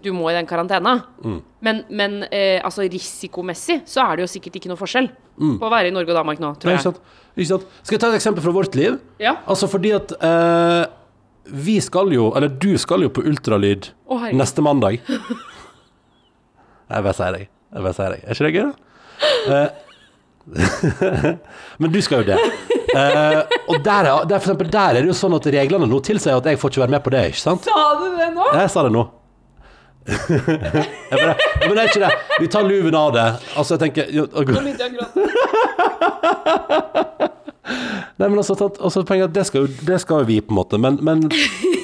du 0.00 0.12
må 0.16 0.30
i 0.30 0.36
den 0.36 0.48
karantena. 0.48 0.96
Mm. 1.24 1.40
Men, 1.66 1.82
men 1.92 2.22
eh, 2.32 2.60
altså 2.64 2.86
risikomessig 2.88 3.82
så 3.88 4.06
er 4.06 4.16
det 4.16 4.24
jo 4.24 4.30
sikkert 4.32 4.56
ikke 4.60 4.70
noe 4.70 4.80
forskjell 4.80 5.10
på 5.40 5.68
å 5.68 5.72
være 5.72 5.90
i 5.90 5.92
Norge 5.94 6.12
og 6.12 6.18
Danmark 6.18 6.40
nå, 6.40 6.52
Nei, 6.52 6.60
tror 6.60 6.74
ikke 6.74 6.90
jeg. 6.90 7.18
Ikke 7.36 7.50
sant? 7.52 7.76
Skal 7.82 7.96
jeg 7.96 8.02
ta 8.02 8.10
et 8.10 8.18
eksempel 8.18 8.44
fra 8.44 8.54
vårt 8.54 8.76
liv? 8.76 8.96
Ja. 9.22 9.36
Altså 9.48 9.68
fordi 9.70 9.92
at 9.96 10.12
eh, 10.16 10.82
vi 11.50 11.78
skal 11.80 12.12
jo, 12.14 12.30
eller 12.36 12.52
du 12.62 12.74
skal 12.80 13.06
jo 13.06 13.12
på 13.12 13.24
ultralyd 13.26 13.90
oh, 14.10 14.28
neste 14.36 14.64
mandag. 14.64 15.00
Jeg 16.90 17.06
bare 17.06 17.14
sier 17.14 17.36
deg. 17.36 17.50
Jeg 17.70 17.82
bare 17.86 17.94
sier 17.96 18.10
det. 18.14 18.20
Er 18.24 18.30
ikke 18.34 18.44
det 18.46 18.54
gøy, 18.56 18.64
da? 18.66 18.72
Eh, 19.54 19.68
Men 21.80 21.92
du 21.94 22.00
skal 22.02 22.22
jo 22.24 22.26
det. 22.32 22.38
Uh, 22.90 23.44
og 23.70 23.76
der, 23.86 24.08
er- 24.10 24.24
der, 24.26 24.38
for 24.40 24.48
eksempel, 24.50 24.70
der 24.72 24.96
er 24.96 25.04
det 25.04 25.10
jo 25.12 25.14
sånn 25.14 25.36
at 25.36 25.46
reglene 25.54 25.86
nå 25.86 26.00
tilsier 26.02 26.34
at 26.40 26.46
jeg 26.50 26.58
får 26.58 26.72
ikke 26.72 26.82
være 26.82 26.94
med 26.96 27.02
på 27.06 27.12
det, 27.14 27.20
ikke 27.30 27.42
sant? 27.44 27.62
Sa 27.68 27.84
du 28.00 28.06
det 28.18 28.30
nå? 28.34 28.46
Jeg 28.56 28.70
sa 28.72 28.82
det 28.88 28.92
nå. 28.96 29.04
bare, 30.10 31.34
men 31.60 31.74
det 31.76 31.82
er 31.84 31.88
ikke 31.92 32.02
det. 32.02 32.10
Vi 32.40 32.48
tar 32.50 32.64
luven 32.66 32.96
av 32.98 33.12
det. 33.14 33.26
Altså, 33.54 33.76
jeg 33.76 33.82
tenker 33.84 34.10
jo, 34.16 34.24
Nå 34.32 34.42
begynte 34.48 34.82
jeg 34.82 34.90
å 34.90 34.94
gråte. 34.96 35.18
Nei, 38.20 38.26
men 38.28 38.40
altså, 38.42 38.56
tatt- 38.58 38.80
altså 38.82 39.04
poenget 39.06 39.28
er 39.28 39.30
at 39.30 39.36
det 39.38 39.44
skal, 39.48 39.60
jo, 39.68 39.86
det 39.86 39.98
skal 40.02 40.24
jo 40.24 40.28
vi, 40.32 40.40
på 40.44 40.50
en 40.52 40.58
måte. 40.58 40.80
Men, 40.82 40.98
men 41.06 41.22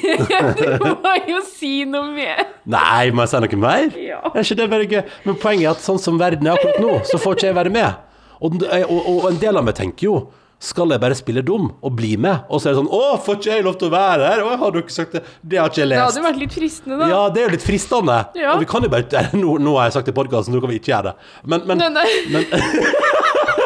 Du 0.81 0.89
må 1.03 1.15
jo 1.29 1.43
si 1.49 1.73
noe 1.89 2.09
mer. 2.15 2.43
Nei, 2.71 3.11
må 3.11 3.25
jeg 3.27 3.33
si 3.35 3.43
noe 3.45 3.61
mer? 3.67 3.93
Ja. 4.01 4.23
Er 4.33 4.41
ikke 4.43 4.59
det 4.63 4.71
bare 4.73 4.89
gøy? 4.91 5.03
Men 5.27 5.39
poenget 5.43 5.69
er 5.69 5.75
at 5.77 5.85
sånn 5.85 6.01
som 6.03 6.19
verden 6.21 6.49
er 6.49 6.57
akkurat 6.57 6.83
nå, 6.83 6.97
så 7.09 7.21
får 7.23 7.39
ikke 7.39 7.49
jeg 7.51 7.59
være 7.61 7.75
med. 7.77 8.03
Og, 8.41 8.59
og, 8.63 8.99
og 9.17 9.31
en 9.31 9.39
del 9.41 9.57
av 9.57 9.65
meg 9.67 9.79
tenker 9.79 10.11
jo 10.11 10.17
skal 10.63 10.89
jeg 10.89 11.01
bare 11.03 11.17
spille 11.17 11.43
dum 11.45 11.67
og 11.85 11.93
bli 11.99 12.15
med? 12.21 12.47
Og 12.49 12.63
så 12.63 12.71
er 12.71 12.73
det 12.75 12.79
sånn 12.81 12.89
Å, 12.97 13.19
får 13.21 13.37
ikke 13.37 13.51
jeg 13.51 13.65
lov 13.67 13.75
til 13.77 13.91
å 13.91 13.93
være 13.93 14.31
her? 14.31 14.41
Å, 14.41 14.55
har 14.63 14.79
ikke 14.81 14.95
sagt 14.95 15.13
det? 15.19 15.21
Det 15.45 15.59
har 15.61 15.69
ikke 15.69 15.83
jeg 15.83 15.91
lest. 15.91 16.01
Det 16.01 16.07
hadde 16.07 16.25
vært 16.25 16.41
litt 16.41 16.57
fristende, 16.57 16.97
da. 17.03 17.09
Ja, 17.13 17.19
det 17.29 17.43
er 17.43 17.49
jo 17.49 17.53
litt 17.59 17.67
fristende. 17.67 18.17
Ja. 18.41 18.55
Og 18.55 18.63
vi 18.65 18.69
kan 18.71 18.87
jo 18.87 18.93
bare 18.93 19.25
Nå, 19.43 19.59
nå 19.61 19.77
har 19.77 19.91
jeg 19.91 19.99
sagt 19.99 20.09
det 20.09 20.15
i 20.15 20.17
podkasten, 20.17 20.57
nå 20.57 20.63
kan 20.65 20.73
vi 20.73 20.81
ikke 20.81 20.95
gjøre 20.95 21.11
det. 21.13 21.31
Men, 21.45 21.67
men, 21.69 21.85
Nei, 21.85 21.91
nei. 21.93 22.09
men 22.33 22.49
du 22.49 23.66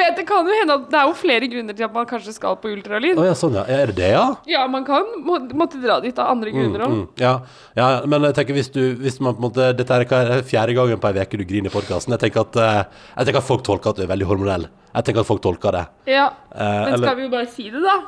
vet, 0.00 0.16
det 0.18 0.24
kan 0.28 0.48
jo 0.48 0.56
hende 0.56 0.76
at 0.80 0.86
det 0.92 0.98
er 1.00 1.08
jo 1.10 1.14
flere 1.18 1.48
grunner 1.52 1.76
til 1.78 1.86
at 1.86 1.94
man 1.94 2.08
kanskje 2.10 2.34
skal 2.36 2.56
på 2.60 2.72
ultralyd. 2.72 3.18
Oh, 3.20 3.26
ja, 3.28 3.34
sånn 3.38 3.56
ja. 3.58 3.64
Er 3.70 3.90
det 3.92 3.96
det, 4.00 4.10
ja? 4.14 4.24
Ja, 4.50 4.64
man 4.72 4.84
kan 4.88 5.06
må, 5.26 5.38
måtte 5.56 5.80
dra 5.82 5.98
dit 6.04 6.18
av 6.20 6.32
andre 6.34 6.52
grunner 6.54 6.86
òg. 6.86 6.94
Mm, 6.96 7.06
ja, 7.22 7.34
ja, 7.78 7.88
men 8.10 8.28
jeg 8.30 8.36
tenker 8.40 8.56
hvis 8.58 8.72
du 8.74 8.80
Hvis 9.00 9.20
man 9.22 9.36
på 9.36 9.40
en 9.42 9.46
måte 9.48 9.70
Dette 9.78 9.96
er 9.96 10.06
er 10.10 10.42
fjerde 10.46 10.74
gangen 10.76 11.00
på 11.00 11.10
ei 11.12 11.20
uke 11.22 11.38
du 11.40 11.44
griner 11.46 11.70
i 11.70 11.74
podkasten. 11.74 12.16
Jeg 12.16 12.32
eh, 12.34 12.84
Jeg 13.16 13.26
tenker 13.28 13.40
at 13.42 13.48
folk 13.48 13.62
tolker 13.66 13.90
at 13.92 14.00
du 14.00 14.02
er 14.04 14.10
veldig 14.10 14.28
hormonell. 14.28 14.64
Jeg 14.94 15.04
tenker 15.06 15.20
at 15.22 15.28
folk 15.28 15.42
tolker 15.44 15.76
det. 15.76 15.84
Ja. 16.10 16.30
Eh, 16.50 16.64
Men 16.64 16.94
eller- 16.94 17.06
skal 17.08 17.16
vi 17.20 17.28
jo 17.28 17.30
bare 17.36 17.46
si 17.46 17.70
det, 17.70 17.82
da? 17.84 17.98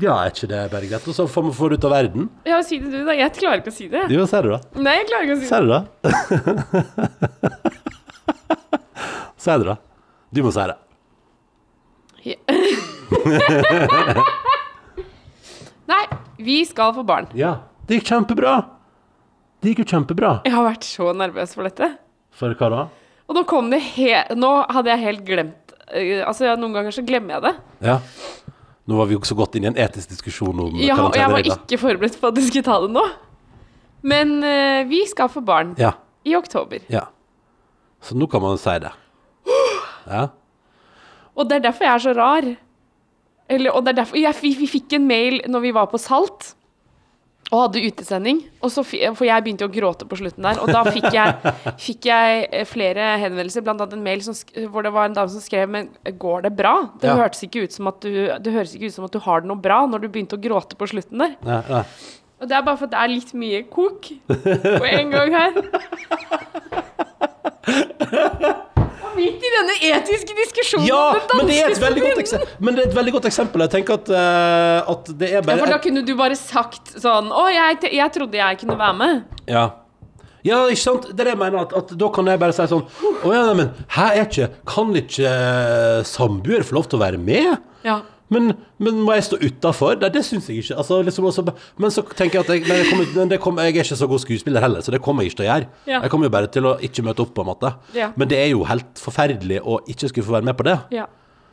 Ja, 0.00 0.14
er 0.24 0.30
ikke 0.30 0.48
det 0.48 0.60
bare 0.72 0.86
greit? 0.88 1.08
Og 1.08 1.14
så 1.16 1.26
får 1.28 1.42
vi 1.44 1.50
få 1.56 1.68
det 1.68 1.78
ut 1.80 1.84
av 1.84 1.90
verden. 1.92 2.28
Ja, 2.46 2.60
si 2.64 2.78
det 2.78 2.90
du, 2.92 3.04
da. 3.04 3.12
Jeg 3.18 3.32
klarer 3.36 3.60
ikke 3.60 3.72
å 3.72 3.76
si 3.76 3.88
det. 3.88 4.04
Jo, 4.08 4.26
sier 4.30 4.42
du 4.46 4.50
det? 4.54 4.60
Nei, 4.80 4.94
jeg 5.00 5.06
klarer 5.10 5.24
ikke 5.26 5.36
å 5.36 5.40
si 5.40 5.44
det. 5.44 5.50
Sier 5.50 5.62
du 5.66 5.70
det? 5.74 5.82
Sier 9.40 9.58
du 9.58 9.64
det? 9.70 9.76
Du 10.36 10.42
må 10.44 10.52
si 10.52 10.60
det. 10.68 10.76
Nei, 15.90 16.02
vi 16.38 16.60
skal 16.68 16.92
få 16.94 17.02
barn. 17.06 17.26
Ja. 17.36 17.54
Det 17.88 17.98
gikk 17.98 18.10
kjempebra. 18.12 18.52
Det 19.60 19.72
gikk 19.72 19.82
jo 19.84 19.88
kjempebra. 19.96 20.30
Jeg 20.46 20.54
har 20.54 20.64
vært 20.68 20.84
så 20.86 21.10
nervøs 21.16 21.54
for 21.56 21.66
dette. 21.66 21.88
For 22.38 22.54
hva 22.56 22.68
da? 22.72 22.82
Og 23.30 23.36
nå 23.36 23.42
kom 23.50 23.68
det 23.72 23.80
he 23.94 24.12
Nå 24.38 24.50
hadde 24.72 24.90
jeg 24.92 25.02
helt 25.02 25.20
glemt 25.26 25.72
eh, 25.90 26.20
Altså, 26.24 26.44
ja, 26.48 26.54
noen 26.58 26.72
ganger 26.74 26.94
så 26.94 27.02
glemmer 27.06 27.36
jeg 27.36 27.42
det. 27.48 27.52
Ja. 27.90 27.96
Nå 28.90 28.96
var 28.98 29.06
vi 29.10 29.14
jo 29.16 29.20
så 29.26 29.36
godt 29.38 29.54
inn 29.58 29.66
i 29.66 29.70
en 29.70 29.78
etisk 29.78 30.10
diskusjon 30.14 30.62
om 30.64 30.78
Ja, 30.82 30.96
og 31.04 31.14
jeg 31.18 31.30
var 31.30 31.42
ikke 31.46 31.78
forberedt 31.82 32.16
på 32.22 32.30
at 32.30 32.38
du 32.38 32.42
skulle 32.46 32.66
ta 32.66 32.78
det 32.82 32.90
nå. 32.94 33.04
Men 34.10 34.26
uh, 34.40 34.80
vi 34.88 35.02
skal 35.10 35.28
få 35.30 35.42
barn 35.44 35.74
Ja. 35.78 35.92
i 36.26 36.34
oktober. 36.38 36.78
ja. 36.90 37.04
Så 38.00 38.14
nå 38.16 38.24
kan 38.32 38.40
man 38.40 38.56
si 38.56 38.72
det. 38.80 38.88
Ja. 40.08 40.22
Og 41.36 41.48
det 41.48 41.58
er 41.60 41.66
derfor 41.68 41.86
jeg 41.86 41.94
er 41.94 42.04
så 42.06 42.14
rar. 42.16 42.48
Eller, 43.50 43.74
og 43.74 43.84
det 43.84 43.92
er 43.94 44.00
derfor 44.04 44.16
jeg, 44.20 44.34
vi, 44.42 44.54
vi 44.60 44.66
fikk 44.70 44.92
en 44.98 45.06
mail 45.10 45.40
når 45.50 45.60
vi 45.64 45.70
var 45.74 45.86
på 45.90 45.98
Salt 45.98 46.54
og 47.50 47.64
hadde 47.64 47.80
utesending. 47.82 48.44
Og 48.62 48.70
så, 48.70 48.84
for 48.86 49.24
jeg 49.26 49.42
begynte 49.42 49.66
å 49.66 49.72
gråte 49.74 50.06
på 50.06 50.14
slutten 50.20 50.44
der. 50.46 50.60
Og 50.62 50.70
da 50.70 50.84
fikk 50.86 51.08
jeg, 51.16 51.54
fikk 51.86 52.06
jeg 52.06 52.44
eh, 52.46 52.62
flere 52.68 53.08
henvendelser, 53.24 53.64
annet 53.72 53.96
en 53.96 54.04
mail 54.06 54.22
som, 54.22 54.36
hvor 54.70 54.86
det 54.86 54.92
var 54.94 55.08
en 55.08 55.16
dame 55.16 55.32
som 55.32 55.42
skrev 55.42 55.66
Men 55.72 55.88
går 56.20 56.46
det 56.46 56.52
bra? 56.60 56.76
Det, 57.00 57.08
Ja. 57.10 57.16
hørtes 57.18 57.42
ikke 57.48 57.64
ut 57.66 57.74
som 57.74 57.90
at 57.90 57.98
du, 58.06 58.12
det 58.38 58.54
høres 58.54 58.76
ikke 58.76 58.86
ut 58.86 58.94
som 58.94 59.08
at 59.08 59.16
du 59.16 59.18
har 59.24 59.42
det 59.42 59.50
noe 59.50 59.58
bra 59.58 59.80
når 59.90 59.98
du 60.04 60.08
begynte 60.14 60.38
å 60.38 60.42
gråte 60.44 60.78
på 60.78 60.86
slutten 60.92 61.18
der. 61.24 61.34
Ja, 61.42 61.58
ja. 61.66 61.82
Og 62.40 62.48
det 62.48 62.54
er 62.56 62.62
bare 62.64 62.78
for 62.80 62.86
at 62.86 62.94
det 62.94 63.00
er 63.02 63.10
litt 63.18 63.34
mye 63.36 63.58
kok 63.68 64.06
på 64.30 64.86
en 64.94 65.10
gang 65.12 65.30
her. 65.34 65.52
Midt 69.16 69.42
i 69.44 69.50
denne 69.56 69.76
etiske 69.90 70.36
diskusjonen 70.38 70.86
Ja, 70.88 71.00
om 71.14 71.18
den 71.18 71.40
men 71.40 71.50
det, 71.50 71.58
er 71.60 71.74
et 71.74 71.82
veldig 71.82 72.04
godt 72.04 72.22
eksempel, 72.22 72.54
men 72.60 72.76
det 72.76 72.84
er 72.84 72.90
et 72.90 72.96
veldig 72.96 73.14
godt 73.16 73.28
eksempel. 73.30 73.64
Jeg 73.66 73.72
tenker 73.74 73.98
at, 73.98 74.10
uh, 74.14 74.92
at 74.94 75.12
det 75.20 75.30
er 75.30 75.40
Ja, 75.40 75.56
for 75.56 75.74
da 75.74 75.80
kunne 75.82 76.04
du 76.06 76.14
bare 76.18 76.38
sagt 76.38 76.94
sånn 77.00 77.30
Å, 77.34 77.44
jeg, 77.52 77.80
jeg 77.96 78.14
trodde 78.14 78.40
jeg 78.40 78.60
kunne 78.62 78.78
være 78.80 78.98
med. 79.00 79.40
Ja. 79.50 79.66
Ja, 80.46 80.62
ikke 80.72 80.80
sant? 80.80 81.10
Det 81.10 81.20
er 81.20 81.30
det 81.30 81.34
jeg 81.34 81.40
mener. 81.42 81.66
At, 81.66 81.74
at 81.76 81.92
da 82.00 82.08
kan 82.14 82.30
jeg 82.30 82.40
bare 82.40 82.56
si 82.56 82.64
sånn 82.70 82.86
Å 82.86 83.34
ja, 83.34 83.42
neimen, 83.50 83.74
her 83.96 84.14
er 84.14 84.24
ikke 84.24 84.48
Kan 84.68 84.94
ikke 84.96 85.28
eh, 85.28 85.98
samboer 86.08 86.64
få 86.64 86.78
lov 86.78 86.88
til 86.88 87.00
å 87.00 87.02
være 87.02 87.20
med? 87.20 87.58
Ja. 87.84 88.00
Men, 88.30 88.52
men 88.78 89.00
må 89.04 89.14
jeg 89.16 89.26
stå 89.26 89.38
utafor? 89.42 89.96
Nei, 90.00 90.10
det 90.14 90.22
syns 90.26 90.48
jeg 90.50 90.62
ikke. 90.62 90.76
Altså, 90.78 91.00
liksom 91.06 91.26
altså, 91.26 91.44
men 91.82 91.94
så 91.94 92.04
tenker 92.06 92.40
jeg 92.40 92.46
at 92.46 92.52
jeg, 92.54 92.66
jeg, 92.68 92.88
kommer, 92.90 93.28
det 93.32 93.40
kommer, 93.42 93.66
jeg 93.66 93.74
er 93.74 93.84
ikke 93.84 93.98
så 93.98 94.08
god 94.10 94.22
skuespiller 94.22 94.62
heller, 94.64 94.84
så 94.86 94.94
det 94.94 95.02
kommer 95.02 95.26
jeg 95.26 95.32
ikke 95.32 95.40
til 95.42 95.46
å 95.46 95.50
gjøre. 95.50 95.70
Ja. 95.90 96.02
Jeg 96.04 96.12
kommer 96.14 96.30
jo 96.30 96.34
bare 96.36 96.50
til 96.54 96.68
å 96.70 96.76
ikke 96.86 97.06
møte 97.06 97.24
opp, 97.26 97.32
på 97.34 97.44
en 97.44 97.50
måte. 97.50 97.72
Ja. 97.96 98.12
Men 98.18 98.30
det 98.30 98.38
er 98.38 98.52
jo 98.52 98.62
helt 98.70 99.02
forferdelig 99.02 99.58
å 99.66 99.80
ikke 99.90 100.12
skulle 100.12 100.28
få 100.28 100.38
være 100.38 100.50
med 100.50 100.58
på 100.58 100.68
det. 100.70 100.76
Ja. 100.94 101.08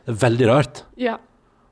Det 0.05 0.13
er 0.13 0.21
veldig 0.21 0.51
rart. 0.51 0.83
Ja. 1.01 1.17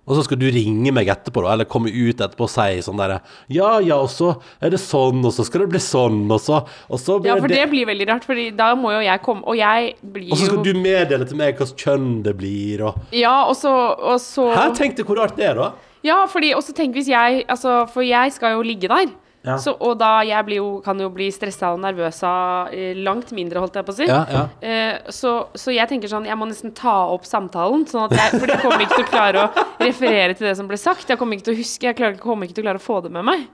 Og 0.06 0.14
så 0.18 0.24
skal 0.28 0.38
du 0.38 0.46
ringe 0.54 0.92
meg 0.94 1.10
etterpå, 1.10 1.42
da, 1.42 1.56
eller 1.56 1.66
komme 1.70 1.90
ut 1.90 2.20
etterpå 2.22 2.46
og 2.46 2.52
si 2.52 2.82
sånn 2.86 3.00
derre 3.02 3.20
Ja, 3.52 3.80
ja, 3.82 3.98
og 3.98 4.12
så 4.14 4.36
er 4.62 4.74
det 4.76 4.80
sånn, 4.84 5.24
og 5.26 5.34
så 5.34 5.46
skal 5.48 5.64
det 5.66 5.72
bli 5.74 5.82
sånn, 5.82 6.20
og 6.30 6.42
så, 6.44 6.60
og 6.90 7.02
så 7.02 7.18
blir 7.22 7.34
ja, 7.34 7.40
for 7.42 7.50
det 7.50 7.58
det 7.64 7.72
blir 7.72 7.90
veldig 7.90 8.08
rart, 8.12 8.28
for 8.28 8.42
da 8.58 8.70
må 8.78 8.94
jo 8.94 9.02
jeg 9.06 9.24
komme 9.26 9.42
Og 9.50 9.58
jeg 9.58 9.96
blir 10.02 10.30
jo 10.30 10.36
Og 10.36 10.42
så 10.42 10.52
skal 10.52 10.62
du 10.68 10.72
meddele 10.78 11.26
til 11.26 11.40
meg 11.42 11.56
hvilket 11.56 11.86
kjønn 11.88 12.10
det 12.28 12.36
blir, 12.38 12.86
og 12.92 13.16
Ja, 13.16 13.36
og 13.50 13.58
så, 13.58 13.74
og 13.98 14.22
så 14.22 14.52
Hæ, 14.54 14.70
tenk 14.78 14.98
deg 15.00 15.10
hvor 15.10 15.24
rart 15.24 15.38
det 15.40 15.50
er, 15.50 15.58
da. 15.58 15.72
Ja, 16.06 16.22
fordi 16.30 16.54
Og 16.54 16.62
så 16.66 16.76
tenk 16.78 16.98
hvis 16.98 17.10
jeg 17.10 17.46
Altså, 17.50 17.82
for 17.90 18.06
jeg 18.06 18.34
skal 18.36 18.60
jo 18.60 18.66
ligge 18.66 18.92
der. 18.92 19.10
Ja. 19.46 19.56
Så, 19.62 19.76
og 19.78 19.98
da 20.02 20.24
jeg 20.26 20.42
blir 20.48 20.58
jo, 20.58 20.70
kan 20.82 20.98
jo 21.00 21.08
bli 21.14 21.28
stressa 21.34 21.70
og 21.76 21.82
nervøs 21.84 22.18
av 22.26 22.72
eh, 22.74 22.96
langt 22.98 23.30
mindre, 23.38 23.62
holdt 23.62 23.76
jeg 23.78 23.86
på 23.86 23.94
å 23.94 23.98
si. 24.00 24.08
Ja, 24.10 24.24
ja. 24.32 24.44
Eh, 24.66 25.12
så, 25.14 25.34
så 25.54 25.74
jeg 25.76 25.86
tenker 25.92 26.10
sånn, 26.10 26.26
jeg 26.26 26.38
må 26.40 26.48
nesten 26.50 26.74
ta 26.74 26.96
opp 27.14 27.28
samtalen, 27.30 27.84
sånn 27.92 28.10
jeg, 28.16 28.40
for 28.40 28.50
jeg 28.50 28.64
kommer 28.64 28.82
ikke 28.88 28.98
til 28.98 29.06
å 29.06 29.12
klare 29.12 29.44
å 29.46 29.66
referere 29.86 30.34
til 30.40 30.48
det 30.50 30.56
som 30.58 30.70
ble 30.72 30.80
sagt. 30.82 31.06
Jeg 31.14 31.20
kommer 31.22 31.38
ikke 31.38 31.52
til 31.52 31.58
å 31.58 31.60
huske, 31.62 31.86
jeg 31.92 32.00
klarer, 32.00 32.18
kommer 32.22 32.50
ikke 32.50 32.58
til 32.58 32.66
å 32.66 32.70
klare 32.72 32.82
å 32.82 32.86
få 32.88 32.98
det 33.06 33.14
med 33.14 33.28
meg. 33.30 33.46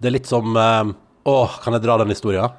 Det 0.00 0.10
er 0.10 0.16
litt 0.16 0.28
som 0.30 0.56
eh, 0.56 0.90
Åh, 1.30 1.56
kan 1.62 1.76
jeg 1.76 1.84
dra 1.84 1.98
den 2.00 2.10
historien? 2.10 2.50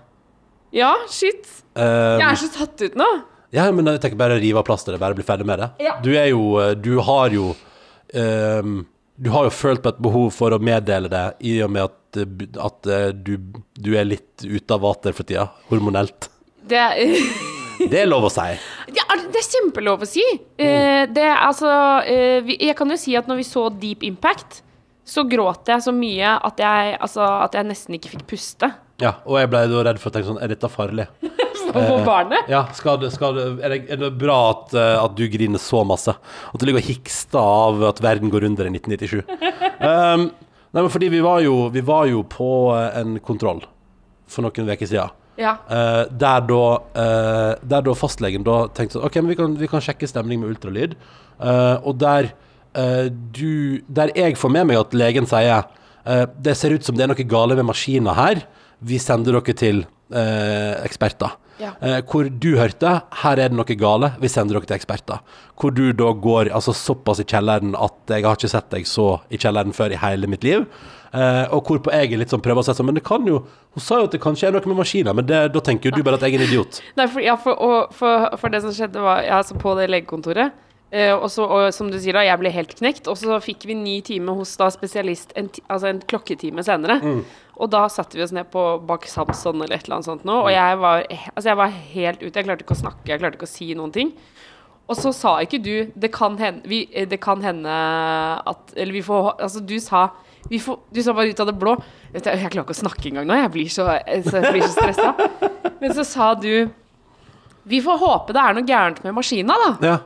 Ja, 0.71 0.93
shit. 1.11 1.43
Um, 1.75 2.19
Jeg 2.21 2.27
er 2.29 2.37
så 2.39 2.47
tatt 2.53 2.79
ut 2.85 2.95
nå. 2.99 3.07
ja, 3.55 3.65
men 3.75 3.87
jeg 3.91 3.99
tenker 4.03 4.19
bare 4.19 4.37
rive 4.39 4.59
av 4.61 4.65
plasteret, 4.67 4.99
bare 5.01 5.15
bli 5.17 5.25
ferdig 5.27 5.47
med 5.49 5.59
det. 5.59 5.69
Ja. 5.83 5.97
Du 6.03 6.11
er 6.15 6.29
jo 6.31 6.53
eh, 6.61 6.73
Du 6.79 6.93
har 7.03 7.31
jo 7.35 7.49
um, 8.15 8.77
Du 9.19 9.29
har 9.33 9.47
jo 9.49 9.53
følt 9.55 9.81
på 9.83 9.91
et 9.91 9.99
behov 10.03 10.29
for 10.35 10.55
å 10.55 10.59
meddele 10.63 11.09
det 11.11 11.25
i 11.49 11.57
og 11.65 11.71
med 11.73 11.89
at, 11.89 11.97
at 12.17 12.89
eh, 12.91 13.07
du, 13.13 13.35
du 13.77 13.93
er 13.97 14.07
litt 14.07 14.43
ute 14.43 14.75
av 14.75 14.83
vater 14.83 15.15
for 15.17 15.27
tida, 15.27 15.47
hormonelt. 15.71 16.29
Det 16.67 16.81
er 16.81 16.99
Det 17.81 17.97
er 17.97 18.05
lov 18.05 18.27
å 18.27 18.29
si. 18.29 18.43
Ja, 18.93 19.05
det 19.17 19.39
er 19.39 19.45
kjempelov 19.47 20.03
å 20.05 20.07
si. 20.09 20.21
Mm. 20.59 21.13
det 21.15 21.23
er 21.25 21.39
altså 21.47 21.71
eh, 22.05 22.51
Jeg 22.53 22.75
kan 22.77 22.91
jo 22.93 22.97
si 22.99 23.15
at 23.17 23.25
når 23.25 23.39
vi 23.39 23.45
så 23.47 23.63
Deep 23.73 24.03
Impact, 24.05 24.59
så 25.07 25.23
gråt 25.25 25.71
jeg 25.71 25.81
så 25.81 25.93
mye 25.95 26.35
at 26.37 26.61
jeg, 26.61 26.95
altså, 27.01 27.25
at 27.47 27.57
jeg 27.57 27.67
nesten 27.71 27.97
ikke 27.97 28.11
fikk 28.13 28.27
puste. 28.35 28.69
Ja, 29.01 29.15
og 29.25 29.39
jeg 29.41 29.49
ble 29.49 29.63
da 29.71 29.85
redd 29.87 29.99
for 30.01 30.11
å 30.11 30.13
tenke 30.13 30.29
sånn 30.29 30.41
Er 30.43 30.51
dette 30.53 30.69
farlig? 30.69 31.07
For 31.71 32.03
barnet. 32.03 32.49
Ja, 32.51 32.65
skal 32.75 32.97
det, 32.99 33.13
skal 33.15 33.37
det, 33.37 33.43
er, 33.63 33.71
det, 33.71 33.77
er 33.93 33.99
det 34.01 34.09
bra 34.19 34.37
at, 34.49 34.73
eh, 34.75 34.95
at 34.99 35.13
du 35.15 35.23
griner 35.31 35.61
så 35.61 35.85
masse? 35.87 36.11
At 36.51 36.59
du 36.59 36.65
ligger 36.67 36.81
og 36.81 36.89
hikster 36.89 37.39
av 37.39 37.85
at 37.93 38.01
verden 38.03 38.31
går 38.33 38.49
under 38.49 38.67
i 38.67 38.73
1997? 38.75 39.21
Um, 39.79 40.25
nei, 40.71 40.81
men 40.81 40.91
fordi 40.93 41.09
vi 41.13 41.21
var 41.23 41.41
jo, 41.45 41.67
vi 41.73 41.83
var 41.85 42.07
jo 42.09 42.23
på 42.27 42.51
eh, 42.75 43.01
en 43.01 43.17
kontroll 43.23 43.63
for 44.31 44.45
noen 44.45 44.71
uker 44.71 44.87
siden. 44.87 45.17
Ja. 45.39 45.55
Eh, 45.71 46.03
der, 46.11 46.43
da, 46.47 46.63
eh, 47.01 47.51
der 47.63 47.83
da 47.87 47.95
fastlegen 47.97 48.45
da 48.47 48.65
tenkte 48.75 48.97
sånn 48.97 49.07
OK, 49.07 49.19
men 49.21 49.31
vi 49.33 49.37
kan, 49.39 49.57
vi 49.59 49.69
kan 49.71 49.83
sjekke 49.83 50.09
stemning 50.09 50.41
med 50.41 50.53
ultralyd. 50.53 50.95
Eh, 51.41 51.77
og 51.87 51.97
der 52.01 52.31
eh, 52.77 53.07
du 53.09 53.81
Der 53.89 54.11
jeg 54.15 54.37
får 54.37 54.51
med 54.53 54.67
meg 54.69 54.77
at 54.77 54.93
legen 54.93 55.25
sier 55.25 55.63
eh, 56.05 56.25
Det 56.37 56.53
ser 56.59 56.75
ut 56.75 56.85
som 56.85 56.93
det 56.97 57.07
er 57.07 57.09
noe 57.09 57.25
gale 57.25 57.57
med 57.57 57.65
maskina 57.71 58.13
her. 58.17 58.43
Vi 58.81 58.99
sender 59.01 59.39
dere 59.39 59.57
til 59.57 59.83
eksperter. 60.11 61.37
Ja. 61.61 61.75
Eh, 61.79 61.99
hvor 62.09 62.27
du 62.29 62.49
hørte 62.57 62.95
her 63.21 63.39
er 63.39 63.51
det 63.51 63.57
noe 63.57 63.77
gale, 63.77 64.11
vi 64.21 64.29
sender 64.31 64.57
dere 64.57 64.69
til 64.69 64.79
eksperter. 64.79 65.21
Hvor 65.59 65.73
du 65.75 65.91
da 65.93 66.09
går 66.11 66.49
altså, 66.49 66.73
såpass 66.75 67.21
i 67.21 67.27
kjelleren 67.27 67.75
at 67.77 68.15
jeg 68.15 68.25
har 68.25 68.39
ikke 68.39 68.51
sett 68.51 68.71
deg 68.73 68.89
så 68.89 69.13
i 69.29 69.39
kjelleren 69.41 69.75
før 69.77 69.93
i 69.93 70.01
hele 70.01 70.29
mitt 70.31 70.47
liv. 70.47 70.65
Uh, 71.11 71.43
og 71.51 71.67
hvorpå 71.67 71.91
jeg 71.91 72.15
litt 72.15 72.31
sånn 72.31 72.39
prøver 72.39 72.63
å 72.63 72.63
si 72.63 72.71
sånn 72.71 72.87
Men 72.87 72.95
det 72.95 73.01
kan 73.03 73.25
jo 73.27 73.41
Hun 73.75 73.83
sa 73.83 73.97
jo 73.99 74.05
at 74.07 74.13
det 74.15 74.21
kanskje 74.23 74.45
er 74.47 74.53
noe 74.55 74.69
med 74.71 74.77
maskiner, 74.79 75.11
men 75.17 75.25
det, 75.27 75.41
da 75.51 75.59
tenker 75.59 75.89
jo 75.89 75.97
du 75.97 76.05
bare 76.07 76.15
at 76.15 76.23
jeg 76.23 76.37
er 76.37 76.39
en 76.39 76.47
idiot. 76.47 76.79
Nei, 76.99 77.07
for, 77.11 77.23
ja, 77.25 77.35
for, 77.35 77.59
og, 77.59 77.91
for, 77.97 78.29
for 78.39 78.53
det 78.53 78.61
som 78.63 78.71
skjedde 78.75 79.03
var 79.03 79.19
ja, 79.25 79.41
altså 79.41 79.57
På 79.59 79.75
det 79.75 79.89
legekontoret 79.91 80.55
og, 80.91 81.27
så, 81.31 81.45
og 81.47 81.69
som 81.73 81.87
du 81.91 81.95
sier 82.01 82.17
da, 82.17 82.25
jeg 82.27 82.39
ble 82.41 82.51
helt 82.51 82.73
knekt. 82.75 83.07
Og 83.07 83.15
så 83.19 83.37
fikk 83.43 83.63
vi 83.69 83.77
ny 83.79 84.01
time 84.03 84.33
hos 84.35 84.57
da 84.59 84.67
spesialist 84.73 85.31
en, 85.39 85.47
altså 85.71 85.87
en 85.91 86.01
klokketime 86.03 86.65
senere. 86.67 86.97
Og 87.61 87.69
da 87.71 87.85
satte 87.93 88.17
vi 88.17 88.23
oss 88.25 88.33
ned 88.35 88.49
på 88.51 88.61
bak 88.89 89.05
Samson 89.07 89.61
eller 89.61 89.77
et 89.77 89.85
eller 89.85 89.99
annet 89.99 90.09
sånt 90.09 90.25
nå. 90.27 90.39
Og 90.47 90.51
jeg 90.51 90.79
var, 90.81 91.05
altså 91.35 91.47
jeg 91.51 91.59
var 91.61 91.75
helt 91.93 92.23
ute. 92.23 92.35
Jeg 92.35 92.47
klarte 92.47 92.65
ikke 92.65 92.75
å 92.75 92.81
snakke, 92.81 93.07
jeg 93.11 93.21
klarte 93.21 93.39
ikke 93.39 93.47
å 93.49 93.53
si 93.53 93.71
noen 93.77 93.93
ting. 93.95 94.11
Og 94.89 94.97
så 94.97 95.13
sa 95.15 95.37
ikke 95.43 95.59
du 95.61 95.91
Det 95.93 96.09
kan 96.11 96.35
hende, 96.41 96.67
vi, 96.67 96.81
eh, 96.91 97.07
det 97.07 97.21
kan 97.23 97.39
hende 97.45 97.71
at 97.71 98.73
Eller 98.75 98.97
vi 98.97 99.03
får 99.05 99.37
Altså, 99.37 99.61
du 99.63 99.77
sa 99.79 100.09
vi 100.49 100.59
får, 100.59 100.79
Du 100.91 101.01
sa 101.03 101.13
bare 101.13 101.31
ut 101.31 101.39
av 101.39 101.47
det 101.47 101.55
blå 101.61 101.75
Jeg 102.11 102.23
klarer 102.25 102.63
ikke 102.65 102.75
å 102.75 102.81
snakke 102.81 103.11
engang 103.11 103.29
nå. 103.29 103.37
Jeg 103.39 103.51
blir 103.53 103.69
så, 103.71 103.85
så, 104.25 104.41
jeg 104.41 104.51
blir 104.51 104.65
så 104.65 104.73
stressa. 104.73 105.13
Men 105.79 105.93
så 105.95 106.03
sa 106.03 106.33
du 106.35 106.67
Vi 107.63 107.79
får 107.85 108.01
håpe 108.01 108.35
det 108.35 108.41
er 108.41 108.57
noe 108.57 108.67
gærent 108.67 109.03
med 109.05 109.15
maskina, 109.15 109.55
da. 109.61 109.69
Ja. 109.85 109.97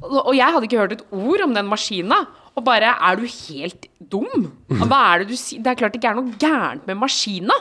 Og 0.00 0.32
jeg 0.32 0.48
hadde 0.54 0.64
ikke 0.68 0.80
hørt 0.80 0.94
et 0.96 1.04
ord 1.12 1.40
om 1.44 1.52
den 1.56 1.68
maskina. 1.68 2.18
Og 2.56 2.64
bare 2.66 2.88
Er 2.96 3.14
du 3.20 3.24
helt 3.28 3.82
dum? 4.00 4.42
Hva 4.68 4.98
er 5.12 5.16
det 5.22 5.28
du 5.32 5.36
sier? 5.38 5.60
Det 5.62 5.70
er 5.72 5.80
klart 5.80 5.92
det 5.94 6.00
ikke 6.00 6.12
er 6.12 6.18
noe 6.18 6.32
gærent 6.40 6.82
med 6.88 6.96
maskina. 7.00 7.56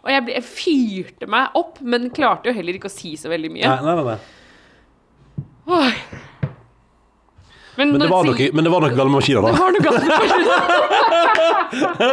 Og 0.00 0.08
jeg, 0.08 0.20
ble, 0.24 0.32
jeg 0.38 0.46
fyrte 0.48 1.26
meg 1.28 1.52
opp, 1.58 1.74
men 1.84 2.08
klarte 2.16 2.48
jo 2.48 2.54
heller 2.56 2.74
ikke 2.78 2.88
å 2.88 2.94
si 2.94 3.10
så 3.20 3.28
veldig 3.28 3.50
mye. 3.52 3.68
Nei, 3.68 3.80
nei, 3.84 3.94
nei, 3.98 4.04
nei. 4.14 4.20
Men, 7.76 7.92
Men 7.92 8.00
det 8.02 8.08
var 8.10 8.24
noe, 8.26 8.48
men 8.52 8.64
det 8.66 8.72
var 8.72 8.80
noe 8.84 8.94
galt 8.96 9.10
med 9.10 9.18
maskiner, 9.18 9.40
da. 9.44 9.48
Det 9.52 9.60
var 9.60 9.70
noe 9.76 9.84
galt 9.84 10.00
med 10.00 10.10
maskina. 10.14 10.56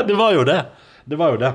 det 0.10 0.16
var 0.20 0.32
jo 0.36 0.44
det. 0.48 0.60
Det 1.08 1.18
var 1.20 1.28
jo 1.34 1.38
det. 1.42 1.52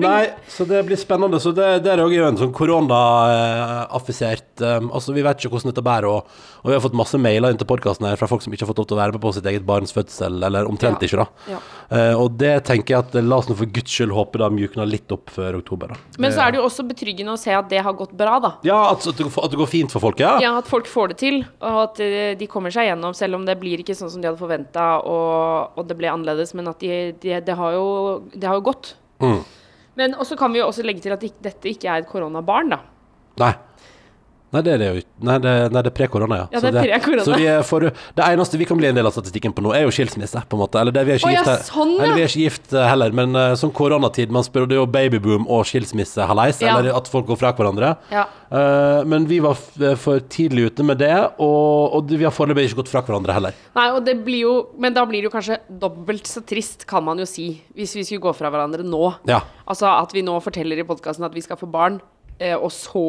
Nei, 0.00 0.30
så 0.48 0.64
det 0.64 0.78
blir 0.86 0.96
spennende. 0.96 1.36
Så 1.42 1.50
det, 1.52 1.66
det 1.84 1.90
er 1.92 2.00
òg 2.00 2.14
en 2.16 2.38
sånn 2.40 2.52
korona-affisert 2.56 4.62
um, 4.64 4.86
Altså, 4.96 5.12
vi 5.12 5.20
vet 5.24 5.36
ikke 5.42 5.50
hvordan 5.52 5.68
dette 5.72 5.82
bærer, 5.84 6.06
og, 6.08 6.20
og 6.62 6.66
vi 6.70 6.74
har 6.76 6.80
fått 6.84 6.96
masse 6.96 7.18
mailer 7.20 7.50
inn 7.52 7.58
til 7.60 7.68
podkasten 7.68 8.06
her 8.08 8.16
fra 8.20 8.28
folk 8.30 8.42
som 8.44 8.52
ikke 8.54 8.64
har 8.64 8.70
fått 8.70 8.80
lov 8.80 8.88
til 8.88 8.96
å 8.96 9.00
være 9.02 9.12
med 9.16 9.22
på 9.24 9.32
sitt 9.36 9.48
eget 9.50 9.66
barns 9.68 9.92
fødsel, 9.92 10.34
eller 10.48 10.62
omtrent 10.70 11.02
Ja. 11.02 11.06
ikke, 11.08 11.20
da. 11.20 11.26
Ja. 11.52 11.58
Eh, 11.92 12.14
og 12.22 12.28
det 12.40 12.54
tenker 12.68 12.90
jeg 12.94 13.00
at 13.04 13.12
la 13.20 13.36
oss 13.42 13.48
nå 13.50 13.54
for 13.58 13.68
guds 13.68 13.92
skyld 13.92 14.12
håpe 14.16 14.36
det 14.40 14.48
mjukner 14.56 14.86
litt 14.88 15.08
opp 15.12 15.26
før 15.34 15.52
oktober, 15.60 15.86
da. 15.92 15.96
Men 16.22 16.30
så 16.32 16.40
er 16.46 16.50
det 16.54 16.58
jo 16.62 16.66
også 16.70 16.82
betryggende 16.88 17.32
å 17.36 17.40
se 17.40 17.52
at 17.56 17.68
det 17.72 17.80
har 17.84 17.94
gått 17.98 18.14
bra, 18.16 18.34
da. 18.42 18.50
Ja, 18.66 18.80
at, 18.92 19.00
at, 19.06 19.16
det, 19.20 19.24
går- 19.28 19.70
fint 19.72 19.92
for 19.94 20.00
folk, 20.08 20.18
ja? 20.20 20.32
Ja, 20.42 20.50
at 20.58 20.66
folk 20.68 20.86
får 20.90 21.06
det 21.12 21.16
til, 21.22 21.36
og 21.60 21.76
at 21.86 21.94
eh, 22.04 22.32
de 22.40 22.46
kommer 22.50 22.70
seg 22.74 22.84
gjennom, 22.88 23.12
selv 23.16 23.34
om 23.38 23.44
det 23.48 23.56
blir 23.60 23.78
ikke 23.84 23.96
sånn 23.98 24.10
som 24.12 24.20
de 24.24 24.28
hadde 24.30 24.40
forventa, 24.40 24.84
og, 25.04 25.76
og 25.78 25.82
det 25.88 25.96
ble 26.00 26.08
annerledes, 26.12 26.50
men 26.58 26.64
at 26.72 26.78
de, 26.82 26.90
de, 27.22 27.30
det, 27.44 27.54
har 27.60 27.70
jo, 27.76 27.86
det 28.32 28.46
har 28.48 28.56
jo 28.60 28.64
gått. 28.72 28.84
Mm. 29.22 29.40
Men 30.00 30.14
også 30.14 30.38
kan 30.40 30.52
vi 30.54 30.62
jo 30.62 30.68
også 30.70 30.84
legge 30.86 31.04
til 31.04 31.14
at 31.14 31.24
dette 31.44 31.68
ikke 31.68 31.90
er 31.90 32.02
et 32.02 32.08
koronabarn, 32.08 32.72
da. 32.72 32.78
Nei. 33.42 33.52
Nei, 34.52 34.60
det 34.60 34.72
er 34.74 34.80
det 34.82 34.88
jo 34.90 35.00
ikke. 35.00 35.10
Nei, 35.24 35.36
det, 35.40 35.52
nei, 35.72 35.80
det 35.80 35.88
er 35.88 35.94
pre-korona, 35.96 36.38
ja. 36.42 36.46
Ja, 36.52 36.60
det 36.60 36.72
er 36.72 36.84
pre-korona. 36.84 37.24
Så 37.24 37.36
vi 37.40 37.46
er 37.48 37.62
for, 37.64 37.86
det 37.88 38.24
eneste 38.26 38.58
vi 38.60 38.66
kan 38.68 38.76
bli 38.76 38.90
en 38.90 38.98
del 38.98 39.08
av 39.08 39.14
statistikken 39.14 39.54
på 39.56 39.64
nå, 39.64 39.72
er 39.72 39.86
jo 39.86 39.94
skilsmisse, 39.96 40.42
på 40.44 40.58
en 40.58 40.60
måte. 40.60 40.80
Eller 40.82 40.92
det, 40.92 41.06
vi 41.08 41.14
er 41.14 41.22
ikke 41.22 41.30
Å, 41.30 41.32
ja, 41.32 41.44
gift 41.46 41.70
sånn, 41.70 41.94
ja. 41.96 42.02
Eller 42.04 42.18
vi 42.18 42.24
er 42.24 42.28
ikke 42.28 42.42
gift 42.42 42.74
eh, 42.76 42.84
heller, 42.84 43.16
men 43.16 43.38
uh, 43.38 43.54
sånn 43.56 43.72
koronatid, 43.72 44.34
man 44.34 44.44
spør, 44.44 44.68
det 44.68 44.76
jo 44.76 44.84
babyboom 44.92 45.48
og 45.48 45.64
skilsmisse, 45.70 46.28
hallais, 46.28 46.60
eller 46.60 46.90
at 46.92 47.08
folk 47.08 47.30
går 47.32 47.40
fra 47.40 47.54
hverandre. 47.56 47.94
Ja. 48.12 48.26
Eh, 48.52 49.00
men 49.08 49.24
vi 49.30 49.40
var 49.40 49.56
for 49.56 50.20
tidlig 50.32 50.68
ute 50.68 50.84
med 50.84 51.00
det, 51.00 51.14
og, 51.40 51.96
og 51.96 52.12
vi 52.12 52.26
har 52.26 52.34
foreløpig 52.34 52.68
ikke 52.68 52.82
gått 52.82 52.92
fra 52.92 53.00
hverandre 53.06 53.36
heller. 53.38 53.56
Nei, 53.78 53.88
og 53.96 54.02
det 54.04 54.18
blir 54.26 54.42
jo 54.42 54.54
Men 54.82 54.92
da 54.92 55.04
blir 55.08 55.22
det 55.22 55.30
jo 55.30 55.32
kanskje 55.32 55.62
dobbelt 55.80 56.28
så 56.28 56.42
trist, 56.44 56.84
kan 56.88 57.04
man 57.06 57.20
jo 57.22 57.26
si, 57.28 57.54
hvis 57.76 57.96
vi 57.96 58.04
skulle 58.04 58.26
gå 58.28 58.34
fra 58.36 58.52
hverandre 58.52 58.84
nå. 58.84 59.06
Ja. 59.30 59.40
Altså 59.64 59.88
at 59.94 60.12
vi 60.12 60.24
nå 60.26 60.36
forteller 60.44 60.82
i 60.82 60.84
podkasten 60.84 61.24
at 61.24 61.32
vi 61.32 61.44
skal 61.44 61.56
få 61.60 61.70
barn, 61.72 62.02
uh, 62.36 62.58
og 62.58 62.68
så 62.74 63.06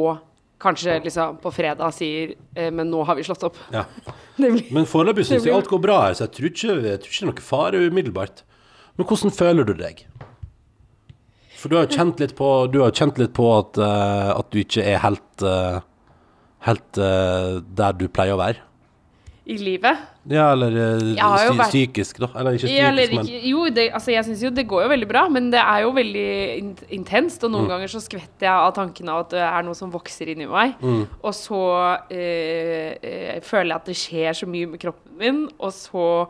kanskje 0.62 1.00
liksom 1.04 1.38
på 1.44 1.52
fredag 1.54 1.94
sier 1.96 2.36
eh, 2.56 2.70
Men 2.72 2.90
nå 2.92 3.04
har 3.08 3.18
vi 3.18 3.26
slått 3.28 3.44
opp. 3.50 3.60
ja. 3.74 3.86
Blir 4.38 4.74
Men 4.74 4.88
foreløpig 4.90 5.28
syns 5.28 5.46
jeg 5.46 5.54
alt 5.54 5.70
går 5.70 5.82
bra 5.84 6.00
her, 6.08 6.18
så 6.18 6.26
jeg 6.26 6.36
tror 6.38 6.50
ikke, 6.50 6.76
jeg 6.88 7.02
tror 7.04 7.12
ikke 7.12 7.20
det 7.20 7.28
er 7.28 7.32
noe 7.32 7.46
fare 7.46 7.82
umiddelbart. 7.86 8.44
Men 8.98 9.10
hvordan 9.10 9.34
føler 9.34 9.68
du 9.68 9.74
deg? 9.78 10.06
For 11.64 11.72
du 11.72 11.78
har 11.78 11.86
jo 11.86 11.96
kjent 11.96 12.20
litt 12.20 12.34
på, 12.36 12.48
du 12.74 12.82
har 12.82 12.92
kjent 12.92 13.20
litt 13.22 13.32
på 13.38 13.46
at, 13.56 13.78
uh, 13.80 14.34
at 14.36 14.50
du 14.52 14.60
ikke 14.60 14.84
er 14.84 14.98
helt, 15.00 15.46
uh, 15.46 15.80
helt 16.66 17.00
uh, 17.00 17.62
der 17.64 17.96
du 17.96 18.10
pleier 18.12 18.36
å 18.36 18.42
være. 18.42 18.60
I 19.46 19.58
livet. 19.60 19.98
Ja, 21.18 21.34
eller 21.36 21.58
vært- 21.60 21.74
psykisk, 21.74 22.20
da. 22.24 22.30
Eller 22.40 22.56
ikke 22.56 22.64
psykisk, 22.64 22.80
Ja, 22.80 22.88
eller 22.94 23.16
men 23.16 23.28
jo, 23.44 23.66
det, 23.70 23.90
altså 23.92 24.14
jeg 24.14 24.24
syns 24.26 24.42
jo 24.46 24.50
det 24.56 24.64
går 24.68 24.84
jo 24.86 24.90
veldig 24.94 25.08
bra, 25.10 25.28
men 25.30 25.50
det 25.52 25.60
er 25.60 25.82
jo 25.84 25.92
veldig 25.92 26.58
in 26.62 26.70
intenst. 26.96 27.44
Og 27.44 27.52
noen 27.52 27.68
ganger 27.68 27.92
så 27.92 28.00
skvetter 28.00 28.48
jeg 28.48 28.54
av 28.54 28.72
tanken 28.74 29.10
av 29.12 29.26
at 29.26 29.30
det 29.36 29.42
er 29.44 29.64
noe 29.68 29.76
som 29.76 29.92
vokser 29.92 30.32
inni 30.32 30.48
meg. 30.48 30.76
Og 31.22 31.34
så 31.36 31.60
uh, 32.08 32.92
uh, 33.04 33.40
føler 33.44 33.74
jeg 33.74 33.76
at 33.82 33.86
det 33.92 33.98
skjer 34.00 34.34
så 34.34 34.48
mye 34.48 34.66
med 34.72 34.80
kroppen 34.80 35.18
min, 35.20 35.50
og 35.60 35.74
så 35.74 36.28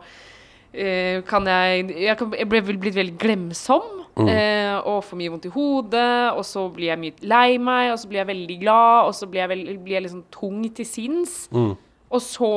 kan 0.74 1.46
jeg 1.46 1.90
Jeg, 2.02 2.16
kan, 2.18 2.32
jeg 2.34 2.48
ble 2.50 2.60
blitt 2.62 2.96
veldig 2.96 3.16
glemsom. 3.16 4.00
eh, 4.18 4.74
og 4.86 5.04
får 5.04 5.16
mye 5.18 5.30
vondt 5.30 5.46
i 5.46 5.50
hodet, 5.54 6.34
og 6.34 6.42
så 6.46 6.68
blir 6.74 6.86
jeg 6.90 6.98
mye 6.98 7.12
lei 7.22 7.58
meg, 7.58 7.92
og 7.92 7.98
så 7.98 8.08
blir 8.08 8.18
jeg 8.24 8.26
veldig 8.26 8.58
glad, 8.60 9.06
og 9.06 9.14
så 9.14 9.26
blir 9.30 9.40
jeg, 9.42 9.48
veld, 9.48 9.78
blir 9.84 9.94
jeg 9.94 10.02
liksom 10.02 10.24
tung 10.30 10.60
til 10.74 10.84
sinns. 10.86 11.48
Og 12.14 12.22
så 12.22 12.50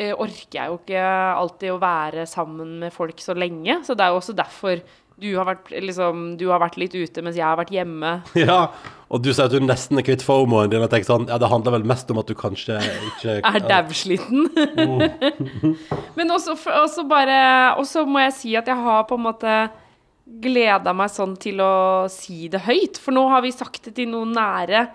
eh, 0.00 0.12
orker 0.16 0.58
jeg 0.58 0.70
jo 0.70 0.76
ikke 0.80 1.06
alltid 1.36 1.72
å 1.74 1.80
være 1.82 2.26
sammen 2.30 2.78
med 2.80 2.94
folk 2.94 3.20
så 3.20 3.36
lenge. 3.36 3.82
Så 3.84 3.96
det 3.96 4.06
er 4.06 4.14
jo 4.14 4.20
også 4.22 4.36
derfor 4.36 4.80
du 5.14 5.28
har 5.36 5.46
vært, 5.46 5.68
liksom, 5.70 6.22
du 6.40 6.48
har 6.50 6.58
vært 6.58 6.76
litt 6.80 6.94
ute 6.96 7.22
mens 7.22 7.36
jeg 7.38 7.46
har 7.46 7.58
vært 7.60 7.74
hjemme. 7.74 8.16
Ja, 8.40 8.72
og 9.14 9.22
du 9.22 9.30
sier 9.30 9.46
at 9.46 9.54
du 9.54 9.62
nesten 9.62 10.00
er 10.00 10.06
kvitt 10.06 10.24
fomoen 10.26 10.72
din. 10.72 10.82
Og 10.82 10.90
tenker 10.90 11.06
sånn, 11.06 11.28
ja, 11.30 11.38
det 11.38 11.50
handler 11.52 11.76
vel 11.76 11.86
mest 11.86 12.10
om 12.10 12.18
at 12.22 12.30
du 12.30 12.34
kanskje 12.38 12.80
ikke 13.12 13.36
Er 13.52 13.60
dausliten. 13.68 14.48
Men 16.18 16.34
også, 16.34 16.56
også 16.56 17.06
bare 17.06 17.38
Og 17.78 17.86
så 17.86 18.02
må 18.08 18.24
jeg 18.24 18.36
si 18.40 18.58
at 18.58 18.68
jeg 18.70 18.86
har 18.88 19.06
på 19.06 19.20
en 19.20 19.26
måte 19.28 19.54
gleda 20.24 20.94
meg 20.96 21.12
sånn 21.12 21.36
til 21.38 21.60
å 21.62 21.74
si 22.10 22.48
det 22.50 22.64
høyt. 22.64 22.98
For 22.98 23.14
nå 23.14 23.28
har 23.30 23.44
vi 23.44 23.52
sagt 23.54 23.84
det 23.86 23.94
til 24.00 24.10
noen 24.10 24.32
nære 24.34 24.86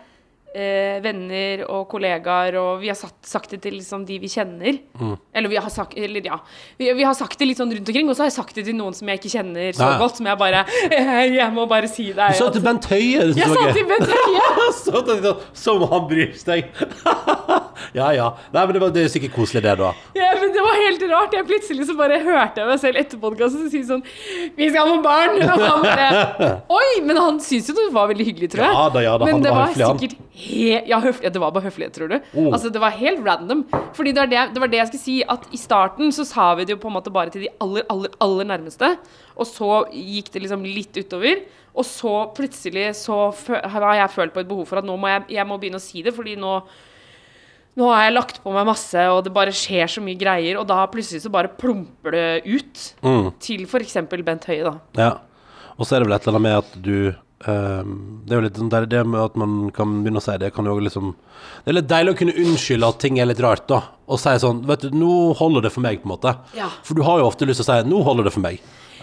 eh, 0.54 0.98
venner 1.04 1.64
og 1.70 1.88
kollegaer, 1.92 2.58
og 2.60 2.82
vi 2.82 2.90
har 2.92 2.98
satt, 2.98 3.18
sagt 3.26 3.54
det 3.54 3.62
til 3.66 3.78
liksom 3.78 4.06
de 4.08 4.18
vi 4.22 4.30
kjenner. 4.32 4.80
Eller 5.34 5.52
vi 5.52 5.60
har 5.60 5.70
sagt 5.74 5.98
Eller 5.98 6.26
ja. 6.26 6.40
Vi, 6.80 6.90
vi 6.94 7.06
har 7.06 7.16
sagt 7.18 7.38
det 7.40 7.48
litt 7.50 7.60
sånn 7.60 7.72
rundt 7.74 7.90
omkring, 7.90 8.10
og 8.10 8.18
så 8.18 8.26
har 8.26 8.32
jeg 8.32 8.38
sagt 8.40 8.58
det 8.58 8.66
til 8.68 8.78
noen 8.78 8.96
som 8.98 9.10
jeg 9.10 9.22
ikke 9.22 9.32
kjenner 9.36 9.76
så 9.78 9.86
Nei. 9.86 10.00
godt, 10.02 10.20
som 10.20 10.30
jeg 10.30 10.40
bare 10.40 10.64
Jeg 11.40 11.50
må 11.56 11.66
bare 11.70 11.90
si 11.92 12.10
det. 12.16 12.32
Du 12.34 12.40
sa 12.42 12.50
til 12.54 12.66
Bent 12.66 12.90
Høie! 12.90 13.30
det 13.30 13.44
Jeg 13.44 13.54
sa 13.58 13.68
til 13.76 13.88
Bent 13.90 14.14
Høie! 14.14 15.36
Som 15.60 15.86
han 15.92 16.08
bryr 16.10 16.34
seg! 16.38 16.70
ja 18.00 18.10
ja. 18.16 18.30
Nei, 18.54 18.64
men 18.66 18.76
det, 18.76 18.82
var, 18.84 18.94
det 18.96 19.06
er 19.06 19.14
sikkert 19.14 19.36
koselig, 19.38 19.64
det, 19.66 19.76
da. 19.80 19.94
Ja, 20.18 20.32
men 20.40 20.54
det 20.56 20.66
var 20.66 20.82
helt 20.82 21.06
rart. 21.14 21.36
Jeg 21.38 21.48
plutselig 21.50 21.88
så 21.90 21.96
bare 22.00 22.20
hørte 22.24 22.64
jeg 22.64 22.70
meg 22.70 22.82
selv 22.82 23.02
etter 23.02 23.22
podkasten 23.22 23.70
si 23.72 23.84
sånn 23.88 24.04
Vi 24.58 24.70
skal 24.72 24.90
få 24.90 25.00
barn! 25.06 25.38
Og 25.40 25.66
han 25.66 25.86
bare 25.86 26.52
Oi! 26.80 27.00
Men 27.06 27.22
han 27.22 27.40
syntes 27.44 27.72
jo 27.72 27.78
det 27.78 27.90
var 27.96 28.10
veldig 28.12 28.26
hyggelig, 28.32 28.52
tror 28.54 28.66
jeg. 28.66 28.76
Ja 28.76 28.90
da, 28.94 29.04
ja 29.06 29.16
da, 29.18 29.30
han 29.30 29.40
Men 29.40 29.46
det 29.46 29.54
var 29.56 29.70
var 29.70 29.96
sikkert 29.96 30.18
ja, 30.40 31.00
det 31.04 31.42
var 31.42 31.52
bare 31.52 31.68
høflighet, 31.68 31.94
tror 31.96 32.12
du. 32.12 32.18
Oh. 32.34 32.50
Altså, 32.54 32.72
det 32.72 32.82
var 32.82 32.96
helt 32.96 33.24
random. 33.26 33.66
Fordi 33.96 34.14
det 34.16 34.22
var 34.22 34.32
det, 34.32 34.44
det 34.56 34.64
var 34.64 34.72
det 34.72 34.82
jeg 34.82 34.92
skulle 34.92 35.06
si, 35.06 35.18
at 35.36 35.48
i 35.52 35.60
starten 35.60 36.14
så 36.16 36.26
sa 36.28 36.52
vi 36.56 36.66
det 36.68 36.78
jo 36.78 36.82
på 36.84 36.92
en 36.92 36.98
måte 36.98 37.14
bare 37.14 37.34
til 37.34 37.46
de 37.46 37.54
aller, 37.64 37.88
aller, 37.92 38.14
aller 38.24 38.52
nærmeste. 38.52 38.94
Og 39.36 39.48
så 39.50 39.84
gikk 39.94 40.32
det 40.34 40.44
liksom 40.46 40.68
litt 40.68 40.96
utover. 41.00 41.44
Og 41.76 41.86
så 41.88 42.14
plutselig 42.36 42.92
så 43.04 43.30
har 43.48 43.90
jeg 44.00 44.14
følt 44.16 44.36
på 44.36 44.44
et 44.44 44.50
behov 44.50 44.68
for 44.70 44.82
at 44.82 44.88
nå 44.88 44.96
må 45.00 45.12
jeg, 45.12 45.28
jeg 45.38 45.48
må 45.48 45.60
begynne 45.60 45.80
å 45.80 45.84
si 45.84 46.04
det, 46.06 46.16
fordi 46.16 46.38
nå 46.40 46.60
nå 47.80 47.88
har 47.94 48.08
jeg 48.08 48.16
lagt 48.16 48.40
på 48.44 48.52
meg 48.52 48.66
masse, 48.68 49.04
og 49.08 49.22
det 49.24 49.32
bare 49.32 49.54
skjer 49.56 49.88
så 49.88 50.02
mye 50.04 50.20
greier, 50.20 50.58
og 50.60 50.66
da 50.68 50.82
plutselig 50.92 51.22
så 51.24 51.32
bare 51.32 51.52
plumper 51.56 52.12
det 52.12 52.26
ut. 52.50 52.82
Mm. 53.06 53.30
Til 53.40 53.64
f.eks. 53.70 53.96
Bent 54.10 54.48
Høie, 54.50 54.66
da. 54.66 54.74
Ja. 55.00 55.12
Og 55.78 55.88
så 55.88 55.96
er 55.96 56.04
det 56.04 56.10
vel 56.10 56.18
et 56.18 56.26
eller 56.28 56.36
annet 56.36 56.48
med 56.50 56.58
at 56.58 56.74
du 56.84 56.98
ehm, 57.48 57.94
Det 58.26 58.34
er 58.34 58.40
jo 58.40 58.46
litt 58.48 58.58
sånn 58.60 58.72
der, 58.72 58.88
det 58.90 59.04
med 59.08 59.22
at 59.22 59.38
man 59.40 59.70
kan 59.76 60.00
begynne 60.04 60.20
å 60.20 60.26
si 60.26 60.36
det, 60.42 60.52
kan 60.56 60.66
jo 60.66 60.78
liksom 60.80 61.14
Det 61.64 61.72
er 61.72 61.78
litt 61.78 61.90
deilig 61.92 62.14
å 62.14 62.20
kunne 62.20 62.36
unnskylde 62.44 62.90
at 62.90 63.00
ting 63.00 63.20
er 63.20 63.30
litt 63.30 63.40
rart, 63.44 63.68
da. 63.68 63.82
Og 64.08 64.20
si 64.20 64.36
sånn 64.42 64.66
Vet 64.68 64.88
du, 64.88 64.92
nå 64.96 65.34
holder 65.40 65.68
det 65.68 65.74
for 65.76 65.86
meg, 65.86 66.02
på 66.02 66.10
en 66.10 66.16
måte. 66.16 66.36
Ja. 66.58 66.70
For 66.84 67.00
du 67.00 67.04
har 67.08 67.20
jo 67.20 67.30
ofte 67.30 67.48
lyst 67.48 67.64
til 67.64 67.70
å 67.70 67.80
si 67.80 67.90
Nå 67.90 68.04
holder 68.04 68.30
det 68.30 68.36
for 68.36 68.46
meg. 68.46 68.60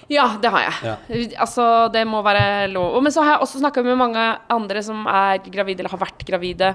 Ja, 0.08 0.28
det 0.38 0.52
har 0.54 0.62
jeg. 0.62 1.32
Altså, 1.34 1.88
det 1.90 2.04
må 2.06 2.20
være 2.22 2.68
lov. 2.70 3.00
Men 3.02 3.10
så 3.14 3.24
har 3.24 3.34
jeg 3.34 3.46
også 3.46 3.58
snakka 3.58 3.82
med 3.82 3.98
mange 3.98 4.22
andre 4.54 4.82
som 4.86 5.02
er 5.10 5.40
gravide, 5.42 5.82
eller 5.82 5.90
har 5.90 6.02
vært 6.04 6.22
gravide, 6.28 6.68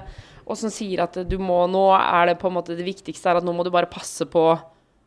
og 0.44 0.58
som 0.58 0.72
sier 0.74 1.04
at 1.06 1.16
du 1.28 1.38
må 1.40 1.62
Nå 1.70 1.86
er 1.96 2.32
det 2.32 2.38
på 2.42 2.50
en 2.50 2.56
måte 2.58 2.76
det 2.76 2.84
viktigste 2.84 3.30
er 3.30 3.40
at 3.40 3.46
nå 3.46 3.54
må 3.56 3.64
du 3.64 3.70
bare 3.72 3.88
passe 3.90 4.26
på 4.28 4.44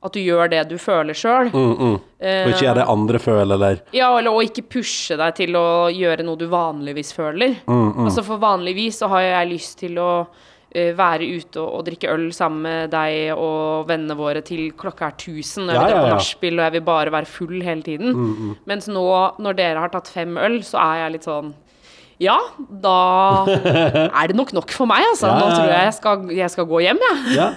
At 0.05 0.13
du 0.13 0.21
gjør 0.21 0.49
det 0.51 0.63
du 0.69 0.75
føler 0.81 1.17
sjøl. 1.17 1.49
Og 1.51 2.49
ikke 2.51 2.63
gjør 2.67 2.77
det 2.79 2.87
andre 2.95 3.19
føler, 3.21 3.55
eller 3.57 3.79
Ja, 3.95 4.11
eller 4.17 4.31
og 4.35 4.43
ikke 4.45 4.63
pushe 4.77 5.17
deg 5.19 5.35
til 5.37 5.57
å 5.57 5.67
gjøre 5.93 6.25
noe 6.25 6.37
du 6.39 6.45
vanligvis 6.51 7.13
føler. 7.17 7.57
Altså 7.67 8.23
For 8.25 8.41
vanligvis 8.41 9.01
så 9.01 9.09
har 9.15 9.25
jeg 9.25 9.49
lyst 9.55 9.79
til 9.81 9.97
å 10.01 10.09
eh, 10.75 10.91
være 10.97 11.27
ute 11.39 11.61
og, 11.61 11.69
og 11.79 11.83
drikke 11.87 12.13
øl 12.13 12.25
sammen 12.35 12.63
med 12.67 12.93
deg 12.93 13.33
og 13.33 13.85
vennene 13.89 14.17
våre 14.19 14.41
til 14.45 14.71
klokka 14.77 15.09
er 15.11 15.17
1000, 15.17 15.69
og 15.69 15.73
jeg 15.73 15.75
Ja, 15.75 15.83
vil 15.83 15.91
dra 15.91 15.97
ja, 15.97 16.01
på 16.01 16.09
ja. 16.09 16.15
nachspiel 16.19 16.57
og 16.59 16.65
jeg 16.67 16.75
vil 16.77 16.85
bare 16.93 17.13
være 17.17 17.31
full 17.33 17.59
hele 17.65 17.85
tiden. 17.85 18.55
Mens 18.69 18.89
nå, 18.91 19.05
når 19.41 19.59
dere 19.61 19.85
har 19.85 19.93
tatt 19.93 20.11
fem 20.11 20.37
øl, 20.37 20.59
så 20.67 20.81
er 20.85 21.05
jeg 21.05 21.15
litt 21.17 21.29
sånn 21.29 21.53
ja, 22.23 22.37
da 22.71 23.43
er 24.21 24.29
det 24.31 24.37
nok 24.39 24.53
nok 24.55 24.71
for 24.71 24.87
meg, 24.87 25.03
altså. 25.11 25.27
Nå 25.35 25.49
tror 25.51 25.67
jeg 25.67 25.81
jeg 25.89 25.95
skal, 25.97 26.29
jeg 26.31 26.53
skal 26.53 26.67
gå 26.69 26.79
hjem, 26.85 27.01
jeg. 27.03 27.33
Ja, 27.35 27.47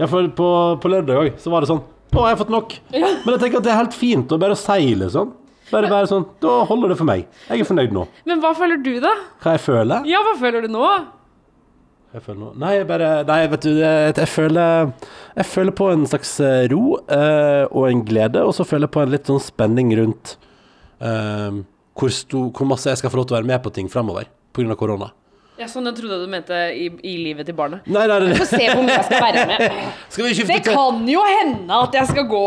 ja 0.00 0.08
for 0.08 0.28
på, 0.36 0.48
på 0.82 0.90
lørdag 0.92 1.20
òg, 1.20 1.30
så 1.42 1.52
var 1.52 1.64
det 1.64 1.70
sånn 1.72 1.82
Å, 2.12 2.26
jeg 2.26 2.34
har 2.34 2.40
fått 2.40 2.52
nok. 2.52 2.74
Men 3.24 3.30
jeg 3.34 3.40
tenker 3.40 3.60
at 3.62 3.64
det 3.64 3.72
er 3.72 3.80
helt 3.80 3.96
fint 3.96 4.32
å 4.34 4.38
bare 4.40 4.56
si, 4.58 4.92
liksom. 5.00 5.32
Bare 5.72 5.88
være 5.88 6.10
sånn 6.10 6.26
Da 6.42 6.58
holder 6.68 6.92
det 6.92 6.98
for 6.98 7.08
meg. 7.08 7.24
Jeg 7.48 7.64
er 7.64 7.68
fornøyd 7.68 7.94
nå. 7.96 8.04
Men 8.28 8.42
hva 8.42 8.52
føler 8.56 8.80
du, 8.84 8.92
da? 9.00 9.12
Hva 9.40 9.56
jeg 9.56 9.62
føler? 9.64 10.08
Ja, 10.10 10.20
hva 10.26 10.34
føler 10.40 10.66
du 10.66 10.72
nå? 10.74 10.84
Jeg 12.12 12.20
føler 12.26 12.40
noe. 12.42 12.52
Nei, 12.60 12.74
jeg 12.76 12.88
bare 12.90 13.10
Nei, 13.28 13.38
vet 13.54 13.64
du, 13.64 13.70
jeg, 13.80 14.12
jeg 14.18 14.28
føler 14.28 14.90
Jeg 15.38 15.48
føler 15.48 15.76
på 15.78 15.88
en 15.94 16.04
slags 16.10 16.34
eh, 16.44 16.66
ro 16.72 16.98
eh, 17.00 17.64
og 17.70 17.88
en 17.88 18.02
glede, 18.04 18.42
og 18.44 18.52
så 18.56 18.66
føler 18.68 18.84
jeg 18.88 18.96
på 18.98 19.04
en 19.04 19.14
litt 19.14 19.30
sånn 19.32 19.40
spenning 19.40 19.94
rundt 19.96 20.34
eh, 21.00 21.62
hvor, 21.96 22.12
sto, 22.12 22.46
hvor 22.52 22.68
masse 22.68 22.92
jeg 22.92 23.00
skal 23.00 23.12
få 23.12 23.22
lov 23.22 23.30
til 23.30 23.38
å 23.38 23.40
være 23.40 23.48
med 23.54 23.64
på 23.64 23.72
ting 23.72 23.88
framover 23.92 24.28
pga. 24.52 24.76
korona. 24.76 25.08
Ja, 25.62 25.68
sånn 25.70 25.86
jeg 25.86 25.94
trodde 26.00 26.16
du 26.24 26.26
mente 26.30 26.56
i, 26.74 26.88
i 27.06 27.12
livet 27.22 27.46
til 27.46 27.54
barnet. 27.54 27.84
Nei, 27.86 28.02
nei, 28.10 28.16
nei. 28.24 28.38
Få 28.40 28.46
se 28.50 28.58
hvor 28.66 28.82
mye 28.82 28.96
jeg 28.96 29.06
skal 29.06 29.22
være 29.22 29.44
med. 29.52 29.76
Skal 30.12 30.26
vi 30.26 30.32
skifte 30.34 30.56
Det 30.58 30.64
kan 30.66 30.98
jo 31.08 31.22
hende 31.28 31.76
at 31.86 31.94
jeg 31.96 32.08
skal 32.10 32.26
gå 32.28 32.40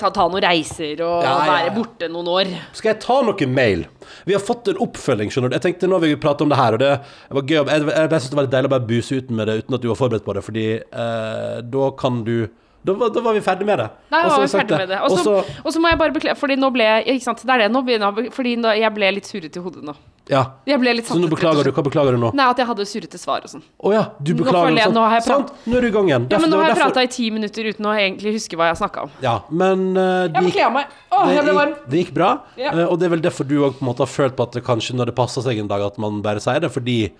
ta, 0.00 0.08
ta 0.14 0.24
noen 0.32 0.42
reiser 0.46 1.02
og 1.04 1.18
Ja, 1.22 1.28
ja, 1.28 1.34
ja. 1.36 1.50
være 1.52 1.74
borte 1.76 2.08
noen 2.12 2.30
år. 2.32 2.54
Skal 2.78 2.94
jeg 2.94 3.00
ta 3.04 3.18
noe 3.28 3.48
mail? 3.52 3.84
Vi 4.26 4.34
har 4.36 4.42
fått 4.42 4.72
en 4.72 4.80
oppfølging, 4.82 5.30
skjønner 5.34 5.52
du. 5.52 5.58
Jeg 5.58 5.66
tenkte 5.68 5.90
nå 5.90 6.00
vil 6.02 6.14
vi 6.14 6.20
prate 6.22 6.46
om 6.46 6.50
det 6.52 6.58
her, 6.58 6.78
og 6.78 6.82
det 6.82 6.90
var 7.36 7.44
gøy. 7.44 7.58
Jeg, 7.60 7.68
jeg, 7.68 7.84
jeg 7.92 8.08
synes 8.16 8.32
det 8.32 8.40
var 8.40 8.48
litt 8.48 8.56
deilig 8.56 8.70
å 8.70 8.74
bare 8.74 8.88
buse 8.88 9.20
ut 9.20 9.30
med 9.36 9.50
det 9.50 9.58
uten 9.62 9.76
at 9.78 9.84
du 9.84 9.88
var 9.92 10.00
forberedt 10.00 10.26
på 10.26 10.36
det, 10.38 10.44
fordi 10.48 10.66
eh, 10.80 11.56
da 11.76 11.92
kan 12.00 12.24
du 12.26 12.36
da, 12.84 12.92
var- 12.98 13.10
da 13.14 13.20
var 13.20 13.32
vi 13.34 13.40
ferdig 13.40 13.66
med 13.66 13.78
det. 13.78 13.88
Jeg 14.10 14.22
har 14.22 14.30
var 14.30 14.40
vi 14.40 14.48
sagt 14.48 14.68
ferdig 14.70 14.78
med 14.82 14.88
det. 14.88 15.00
Og 15.02 15.10
så, 15.10 15.22
så 15.24 15.60
og 15.64 15.72
så 15.72 15.80
må 15.80 15.88
jeg 15.92 15.98
bare 15.98 16.12
beklage, 16.12 16.36
fordi 16.38 16.56
nå 16.58 16.70
ble 16.74 16.82
jeg 16.88 17.06
Ikke 17.16 17.22
sant, 17.28 17.42
det 17.46 17.52
er 17.54 17.58
det. 17.64 17.68
Nå 17.72 17.82
begynner 17.86 18.16
jeg, 18.22 18.32
fordi 18.34 18.56
nå, 18.58 18.72
jeg 18.80 18.94
ble 18.94 19.12
litt 19.14 19.28
surrete 19.30 19.60
i 19.60 19.62
hodet 19.62 19.84
nå. 19.86 19.94
Ja. 20.30 20.42
Jeg 20.66 20.78
ble 20.78 20.92
litt 20.94 21.06
Så 21.10 21.16
nå 21.18 21.26
beklager 21.30 21.66
du. 21.66 21.72
Hva 21.74 21.82
beklager 21.82 22.14
du 22.14 22.18
nå? 22.22 22.28
Nei, 22.38 22.44
at 22.50 22.58
jeg 22.58 22.66
hadde 22.68 22.84
surrete 22.86 23.18
svar 23.18 23.42
og 23.42 23.50
sånn. 23.50 23.62
Å 23.82 23.92
ja, 23.92 24.02
du 24.22 24.34
beklager 24.38 24.70
nå, 24.70 24.78
jeg- 24.78 24.92
nå 24.94 25.02
har 25.02 25.16
jeg 25.18 25.24
prat- 25.26 25.48
Sant, 25.48 25.66
nå 25.66 25.76
er 25.76 25.80
du 25.80 25.86
i 25.88 25.94
gang 25.96 26.06
igjen. 26.12 26.26
Ja, 26.30 26.38
men 26.38 26.50
nå 26.50 26.56
har 26.60 26.68
jeg 26.68 26.76
derfor- 26.76 26.92
prata 26.92 27.02
i 27.02 27.10
ti 27.10 27.30
minutter 27.30 27.62
uten 27.72 27.86
å 27.90 27.94
egentlig 27.98 28.34
huske 28.38 28.56
hva 28.56 28.68
jeg 28.70 28.78
snakka 28.82 29.02
om. 29.02 29.10
Ja, 29.20 29.34
men 29.50 29.96
uh, 29.96 30.28
det, 30.28 30.34
Jeg 30.34 30.42
gikk, 30.44 30.52
beklager 30.54 30.72
meg. 30.72 30.86
Å, 31.10 31.26
jeg 31.34 31.42
ble 31.44 31.52
varm. 31.58 31.74
det 31.88 32.04
gikk 32.06 32.14
bra. 32.14 32.30
Ja. 32.56 32.70
uh, 32.72 32.86
og 32.92 32.98
det 33.00 33.06
er 33.06 33.14
vel 33.16 33.20
derfor 33.26 33.44
du 33.48 33.56
òg 33.66 33.82
har 33.98 34.06
følt 34.06 34.36
på 34.38 34.42
at 34.46 34.52
det 34.52 34.64
kanskje 34.64 34.94
når 34.94 35.06
det 35.06 35.14
passer 35.16 35.42
seg 35.42 35.58
en 35.58 35.68
dag, 35.68 35.82
at 35.82 35.98
man 35.98 36.22
bare 36.22 36.38
sier 36.40 36.60
det, 36.60 36.70
fordi 36.72 37.10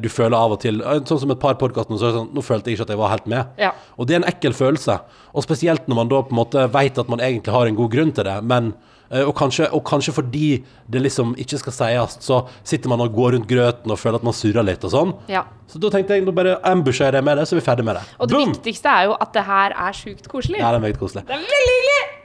du 0.00 0.08
føler 0.10 0.34
av 0.36 0.54
og 0.56 0.60
til 0.62 0.80
eh, 0.82 1.00
Sånn 1.06 1.20
som 1.22 1.30
et 1.34 1.40
par 1.42 1.54
podkaster 1.60 1.92
nå, 1.92 1.98
så 2.00 2.08
er 2.08 2.12
det 2.14 2.18
sånn 2.22 2.30
Nå 2.34 2.42
følte 2.42 2.70
jeg 2.70 2.78
ikke 2.78 2.86
at 2.88 2.92
jeg 2.94 3.00
var 3.00 3.12
helt 3.12 3.26
med. 3.30 3.50
Ja. 3.60 3.72
Og 3.96 4.08
det 4.08 4.16
er 4.16 4.22
en 4.22 4.28
ekkel 4.30 4.54
følelse. 4.56 4.98
Og 5.34 5.44
spesielt 5.44 5.86
når 5.88 5.98
man 6.00 6.08
da 6.10 6.22
på 6.24 6.34
en 6.34 6.40
måte 6.40 6.64
vet 6.74 6.98
at 6.98 7.10
man 7.12 7.20
egentlig 7.22 7.54
har 7.54 7.66
en 7.70 7.78
god 7.78 7.92
grunn 7.92 8.10
til 8.16 8.26
det, 8.26 8.36
men 8.48 8.72
eh, 9.10 9.22
og 9.22 9.34
kanskje, 9.38 9.68
og 9.76 9.84
kanskje 9.86 10.14
fordi 10.16 10.46
det 10.90 11.04
liksom 11.04 11.34
ikke 11.38 11.60
skal 11.62 11.76
sies, 11.78 12.18
så 12.24 12.40
sitter 12.66 12.90
man 12.90 13.04
og 13.04 13.14
går 13.14 13.36
rundt 13.36 13.48
grøten 13.50 13.94
og 13.94 14.00
føler 14.00 14.18
at 14.18 14.26
man 14.26 14.36
surrer 14.36 14.66
litt 14.66 14.84
og 14.88 14.94
sånn. 14.94 15.14
Ja. 15.30 15.44
Så 15.68 15.80
da 15.82 15.92
tenkte 15.94 16.16
jeg 16.16 16.24
nå 16.26 16.34
bare 16.36 16.56
ambusher 16.66 17.10
jeg 17.12 17.18
det 17.20 17.24
med 17.28 17.38
det, 17.38 17.46
så 17.48 17.54
er 17.56 17.60
vi 17.62 17.66
ferdig 17.68 17.86
med 17.86 18.00
det. 18.00 18.06
Og 18.18 18.30
det 18.30 18.38
Boom! 18.38 18.54
viktigste 18.56 18.88
er 18.94 19.10
jo 19.12 19.18
at 19.20 19.34
det 19.36 19.46
her 19.48 19.76
er 19.88 20.00
sjukt 20.00 20.30
koselig. 20.32 20.58
Ja, 20.62 20.72
det 20.72 20.80
er 20.80 20.86
meget 20.88 21.00
koselig. 21.00 21.28
Det 21.28 21.36
er 21.36 21.44
veldig 21.44 21.74
hyggelig! 21.76 22.17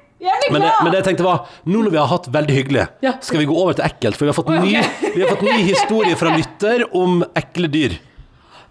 Men 0.51 0.61
det, 0.63 0.71
men 0.83 0.91
det 0.93 0.99
jeg 1.01 1.07
tenkte 1.09 1.25
var, 1.25 1.45
nå 1.67 1.83
når 1.83 1.91
vi 1.93 1.99
har 1.99 2.07
hatt 2.11 2.27
veldig 2.31 2.55
hyggelig, 2.55 2.87
Ja. 3.03 3.13
skal 3.21 3.41
vi 3.43 3.47
gå 3.49 3.55
over 3.59 3.75
til 3.77 3.85
ekkelt. 3.85 4.15
For 4.17 4.25
vi 4.27 4.31
har 4.31 4.37
fått 4.37 4.49
Oi, 4.53 4.57
ok. 4.57 4.65
ny, 4.65 5.11
vi 5.15 5.21
har 5.23 5.31
fått 5.35 5.45
ny 5.47 5.57
historie 5.67 6.15
fra 6.19 6.33
lytter 6.37 6.85
om 6.95 7.23
ekle 7.35 7.67
dyr. 7.73 7.97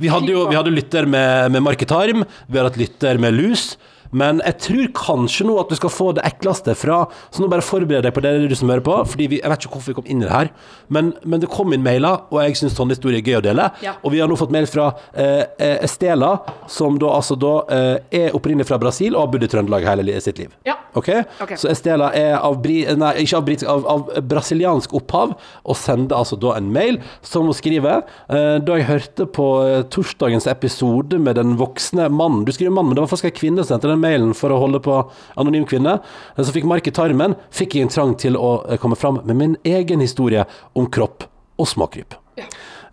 Vi 0.02 0.08
hadde 0.10 0.32
jo 0.32 0.46
vi 0.48 0.56
hadde 0.56 0.72
lytter 0.74 1.06
med, 1.06 1.52
med 1.52 1.62
marketarm, 1.62 2.24
vi 2.48 2.58
har 2.58 2.66
hatt 2.70 2.78
lytter 2.80 3.18
med 3.22 3.36
lus. 3.36 3.76
Men 4.12 4.42
jeg 4.44 4.58
tror 4.66 4.90
kanskje 4.98 5.46
nå 5.48 5.56
at 5.60 5.72
du 5.72 5.76
skal 5.78 5.92
få 5.92 6.10
det 6.16 6.24
ekleste 6.28 6.74
fra 6.76 7.06
Så 7.32 7.40
nå 7.40 7.48
bare 7.52 7.64
forbered 7.64 8.04
deg 8.04 8.12
på 8.14 8.22
det 8.24 8.34
du 8.50 8.56
som 8.58 8.70
hører 8.72 8.84
på. 8.84 8.96
Fordi 9.08 9.28
vi, 9.32 9.40
Jeg 9.42 9.50
vet 9.50 9.64
ikke 9.64 9.76
hvorfor 9.76 9.92
vi 9.92 9.98
kom 10.00 10.10
inn 10.12 10.22
i 10.22 10.28
det 10.28 10.32
her, 10.32 10.50
men, 10.92 11.12
men 11.24 11.40
det 11.42 11.50
kom 11.52 11.72
inn 11.72 11.84
mailer, 11.84 12.26
og 12.30 12.42
jeg 12.42 12.58
syns 12.58 12.76
sånne 12.76 12.94
historier 12.96 13.20
er 13.20 13.26
gøy 13.26 13.38
å 13.40 13.44
dele. 13.44 13.68
Ja. 13.84 13.94
Og 14.04 14.12
vi 14.14 14.20
har 14.22 14.28
nå 14.30 14.36
fått 14.38 14.52
mail 14.54 14.68
fra 14.70 14.90
eh, 15.16 15.44
eh, 15.56 15.78
Estela, 15.86 16.34
som 16.70 16.98
da 17.00 17.14
altså 17.16 17.36
da 17.40 17.52
eh, 17.72 18.22
er 18.22 18.36
opprinnelig 18.36 18.68
fra 18.68 18.78
Brasil 18.82 19.16
og 19.16 19.24
har 19.24 19.32
bodd 19.32 19.46
i 19.46 19.50
Trøndelag 19.52 19.86
hele 19.88 20.20
sitt 20.22 20.40
liv. 20.42 20.52
Ja. 20.68 20.76
Ok? 20.98 21.08
Ok. 21.40 21.54
Så 21.60 21.70
Estela 21.72 22.10
er 22.16 22.36
av, 22.36 22.58
bri, 22.62 22.82
nei, 22.98 23.14
av, 23.24 23.44
britisk, 23.46 23.68
av, 23.70 23.86
av 23.88 24.10
brasiliansk 24.28 24.92
opphav, 24.98 25.34
og 25.64 25.78
sender 25.78 26.18
altså 26.18 26.36
da 26.40 26.56
en 26.58 26.68
mail 26.74 26.98
som 27.24 27.48
hun 27.48 27.56
skriver 27.56 28.02
eh, 28.02 28.58
Da 28.62 28.76
jeg 28.78 28.88
hørte 28.88 29.26
på 29.30 29.46
eh, 29.64 29.84
torsdagens 29.92 30.48
episode 30.50 31.18
med 31.22 31.38
den 31.38 31.56
voksne 31.60 32.08
mannen 32.12 32.44
Du 32.46 32.52
skriver 32.54 32.74
mann, 32.74 32.90
men 32.90 32.98
det 32.98 33.04
var 33.04 33.12
faktisk 33.12 33.30
en 33.30 33.38
kvinne 33.38 33.64
som 33.64 33.76
sendte 33.76 33.90
den 33.90 34.01
mailen 34.02 34.34
for 34.36 34.52
å 34.54 34.58
holde 34.60 34.80
på 34.84 34.96
anonym 35.40 35.64
kvinne. 35.70 36.00
eh, 36.36 36.42
Så 36.42 36.52
fikk 36.54 36.66
mark 36.68 36.86
i 36.90 36.94
tarmen, 36.94 37.36
fikk 37.50 37.76
jeg 37.78 37.86
en 37.88 37.94
trang 37.94 38.16
til 38.18 38.36
å 38.36 38.52
eh, 38.68 38.76
komme 38.82 38.98
fram 38.98 39.20
med 39.24 39.36
min 39.38 39.56
egen 39.64 40.00
historie 40.04 40.44
om 40.74 40.86
kropp 40.90 41.24
og 41.58 41.66
småkryp. 41.70 42.18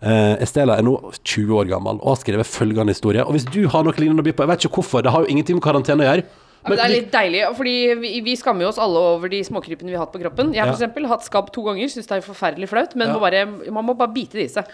Uh, 0.00 0.32
Estela 0.40 0.78
er 0.80 0.84
nå 0.86 0.94
20 1.28 1.50
år 1.60 1.66
gammel 1.68 1.98
og 2.00 2.14
har 2.14 2.20
skrevet 2.22 2.48
følgende 2.48 2.94
historie. 2.94 3.20
Og 3.20 3.34
hvis 3.36 3.44
du 3.52 3.66
har 3.68 3.84
noe 3.84 3.92
lignende 4.00 4.22
å 4.22 4.24
by 4.24 4.32
på, 4.32 4.44
jeg 4.46 4.48
vet 4.54 4.64
ikke 4.64 4.78
hvorfor, 4.80 5.02
det 5.04 5.12
har 5.12 5.26
jo 5.26 5.28
ingenting 5.28 5.58
med 5.58 5.64
karantene 5.66 6.06
å 6.06 6.08
gjøre. 6.08 6.24
Men 6.64 6.76
det 6.76 6.84
er 6.84 6.92
litt 6.92 7.10
deilig, 7.12 7.42
fordi 7.56 7.74
vi, 8.00 8.08
vi 8.24 8.36
skammer 8.36 8.64
jo 8.66 8.70
oss 8.72 8.80
alle 8.80 9.00
over 9.14 9.28
de 9.32 9.40
småkrypene 9.44 9.88
vi 9.92 9.96
har 9.96 10.06
hatt 10.06 10.12
på 10.12 10.20
kroppen. 10.22 10.54
Jeg 10.56 10.60
har 10.60 10.68
Ja. 10.68 10.76
eksempel 10.76 11.08
hatt 11.08 11.24
skabb 11.24 11.52
to 11.52 11.64
ganger, 11.64 11.88
syns 11.92 12.08
det 12.08 12.16
er 12.18 12.24
forferdelig 12.24 12.68
flaut, 12.72 12.96
men 12.96 13.08
Ja. 13.08 13.14
må 13.16 13.20
bare, 13.20 13.44
man 13.72 13.84
må 13.88 13.96
bare 13.96 14.12
bite 14.12 14.36
det 14.40 14.44
i 14.48 14.52
seg. 14.56 14.64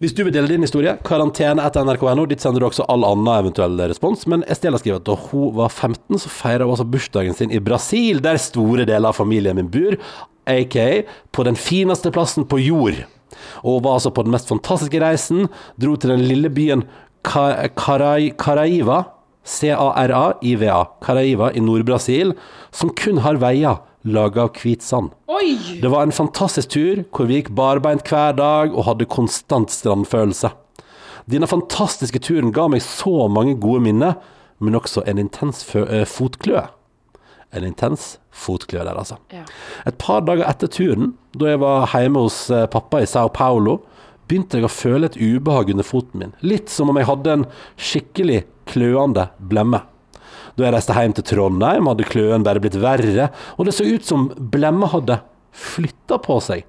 Hvis 0.00 0.14
du 0.16 0.22
vil 0.24 0.32
dele 0.32 0.48
din 0.48 0.62
historie, 0.64 0.94
karantene 1.04 1.60
etter 1.68 1.84
nrk.no. 1.84 2.22
Dit 2.30 2.40
sender 2.40 2.62
du 2.62 2.66
også 2.70 2.86
all 2.88 3.02
annen 3.04 3.28
eventuell 3.34 3.74
respons. 3.90 4.22
Men 4.32 4.40
Estela 4.48 4.78
skriver 4.80 5.02
at 5.02 5.04
da 5.10 5.16
hun 5.28 5.50
var 5.58 5.68
15, 5.68 6.16
så 6.22 6.30
feira 6.32 6.64
hun 6.64 6.72
altså 6.72 6.86
bursdagen 6.88 7.36
sin 7.36 7.52
i 7.52 7.60
Brasil, 7.60 8.22
der 8.24 8.40
store 8.40 8.86
deler 8.88 9.10
av 9.12 9.18
familien 9.18 9.58
min 9.60 9.68
bor, 9.68 9.98
aka 10.48 10.86
på 11.36 11.44
den 11.44 11.58
fineste 11.60 12.08
plassen 12.16 12.48
på 12.48 12.62
jord. 12.64 13.02
Og 13.60 13.76
hun 13.76 13.84
var 13.84 13.98
altså 13.98 14.12
på 14.16 14.24
den 14.24 14.32
mest 14.32 14.48
fantastiske 14.48 15.02
reisen, 15.04 15.50
dro 15.76 15.98
til 16.00 16.14
den 16.14 16.24
lille 16.30 16.48
byen 16.48 16.86
Ka- 17.28 17.68
Carai- 17.76 18.32
Caraiva, 18.40 19.02
C-A-R-A-I-V-A, 19.44 20.80
Caraiva 21.04 21.52
i 21.56 21.60
Nord-Brasil, 21.60 22.32
som 22.72 22.88
kun 22.96 23.20
har 23.24 23.36
veier 23.40 23.78
laga 24.02 24.46
av 24.46 24.56
hvit 24.56 24.82
sand. 24.84 25.12
Oi! 25.30 25.80
Det 25.82 25.90
var 25.92 26.06
en 26.06 26.14
fantastisk 26.14 26.72
tur 26.74 27.02
hvor 27.12 27.28
vi 27.28 27.40
gikk 27.40 27.52
barbeint 27.56 28.06
hver 28.08 28.36
dag 28.38 28.74
og 28.74 28.86
hadde 28.88 29.08
konstant 29.10 29.72
strandfølelse. 29.74 30.52
Denne 31.30 31.48
fantastiske 31.50 32.22
turen 32.24 32.52
ga 32.54 32.66
meg 32.72 32.82
så 32.84 33.28
mange 33.30 33.56
gode 33.60 33.84
minner, 33.84 34.16
men 34.60 34.76
også 34.76 35.04
en 35.08 35.20
intens 35.20 35.62
eh, 35.76 36.06
fotkløe. 36.08 36.66
En 37.52 37.66
intens 37.66 38.16
fotkløe 38.30 38.84
der, 38.86 38.96
altså. 38.96 39.18
Ja. 39.34 39.44
Et 39.86 39.96
par 39.98 40.22
dager 40.26 40.48
etter 40.48 40.70
turen, 40.70 41.14
da 41.34 41.52
jeg 41.52 41.62
var 41.62 41.88
hjemme 41.92 42.24
hos 42.26 42.44
eh, 42.54 42.66
pappa 42.70 43.02
i 43.02 43.08
Sao 43.10 43.30
Paulo, 43.34 43.80
begynte 44.30 44.60
jeg 44.60 44.68
å 44.68 44.72
føle 44.72 45.10
et 45.10 45.18
ubehag 45.18 45.72
under 45.74 45.86
foten 45.86 46.22
min. 46.22 46.34
Litt 46.46 46.70
som 46.70 46.92
om 46.92 46.98
jeg 47.00 47.08
hadde 47.08 47.34
en 47.34 47.46
skikkelig 47.80 48.44
kløende 48.70 49.28
blemme. 49.50 49.82
Da 50.60 50.66
jeg 50.68 50.74
reiste 50.76 50.92
hjem 50.96 51.14
til 51.16 51.24
Trondheim, 51.30 51.86
hadde 51.88 52.04
kløen 52.10 52.44
bare 52.44 52.60
blitt 52.60 52.76
verre, 52.80 53.30
og 53.56 53.64
det 53.68 53.72
så 53.76 53.86
ut 53.88 54.04
som 54.04 54.26
blemma 54.52 54.90
hadde 54.92 55.16
flytta 55.56 56.18
på 56.20 56.36
seg. 56.44 56.66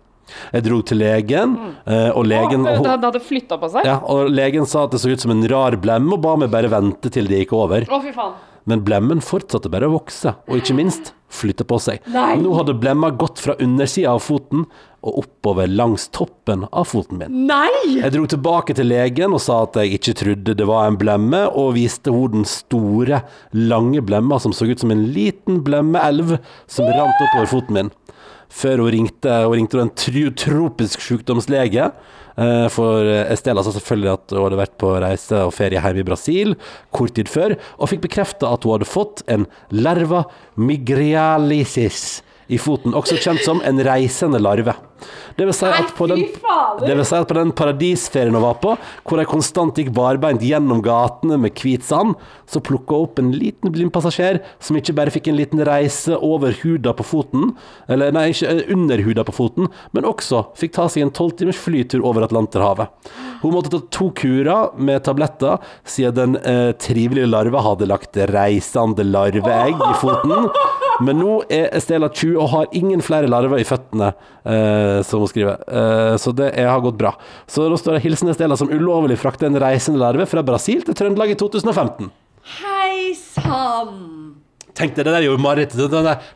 Jeg 0.54 0.64
dro 0.64 0.78
til 0.88 1.02
legen, 1.02 1.58
eh, 1.84 2.08
og 2.16 2.24
legen 2.30 2.64
Å, 2.64 2.78
det 2.80 2.94
hadde 3.04 3.20
flytta 3.20 3.58
på 3.60 3.68
seg? 3.74 3.84
ja, 3.90 3.98
og 4.08 4.30
legen 4.32 4.64
sa 4.70 4.86
at 4.88 4.94
det 4.96 5.02
så 5.04 5.12
ut 5.12 5.20
som 5.20 5.34
en 5.34 5.44
rar 5.52 5.76
blemme, 5.82 6.14
og 6.16 6.24
ba 6.24 6.38
meg 6.40 6.54
bare 6.54 6.72
vente 6.72 7.12
til 7.12 7.28
det 7.28 7.44
gikk 7.44 7.52
over. 7.58 7.84
Å, 7.84 8.00
fy 8.06 8.14
faen. 8.16 8.38
Men 8.70 8.84
blemmen 8.86 9.20
fortsatte 9.26 9.68
bare 9.74 9.90
å 9.90 9.96
vokse, 9.98 10.36
og 10.48 10.62
ikke 10.62 10.78
minst 10.78 11.12
flytte 11.32 11.66
på 11.68 11.80
seg. 11.82 12.02
Nei. 12.12 12.36
Nå 12.42 12.54
hadde 12.58 12.78
blemma 12.78 13.12
gått 13.16 13.42
fra 13.42 13.56
undersida 13.62 14.16
av 14.16 14.24
foten 14.26 14.66
og 15.02 15.24
oppover 15.24 15.70
langs 15.70 16.06
toppen 16.14 16.68
av 16.70 16.86
foten 16.92 17.22
min. 17.22 17.40
Nei! 17.50 17.96
Jeg 17.98 18.14
dro 18.14 18.28
tilbake 18.30 18.76
til 18.78 18.92
legen 18.92 19.34
og 19.34 19.42
sa 19.42 19.64
at 19.66 19.80
jeg 19.82 19.98
ikke 19.98 20.16
trodde 20.20 20.56
det 20.58 20.68
var 20.70 20.86
en 20.86 21.00
blemme, 21.02 21.42
og 21.50 21.74
viste 21.80 22.14
henne 22.14 22.42
den 22.42 22.48
store, 22.50 23.24
lange 23.56 24.04
blemma 24.06 24.38
som 24.44 24.54
så 24.54 24.70
ut 24.70 24.84
som 24.84 24.94
en 24.94 25.08
liten 25.16 25.64
blemmeelv 25.66 26.38
som 26.70 26.90
rant 26.92 27.26
oppover 27.26 27.50
foten 27.50 27.80
min. 27.80 27.94
Før 28.52 28.84
hun 28.84 28.92
ringte, 28.94 29.42
hun 29.48 29.56
ringte 29.56 29.80
en 29.82 29.94
tropisk 29.96 31.02
sykdomslege. 31.02 31.90
Eh, 32.42 32.68
For 32.74 33.08
Estela 33.24 33.64
sa 33.66 33.74
selvfølgelig 33.76 34.14
at 34.14 34.36
hun 34.36 34.46
hadde 34.48 34.62
vært 34.64 34.76
på 34.82 34.96
reise 35.04 35.46
og 35.46 35.54
ferie 35.56 35.82
hjemme 35.82 36.04
i 36.04 36.08
Brasil 36.08 36.58
kort 36.96 37.16
tid 37.18 37.32
før, 37.32 37.56
og 37.78 37.92
fikk 37.92 38.06
bekrefta 38.08 38.52
at 38.52 38.66
hun 38.66 38.78
hadde 38.78 38.90
fått 38.90 39.24
en 39.32 39.48
larva 39.72 40.26
migrealisis 40.60 42.22
i 42.52 42.60
foten, 42.60 42.96
også 42.98 43.20
kjent 43.22 43.44
som 43.46 43.62
en 43.66 43.80
reisende 43.86 44.42
larve. 44.42 44.76
Det 45.38 45.48
vil 45.48 45.56
si 45.56 45.66
at 45.66 45.94
på 45.98 46.06
den, 46.12 46.24
si 46.28 47.16
at 47.18 47.30
på 47.30 47.38
den 47.38 47.54
paradisferien 47.58 48.36
hun 48.36 48.44
var 48.44 48.60
på, 48.62 48.76
hvor 49.08 49.18
de 49.18 49.26
konstant 49.30 49.78
gikk 49.80 49.92
barbeint 49.96 50.44
gjennom 50.46 50.84
gatene 50.86 51.40
med 51.42 51.58
hvit 51.58 51.86
sand, 51.88 52.14
så 52.46 52.62
plukka 52.64 52.98
hun 52.98 53.08
opp 53.08 53.22
en 53.22 53.32
liten 53.34 53.74
blind 53.74 53.94
passasjer 53.96 54.42
som 54.62 54.78
ikke 54.78 54.96
bare 54.98 55.14
fikk 55.14 55.32
en 55.32 55.40
liten 55.40 55.64
reise 55.68 56.18
over 56.18 56.54
huda 56.62 56.94
på 56.98 57.08
foten, 57.08 57.54
eller 57.92 58.14
nei, 58.16 58.28
ikke 58.34 58.52
eh, 58.52 58.62
under 58.76 59.02
huda 59.06 59.26
på 59.28 59.36
foten, 59.36 59.72
men 59.96 60.08
også 60.10 60.44
fikk 60.60 60.76
ta 60.78 60.88
seg 60.92 61.08
en 61.08 61.16
tolvtimers 61.16 61.60
flytur 61.60 62.06
over 62.06 62.28
Atlanterhavet. 62.28 62.92
Hun 63.42 63.56
måtte 63.56 63.72
ta 63.74 63.82
to 63.94 64.12
kurer 64.18 64.76
med 64.78 65.02
tabletter, 65.08 65.64
siden 65.88 66.36
den 66.36 66.38
eh, 66.44 66.76
trivelige 66.78 67.32
larva 67.32 67.64
hadde 67.72 67.90
lagt 67.90 68.20
reisende 68.32 69.08
larveegg 69.08 69.82
i 69.88 69.94
foten. 70.04 70.52
Men 71.02 71.20
nå 71.22 71.38
er 71.52 71.70
Estela 71.78 72.10
20 72.12 72.38
og 72.38 72.50
har 72.54 72.76
ingen 72.78 73.02
flere 73.06 73.30
larver 73.32 73.62
i 73.62 73.68
føttene, 73.68 74.12
eh, 74.46 75.02
som 75.08 75.24
hun 75.24 75.32
skriver. 75.32 75.62
Eh, 75.68 76.16
så 76.22 76.34
det 76.38 76.52
er, 76.54 76.70
har 76.70 76.84
gått 76.84 77.00
bra. 77.00 77.16
Så 77.50 77.68
da 77.70 77.80
står 77.80 77.98
det 77.98 78.04
'Hilsen 78.06 78.30
Estela 78.30 78.58
som 78.58 78.70
ulovlig 78.70 79.18
frakter 79.18 79.50
en 79.50 79.60
reisende 79.60 80.02
larve 80.02 80.28
fra 80.30 80.46
Brasil 80.46 80.84
til 80.86 80.96
Trøndelag 80.96 81.34
i 81.34 81.40
2015'. 81.40 82.12
Hei 82.62 83.14
sann! 83.18 84.31
Tenk 84.78 84.96
deg, 84.96 85.06
det 85.06 85.12
der 85.12 85.20
er 85.20 85.28
jo 85.28 85.38
mareritt. 85.42 85.74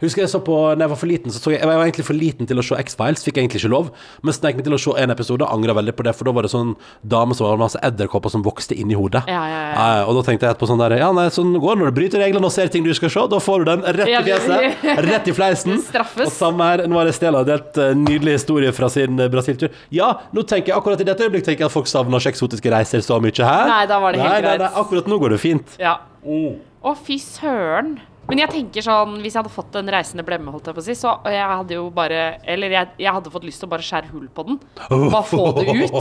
Husker 0.02 0.24
jeg 0.26 0.32
så 0.32 0.42
på, 0.44 0.56
når 0.76 0.86
jeg 0.86 0.92
var 0.94 1.00
for 1.00 1.10
liten, 1.10 1.34
så 1.34 1.40
så 1.42 1.54
jeg, 1.54 1.62
jeg 1.62 1.70
var 1.70 1.86
egentlig 1.86 2.06
for 2.08 2.18
liten 2.18 2.50
til 2.50 2.60
å 2.60 2.66
se 2.66 2.78
X-Files, 2.82 3.24
fikk 3.26 3.40
jeg 3.40 3.46
egentlig 3.46 3.62
ikke 3.64 3.72
lov. 3.74 3.92
Men 4.26 4.36
snek 4.36 4.60
meg 4.60 4.68
til 4.68 4.76
å 4.76 4.82
se 4.82 4.96
en 5.02 5.14
episode, 5.14 5.48
angra 5.48 5.76
veldig 5.78 5.96
på 5.96 6.06
det, 6.08 6.16
for 6.18 6.28
da 6.28 6.34
var 6.36 6.48
det 6.48 6.52
sånn 6.54 6.74
dame 7.16 7.38
som 7.38 7.48
var 7.48 7.62
masse 7.62 7.80
edderkopper 7.86 8.34
som 8.34 8.44
vokste 8.46 8.78
inn 8.78 8.92
i 8.92 8.98
hodet. 9.00 9.24
Ja, 9.32 9.44
ja, 9.50 9.62
ja. 9.70 9.88
Eh, 10.02 10.10
og 10.10 10.20
da 10.20 10.26
tenkte 10.28 10.48
jeg 10.48 10.56
etterpå 10.56 10.70
sånn 10.72 10.84
der, 10.84 10.98
ja 11.00 11.12
nei, 11.16 11.28
sånn 11.34 11.56
går 11.56 11.78
det 11.78 11.84
når 11.84 11.94
du 11.94 12.00
bryter 12.02 12.24
reglene 12.26 12.50
og 12.50 12.56
ser 12.56 12.72
ting 12.74 12.86
du 12.86 12.92
skal 12.98 13.14
se, 13.14 13.26
da 13.32 13.42
får 13.44 13.64
du 13.64 13.72
den 13.72 13.86
rett 14.00 14.12
i 14.12 14.24
fjeset, 14.28 14.86
rett 15.10 15.32
i 15.32 15.36
fleisen. 15.38 15.80
Straffes. 15.90 16.28
Og 16.28 16.36
samme 16.36 16.70
her, 16.72 16.86
nå 16.92 17.00
har 17.00 17.12
Estela 17.12 17.46
delt 17.48 17.80
en 17.82 18.04
nydelig 18.08 18.40
historie 18.40 18.74
fra 18.76 18.92
sin 18.92 19.20
eh, 19.22 19.32
Brasil-tur. 19.32 19.72
Ja, 19.96 20.12
nå 20.36 20.44
tenker 20.50 20.74
jeg 20.74 20.80
akkurat 20.80 21.02
i 21.04 21.08
dette 21.08 21.28
øyeblikk 21.28 21.48
tenker 21.48 21.66
jeg 21.66 21.72
at 21.72 21.76
folk 21.76 21.90
savner 21.92 22.24
eksotiske 22.26 22.72
reiser 22.74 23.04
så 23.06 23.20
mye 23.24 23.36
her. 23.46 23.70
Nei, 23.70 23.84
da 23.90 24.02
var 24.02 24.16
det 24.16 24.22
helt 24.24 24.32
nei, 24.32 24.42
nei, 24.42 24.58
greit. 24.58 24.66
nei, 24.66 24.84
akkurat 24.84 25.10
nå 25.10 25.20
går 25.22 25.36
det 25.36 25.42
fint. 25.44 25.78
Ja. 25.82 25.98
Å, 26.26 26.94
fy 27.06 27.18
søren. 27.22 27.96
Men 28.30 28.40
jeg 28.42 28.50
tenker 28.50 28.82
sånn, 28.86 29.20
hvis 29.22 29.36
jeg 29.36 29.44
hadde 29.44 29.54
fått 29.54 29.76
en 29.78 29.92
reisende 29.94 30.24
blemme, 30.26 30.50
holdt 30.54 30.66
jeg 30.72 30.78
på 30.78 30.82
å 30.82 30.86
si, 30.88 30.96
så 30.98 31.12
jeg 31.30 31.46
hadde 31.46 31.76
jo 31.78 31.84
bare 31.94 32.40
Eller 32.50 32.74
jeg, 32.74 32.90
jeg 33.04 33.14
hadde 33.14 33.30
fått 33.34 33.46
lyst 33.46 33.62
til 33.62 33.70
å 33.70 33.74
bare 33.76 33.86
skjære 33.86 34.10
hull 34.16 34.26
på 34.34 34.48
den. 34.48 34.58
Bare 34.90 35.22
få 35.30 35.52
det 35.60 35.68
ut. 35.70 36.00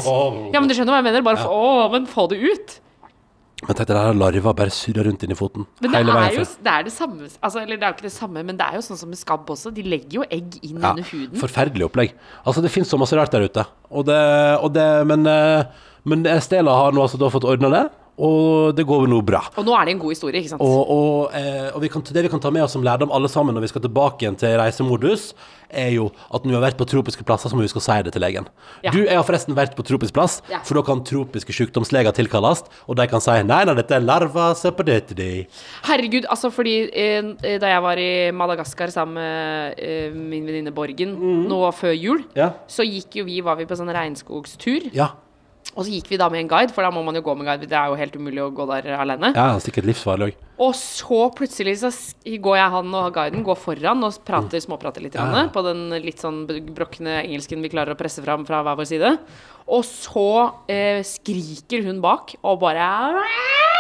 Ja, 0.54 0.60
men 0.62 0.70
du 0.70 0.74
skjønner 0.76 0.94
hva 0.96 1.02
jeg 1.02 1.08
mener? 1.10 1.26
Bare 1.26 1.42
få, 1.44 1.52
å, 1.52 1.90
men 1.92 2.08
få 2.08 2.24
det 2.32 2.40
ut. 2.40 2.78
Men 3.64 3.76
tenk 3.78 3.88
deg, 3.88 3.96
der 3.96 4.16
larva 4.18 4.52
bare 4.56 4.72
surrer 4.74 5.06
rundt 5.08 5.22
inni 5.24 5.36
foten. 5.38 5.64
Men 5.80 5.92
det 5.92 6.00
hele 6.02 6.12
er 6.12 6.18
veien 6.20 6.34
jo 6.40 6.44
det, 6.44 6.72
er 6.72 6.84
det 6.84 6.92
samme 6.92 7.28
altså, 7.28 7.62
Eller 7.62 7.78
det 7.80 7.86
er 7.86 7.92
jo 7.92 7.96
ikke 7.96 8.06
det 8.08 8.12
samme, 8.12 8.42
men 8.44 8.58
det 8.60 8.66
er 8.66 8.76
jo 8.76 8.82
sånn 8.84 8.98
som 9.00 9.08
med 9.12 9.20
skabb 9.20 9.52
også. 9.54 9.72
De 9.76 9.84
legger 9.86 10.18
jo 10.18 10.26
egg 10.28 10.58
inn 10.60 10.80
Ja, 10.82 10.90
under 10.90 11.06
huden. 11.08 11.38
forferdelig 11.40 11.86
opplegg. 11.86 12.12
Altså, 12.44 12.64
det 12.64 12.72
finnes 12.74 12.90
så 12.92 12.98
masse 13.00 13.16
rart 13.16 13.32
der 13.32 13.46
ute. 13.46 13.64
Og 13.94 14.04
det, 14.08 14.18
og 14.64 14.72
det, 14.74 14.84
men, 15.08 15.24
eh, 15.30 15.64
men 16.04 16.26
Estela 16.34 16.74
har 16.76 16.92
nå 16.96 17.04
altså 17.06 17.20
da 17.20 17.30
fått 17.32 17.46
ordna 17.48 17.70
det, 17.72 17.84
og 18.18 18.74
det 18.78 18.84
går 18.86 19.08
nå 19.10 19.18
bra. 19.26 19.40
Og 19.58 19.66
nå 19.66 19.74
er 19.74 19.88
det 19.88 19.94
en 19.96 20.02
god 20.04 20.12
historie, 20.14 20.38
ikke 20.40 20.52
sant? 20.54 20.62
Og, 20.62 20.90
og, 20.94 21.34
eh, 21.34 21.70
og 21.74 21.80
vi 21.82 21.88
kan, 21.90 22.02
det 22.06 22.22
vi 22.26 22.30
kan 22.30 22.40
ta 22.42 22.50
med 22.54 22.62
oss 22.62 22.72
som 22.76 22.84
lærdom 22.86 23.10
alle 23.14 23.28
sammen 23.32 23.54
når 23.56 23.66
vi 23.66 23.72
skal 23.72 23.82
tilbake 23.82 24.22
igjen 24.22 24.36
til 24.38 24.54
reisemodus, 24.60 25.32
er 25.74 25.90
jo 25.96 26.04
at 26.30 26.44
når 26.44 26.52
vi 26.52 26.54
har 26.54 26.62
vært 26.68 26.78
på 26.78 26.86
tropiske 26.86 27.24
plasser, 27.26 27.50
så 27.50 27.56
må 27.58 27.64
vi 27.64 27.66
huske 27.66 27.80
å 27.82 27.84
si 27.84 27.96
det 28.06 28.12
til 28.14 28.22
legen. 28.22 28.46
Ja. 28.84 28.92
Du, 28.94 29.00
jeg 29.02 29.16
har 29.18 29.26
forresten 29.26 29.56
vært 29.58 29.74
på 29.74 29.82
tropisk 29.86 30.14
plass, 30.14 30.36
Ja. 30.52 30.60
for 30.62 30.78
da 30.78 30.84
kan 30.86 31.02
tropiske 31.02 31.50
sykdomsleger 31.56 32.14
tilkalles, 32.14 32.62
og 32.86 32.96
de 33.00 33.08
kan 33.10 33.20
si 33.24 33.34
nei, 33.42 33.64
nei, 33.66 33.74
dette 33.74 33.96
er 33.96 34.04
larva 34.04 34.52
de. 34.54 35.46
Herregud, 35.88 36.26
altså 36.30 36.52
fordi 36.54 36.76
eh, 36.92 37.58
da 37.58 37.66
jeg 37.72 37.82
var 37.82 37.98
i 37.98 38.30
Madagaskar 38.30 38.92
sammen 38.94 39.14
med 39.18 39.74
eh, 39.82 40.14
min 40.14 40.46
venninne 40.46 40.72
Borgen 40.74 41.16
nå 41.48 41.60
før 41.74 41.94
jul, 41.98 42.22
Ja. 42.36 42.52
så 42.68 42.86
gikk 42.86 43.16
jo 43.16 43.24
vi, 43.24 43.40
var 43.40 43.56
vi 43.56 43.66
på 43.66 43.74
sånn 43.74 43.90
regnskogstur. 43.90 44.90
Ja. 44.94 45.10
Og 45.74 45.82
så 45.82 45.90
gikk 45.90 46.10
vi 46.12 46.18
da 46.20 46.28
med 46.30 46.44
en 46.44 46.48
guide, 46.52 46.70
for 46.70 46.86
da 46.86 46.90
må 46.94 47.00
man 47.02 47.16
jo 47.18 47.22
gå 47.26 47.32
med 47.34 47.48
guide. 47.48 47.66
Det 47.66 47.74
er 47.74 47.88
jo 47.90 47.96
helt 47.98 48.14
umulig 48.14 48.42
å 48.44 48.50
gå 48.54 48.66
der 48.68 48.92
alene. 48.94 49.32
ja, 49.34 49.56
sikkert 49.58 49.88
livsfarlig 49.88 50.28
òg. 50.28 50.36
Og 50.62 50.74
så 50.78 51.18
plutselig 51.34 51.72
så 51.80 51.90
går 52.44 52.56
jeg, 52.60 52.70
han 52.76 52.94
og 52.94 53.08
guiden 53.16 53.42
går 53.42 53.56
foran 53.58 54.04
og 54.06 54.20
prater, 54.28 54.62
småprater 54.62 55.02
litt 55.02 55.16
Ja. 55.18 55.24
grann, 55.26 55.50
på 55.50 55.64
den 55.66 55.88
litt 56.04 56.20
sånn 56.22 56.44
brokne 56.76 57.24
engelsken 57.24 57.60
vi 57.64 57.72
klarer 57.72 57.96
å 57.96 57.98
presse 57.98 58.22
fram 58.22 58.44
fra 58.46 58.62
hver 58.62 58.76
vår 58.78 58.86
side. 58.86 59.10
Og 59.66 59.82
så 59.88 60.52
eh, 60.70 61.02
skriker 61.02 61.82
hun 61.88 62.00
bak 62.04 62.36
og 62.44 62.60
bare 62.60 62.86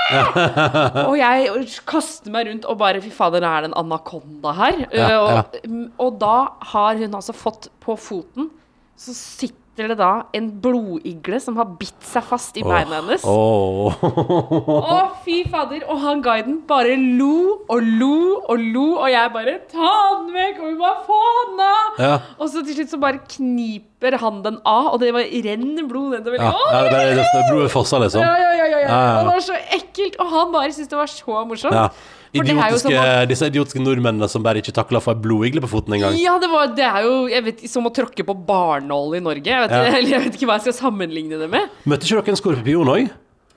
Og 1.08 1.14
jeg 1.16 1.64
kaster 1.88 2.32
meg 2.34 2.48
rundt 2.50 2.66
og 2.68 2.76
bare 2.80 3.00
Fy 3.04 3.10
fader, 3.14 3.44
er 3.46 3.64
det 3.64 3.70
en 3.72 3.78
anakonda 3.84 4.52
her? 4.58 4.82
Ja, 4.92 5.08
Eh, 5.14 5.18
og, 5.20 5.92
og 6.00 6.18
da 6.20 6.34
har 6.74 6.96
hun 7.00 7.14
altså 7.16 7.32
fått 7.36 7.70
på 7.84 7.96
foten 8.00 8.50
Så 8.96 9.14
sitter 9.16 9.60
det 9.76 9.96
da 9.98 10.10
en 10.36 10.48
blodigle 10.62 11.40
som 11.42 11.56
har 11.58 11.66
bitt 11.80 12.06
seg 12.06 12.22
fast 12.28 12.56
i 12.60 12.62
beina 12.62 13.00
hennes. 13.00 13.24
Åh. 13.26 14.04
oh, 14.06 15.08
fy 15.24 15.40
fader. 15.50 15.82
Og 15.90 15.98
han 16.04 16.22
guiden 16.22 16.60
bare 16.68 16.94
lo 16.94 17.64
og 17.66 17.82
lo 17.82 18.18
og 18.44 18.62
lo, 18.62 18.86
og 19.00 19.10
jeg 19.10 19.32
bare 19.34 19.56
Ta 19.72 19.90
den 20.20 20.30
vekk! 20.34 20.60
Og 20.62 20.70
vi 20.70 20.76
bare 20.78 21.02
Få 21.08 21.20
den 21.50 21.62
av! 21.66 22.00
Ja. 22.00 22.14
Og 22.38 22.50
så 22.52 22.62
til 22.64 22.78
slutt 22.78 22.94
så 22.94 23.00
bare 23.02 23.20
kniper 23.34 24.18
han 24.22 24.42
den 24.44 24.60
av, 24.62 24.92
og 24.94 25.00
det 25.02 25.12
bare 25.16 25.42
renner 25.48 25.86
blod 25.90 26.14
nedover. 26.14 26.38
Ja, 26.38 26.52
Å, 26.54 26.66
ja, 26.70 26.82
det 26.86 26.92
bare 26.94 27.14
det 27.18 27.24
er 27.24 27.48
blodet 27.50 27.72
fosser, 27.74 28.04
liksom. 28.04 28.22
ja, 28.22 28.34
ja, 28.40 28.52
ja, 28.60 28.66
ja, 28.70 28.82
ja. 28.84 28.98
Det 29.18 29.30
var 29.32 29.46
så 29.48 29.58
ekkelt, 29.78 30.20
og 30.20 30.30
han 30.36 30.52
bare 30.54 30.74
syntes 30.76 30.92
det 30.92 31.00
var 31.00 31.10
så 31.10 31.46
morsomt. 31.50 32.04
Idiotiske, 32.34 32.80
som 32.82 33.28
disse 33.30 33.48
idiotiske 33.52 33.82
nordmennene 33.82 34.28
som 34.30 34.42
bare 34.42 34.58
ikke 34.62 34.74
takla 34.74 34.98
å 34.98 35.04
få 35.04 35.12
ei 35.14 35.20
blodigle 35.22 35.62
på 35.62 35.70
foten 35.70 35.94
engang. 35.94 36.16
Ja, 36.18 36.34
det, 36.42 36.48
var, 36.50 36.72
det 36.74 36.86
er 36.86 37.04
jo 37.06 37.12
jeg 37.30 37.46
vet, 37.46 37.66
som 37.70 37.86
å 37.86 37.92
tråkke 37.94 38.26
på 38.26 38.34
barnål 38.48 39.20
i 39.20 39.22
Norge. 39.22 39.46
Jeg 39.46 39.66
vet, 39.66 39.74
Ja. 39.74 40.00
jeg 40.14 40.24
vet 40.26 40.38
ikke 40.38 40.48
hva 40.50 40.58
jeg 40.58 40.68
skal 40.68 40.78
sammenligne 40.88 41.38
det 41.38 41.50
med. 41.52 41.70
Møtte 41.86 42.08
ikke 42.08 42.18
dere 42.20 42.34
en 42.34 42.40
skorpion 42.42 42.90
òg? 42.96 43.12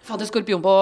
Fader, 0.07 0.27
skorpion 0.29 0.61
på 0.63 0.73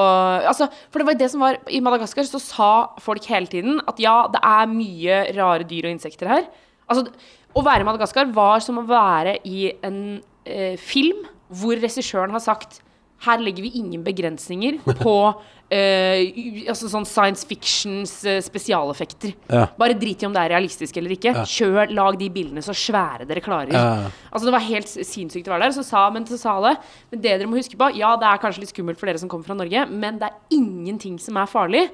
altså, 0.45 0.67
For 0.93 1.01
det 1.01 1.07
var 1.07 1.17
det 1.17 1.29
som 1.33 1.41
var 1.41 1.57
I 1.73 1.79
Madagaskar 1.81 2.27
så 2.29 2.37
sa 2.41 2.71
folk 3.01 3.25
hele 3.31 3.49
tiden 3.49 3.79
at 3.89 3.97
ja, 4.01 4.19
det 4.29 4.41
er 4.45 4.69
mye 4.69 5.21
rare 5.37 5.65
dyr 5.65 5.87
og 5.89 5.95
insekter 5.95 6.29
her. 6.29 6.45
Altså, 6.85 7.07
å 7.55 7.63
være 7.65 7.81
i 7.85 7.87
Madagaskar 7.87 8.29
var 8.35 8.61
som 8.61 8.81
å 8.81 8.85
være 8.85 9.39
i 9.49 9.71
en 9.85 10.19
eh, 10.45 10.75
film 10.77 11.23
hvor 11.47 11.77
regissøren 11.79 12.33
har 12.35 12.43
sagt 12.43 12.81
her 13.23 13.37
legger 13.39 13.63
vi 13.63 13.71
ingen 13.79 14.03
begrensninger 14.03 14.81
på 14.99 15.13
eh, 15.73 16.67
altså 16.69 16.89
sånn 16.91 17.07
science 17.07 17.47
fictions 17.47 18.11
eh, 18.27 18.41
spesialeffekter. 18.43 19.33
Ja. 19.49 19.65
Bare 19.79 19.95
drit 19.97 20.21
i 20.21 20.27
om 20.27 20.33
det 20.35 20.43
er 20.43 20.51
realistisk 20.53 20.97
eller 20.99 21.15
ikke. 21.15 21.33
Kjør, 21.49 21.93
lag 21.95 22.19
de 22.19 22.29
bildene 22.29 22.61
så 22.65 22.75
svære 22.75 23.25
dere 23.25 23.41
klarer. 23.41 23.73
Ja. 23.73 24.11
Altså 24.29 24.45
Det 24.49 24.53
var 24.57 24.65
helt 24.67 24.91
sinnssykt 24.93 25.47
å 25.49 25.55
være 25.55 25.69
der. 25.69 25.75
Så 25.79 25.85
sa, 25.87 26.05
men 26.13 26.27
så 26.29 26.37
sa 26.37 26.57
alle 26.59 26.75
Men 27.11 27.21
det 27.21 27.31
dere 27.39 27.49
må 27.49 27.57
huske 27.57 27.79
på, 27.79 27.89
ja, 27.97 28.13
det 28.21 28.27
er 28.29 28.41
kanskje 28.43 28.65
litt 28.65 28.73
skummelt 28.75 28.99
for 28.99 29.09
dere 29.09 29.21
som 29.21 29.31
kommer 29.31 29.47
fra 29.47 29.57
Norge, 29.57 29.85
men 29.89 30.19
det 30.21 30.29
er 30.29 30.59
ingenting 30.59 31.17
som 31.23 31.37
er 31.41 31.49
farlig, 31.49 31.87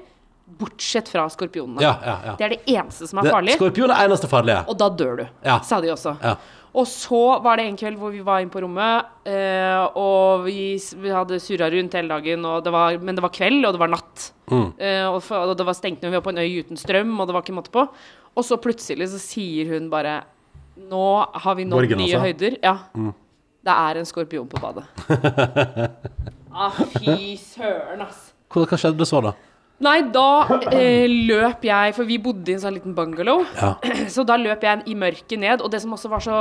bortsett 0.58 1.08
fra 1.08 1.22
skorpionene. 1.32 1.80
Ja, 1.80 1.94
ja, 2.04 2.16
ja. 2.26 2.32
Det 2.36 2.44
er 2.44 2.52
det 2.56 2.74
eneste 2.74 3.06
som 3.08 3.22
er 3.22 3.30
farlig, 3.30 3.54
Skorpion 3.56 3.92
er 3.94 4.02
eneste 4.04 4.28
farlige. 4.28 4.58
og 4.68 4.76
da 4.76 4.90
dør 4.90 5.22
du, 5.22 5.24
Ja. 5.46 5.60
sa 5.64 5.78
de 5.80 5.88
også. 5.94 6.12
Og 6.72 6.86
så 6.88 7.20
var 7.44 7.60
det 7.60 7.66
en 7.68 7.76
kveld 7.76 7.98
hvor 8.00 8.14
vi 8.14 8.22
var 8.24 8.40
inne 8.40 8.52
på 8.52 8.62
rommet, 8.64 9.08
eh, 9.28 9.82
og 10.00 10.46
vi, 10.46 10.78
vi 11.02 11.10
hadde 11.12 11.40
surra 11.42 11.68
rundt 11.72 11.96
hele 11.98 12.08
dagen, 12.14 12.46
det 12.64 12.72
var, 12.72 12.96
men 12.96 13.18
det 13.18 13.24
var 13.24 13.34
kveld, 13.34 13.60
og 13.68 13.76
det 13.76 13.82
var 13.82 13.92
natt. 13.92 14.30
Mm. 14.48 14.70
Eh, 14.80 15.04
og, 15.10 15.18
for, 15.26 15.52
og 15.52 15.58
det 15.58 15.66
var 15.68 15.76
stengt 15.76 16.00
når 16.00 16.14
vi 16.14 16.18
var 16.18 16.24
på 16.24 16.32
en 16.32 16.40
øy 16.40 16.62
uten 16.64 16.80
strøm, 16.80 17.12
og 17.20 17.28
det 17.28 17.36
var 17.36 17.44
ikke 17.44 17.58
måte 17.58 17.74
på. 17.74 17.84
Og 18.32 18.48
så 18.48 18.56
plutselig 18.56 19.10
så 19.12 19.20
sier 19.20 19.74
hun 19.74 19.90
bare 19.92 20.22
Nå 20.88 21.06
har 21.44 21.56
vi 21.58 21.66
nådd 21.68 21.92
nye 22.00 22.20
høyder. 22.22 22.54
Ja. 22.64 22.78
Det 23.62 23.72
er 23.76 23.98
en 24.00 24.06
skorpion 24.08 24.48
på 24.48 24.56
badet. 24.56 24.86
ah, 26.64 26.78
fy 26.96 27.36
søren, 27.36 28.00
ass. 28.06 28.30
Hva 28.48 28.78
skjedde 28.80 29.04
så, 29.06 29.20
da? 29.28 29.34
Nei, 29.82 29.96
da 30.14 30.26
eh, 30.70 31.08
løp 31.10 31.64
jeg 31.66 31.94
For 31.96 32.06
vi 32.06 32.18
bodde 32.22 32.52
i 32.52 32.54
en 32.56 32.60
sånn 32.62 32.76
liten 32.76 32.94
bungalow. 32.94 33.42
Ja. 33.58 33.72
Så 34.14 34.24
da 34.28 34.36
løp 34.38 34.62
jeg 34.62 34.84
i 34.86 34.94
mørket 34.98 35.38
ned, 35.42 35.62
og 35.64 35.72
det 35.74 35.80
som 35.82 35.94
også 35.96 36.10
var 36.12 36.22
så 36.24 36.36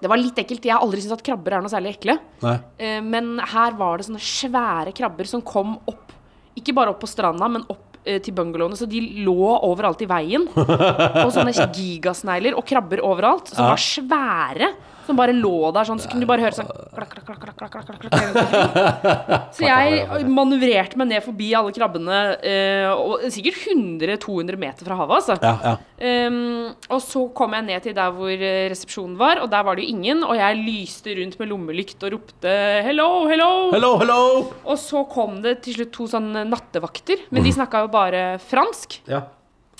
Det 0.00 0.08
var 0.12 0.20
litt 0.20 0.36
ekkelt. 0.40 0.64
Jeg 0.64 0.74
har 0.76 0.84
aldri 0.84 1.00
syntes 1.04 1.18
at 1.20 1.24
krabber 1.26 1.56
er 1.56 1.64
noe 1.64 1.72
særlig 1.72 1.94
ekle. 1.96 2.18
Nei. 2.44 2.56
Eh, 2.78 2.98
men 3.04 3.36
her 3.52 3.76
var 3.78 3.98
det 4.00 4.08
sånne 4.08 4.20
svære 4.24 4.92
krabber 4.96 5.28
som 5.28 5.44
kom 5.44 5.76
opp, 5.88 6.12
ikke 6.56 6.74
bare 6.76 6.92
opp 6.92 7.00
på 7.04 7.08
stranda, 7.08 7.48
men 7.48 7.64
opp 7.72 7.96
eh, 8.04 8.18
til 8.24 8.34
bungalowene, 8.36 8.76
så 8.76 8.88
de 8.88 9.00
lå 9.24 9.36
overalt 9.68 10.04
i 10.04 10.08
veien. 10.10 10.44
Og 11.24 11.32
sånne 11.32 11.52
gigasnegler 11.76 12.56
og 12.56 12.64
krabber 12.68 13.00
overalt, 13.04 13.52
som 13.54 13.64
Ja. 13.64 13.72
var 13.72 13.80
svære. 13.84 14.70
Som 15.06 15.18
bare 15.18 15.34
lå 15.36 15.70
der 15.74 15.86
sånn, 15.86 16.00
så 16.02 16.10
kunne 16.10 16.24
du 16.24 16.28
bare 16.28 16.42
høre 16.42 16.56
sånn 16.56 16.66
klak, 16.66 17.12
klak, 17.14 17.26
klak, 17.26 17.54
klak, 17.56 17.70
klak, 17.72 18.00
klak, 18.02 18.32
klak. 18.34 19.52
Så 19.56 19.66
jeg 19.66 20.26
manøvrerte 20.26 20.98
meg 20.98 21.12
ned 21.12 21.24
forbi 21.24 21.52
alle 21.56 21.74
krabbene, 21.76 22.22
eh, 22.42 22.88
og 22.90 23.26
sikkert 23.32 23.60
100-200 23.70 24.58
meter 24.60 24.88
fra 24.88 24.98
havet, 24.98 25.20
altså. 25.20 25.36
Ja, 25.42 25.54
ja. 25.62 25.76
Um, 25.96 26.74
og 26.92 26.98
så 27.00 27.22
kom 27.36 27.54
jeg 27.56 27.64
ned 27.70 27.86
til 27.86 27.94
der 27.96 28.10
hvor 28.12 28.32
eh, 28.34 28.66
resepsjonen 28.72 29.14
var, 29.20 29.40
og 29.44 29.48
der 29.52 29.64
var 29.64 29.78
det 29.78 29.86
jo 29.86 29.94
ingen. 29.94 30.24
Og 30.26 30.36
jeg 30.36 30.58
lyste 30.60 31.14
rundt 31.20 31.38
med 31.40 31.50
lommelykt 31.52 32.02
og 32.02 32.16
ropte 32.16 32.56
'hello, 32.84 33.08
hello'. 33.30 33.70
Hello, 33.72 33.94
hello! 34.02 34.20
Og 34.64 34.76
så 34.80 35.06
kom 35.08 35.40
det 35.44 35.60
til 35.64 35.78
slutt 35.78 35.94
to 35.94 36.10
sånne 36.10 36.44
nattevakter, 36.50 37.28
men 37.30 37.46
de 37.46 37.54
snakka 37.54 37.86
jo 37.86 37.94
bare 37.94 38.26
fransk. 38.42 39.00
Ja. 39.06 39.24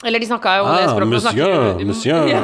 Eller 0.04 0.20
de 0.20 0.26
snakka 0.28 0.58
jo 0.58 0.64
det 0.68 0.90
språket 0.90 0.90
språket 0.92 1.08
man 1.08 1.20
snakker 1.24 1.84
monsieur. 1.88 2.26
Ja, 2.34 2.40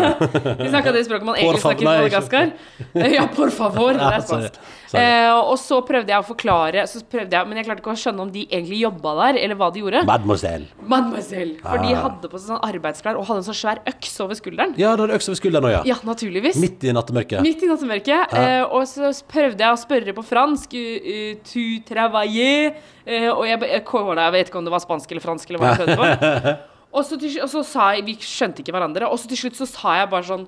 de 0.56 0.68
snakka 0.72 0.92
det 0.94 1.02
språket 1.04 1.26
man 1.28 1.36
egentlig 1.36 1.60
snakker 1.60 1.84
i 1.84 1.88
Madagaskar. 1.90 2.52
Ja, 3.18 3.26
por 3.28 3.50
favor. 3.52 3.92
Det 3.98 4.06
er 4.08 4.22
spansk. 4.24 4.54
Sorry. 4.88 5.02
Eh, 5.02 5.32
og 5.36 5.58
så 5.60 5.80
prøvde 5.84 6.12
jeg 6.14 6.20
å 6.20 6.24
forklare, 6.24 6.86
så 6.88 7.02
prøvde 7.12 7.36
jeg, 7.36 7.48
men 7.48 7.60
jeg 7.60 7.66
klarte 7.68 7.84
ikke 7.84 7.92
å 7.92 8.00
skjønne 8.00 8.24
om 8.24 8.32
de 8.32 8.46
egentlig 8.46 8.78
jobba 8.80 9.12
der, 9.18 9.38
eller 9.44 9.60
hva 9.60 9.68
de 9.72 9.82
gjorde. 9.84 10.02
Mademoiselle. 10.08 10.70
Mademoiselle. 10.80 11.58
For 11.60 11.84
de 11.84 11.92
Ah. 11.92 12.00
hadde 12.06 12.32
på 12.32 12.40
seg 12.40 12.54
sånn 12.54 12.64
arbeidsklær 12.70 13.20
og 13.20 13.28
hadde 13.28 13.44
en 13.44 13.48
sånn 13.50 13.60
svær 13.60 13.84
øks 13.92 14.16
over 14.24 14.40
skulderen. 14.40 14.74
Ja, 14.80 14.96
da 14.96 15.04
er 15.04 15.12
det 15.12 15.20
øks 15.20 15.28
over 15.28 15.40
skulderen 15.42 15.68
òg, 15.68 15.76
ja. 15.76 15.82
Ja, 15.92 16.00
naturligvis. 16.08 16.56
Midt 16.56 16.88
i 16.88 16.96
nattemørket. 16.96 17.44
Midt 17.44 17.62
i 17.64 17.68
nattemørket. 17.68 18.32
Eh, 18.32 18.64
og 18.64 18.88
så 18.88 19.12
prøvde 19.28 19.60
jeg 19.60 19.76
å 19.76 19.80
spørre 19.80 20.16
på 20.16 20.24
fransk. 20.24 20.72
Uh, 20.72 21.36
tu 21.44 21.80
travailler? 21.84 22.76
Eh, 23.04 23.28
og 23.28 23.44
jeg, 23.44 23.60
jeg, 23.60 23.84
jeg 23.84 24.32
vet 24.32 24.48
ikke 24.48 24.60
om 24.60 24.64
det 24.64 24.72
var 24.72 24.84
spansk 24.84 25.10
eller 25.12 25.24
fransk 25.24 25.50
eller 25.50 25.60
hva 25.60 25.72
jeg 25.72 25.82
prøvde 25.84 26.00
på. 26.00 26.58
Og 26.92 27.06
så, 27.08 27.16
til, 27.20 27.38
og 27.40 27.48
så 27.48 27.62
sa 27.64 27.86
jeg 27.96 28.04
Vi 28.06 28.16
skjønte 28.20 28.62
ikke 28.62 28.74
hverandre. 28.74 29.08
Og 29.08 29.20
så 29.20 29.30
til 29.30 29.40
slutt 29.44 29.58
så 29.60 29.68
sa 29.68 29.96
jeg 30.00 30.10
bare 30.12 30.28
sånn 30.28 30.46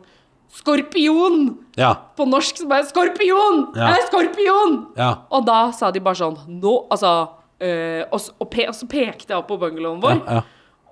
Skorpion! 0.54 1.48
Ja. 1.80 1.94
På 2.14 2.26
norsk 2.28 2.60
så 2.60 2.68
bare 2.70 2.86
Skorpion! 2.86 3.64
Ja. 3.74 3.88
Jeg 3.90 4.04
er 4.04 4.06
skorpion! 4.10 4.76
Ja. 4.98 5.08
Og 5.34 5.46
da 5.48 5.64
sa 5.74 5.90
de 5.94 6.02
bare 6.04 6.20
sånn 6.20 6.36
Nå, 6.60 6.74
altså 6.94 7.14
øh, 7.58 8.04
og, 8.04 8.28
og, 8.38 8.46
pe, 8.52 8.68
og 8.70 8.76
så 8.76 8.86
pekte 8.90 9.32
jeg 9.32 9.40
opp 9.40 9.48
på 9.50 9.58
bungalowen 9.58 10.02
vår. 10.04 10.22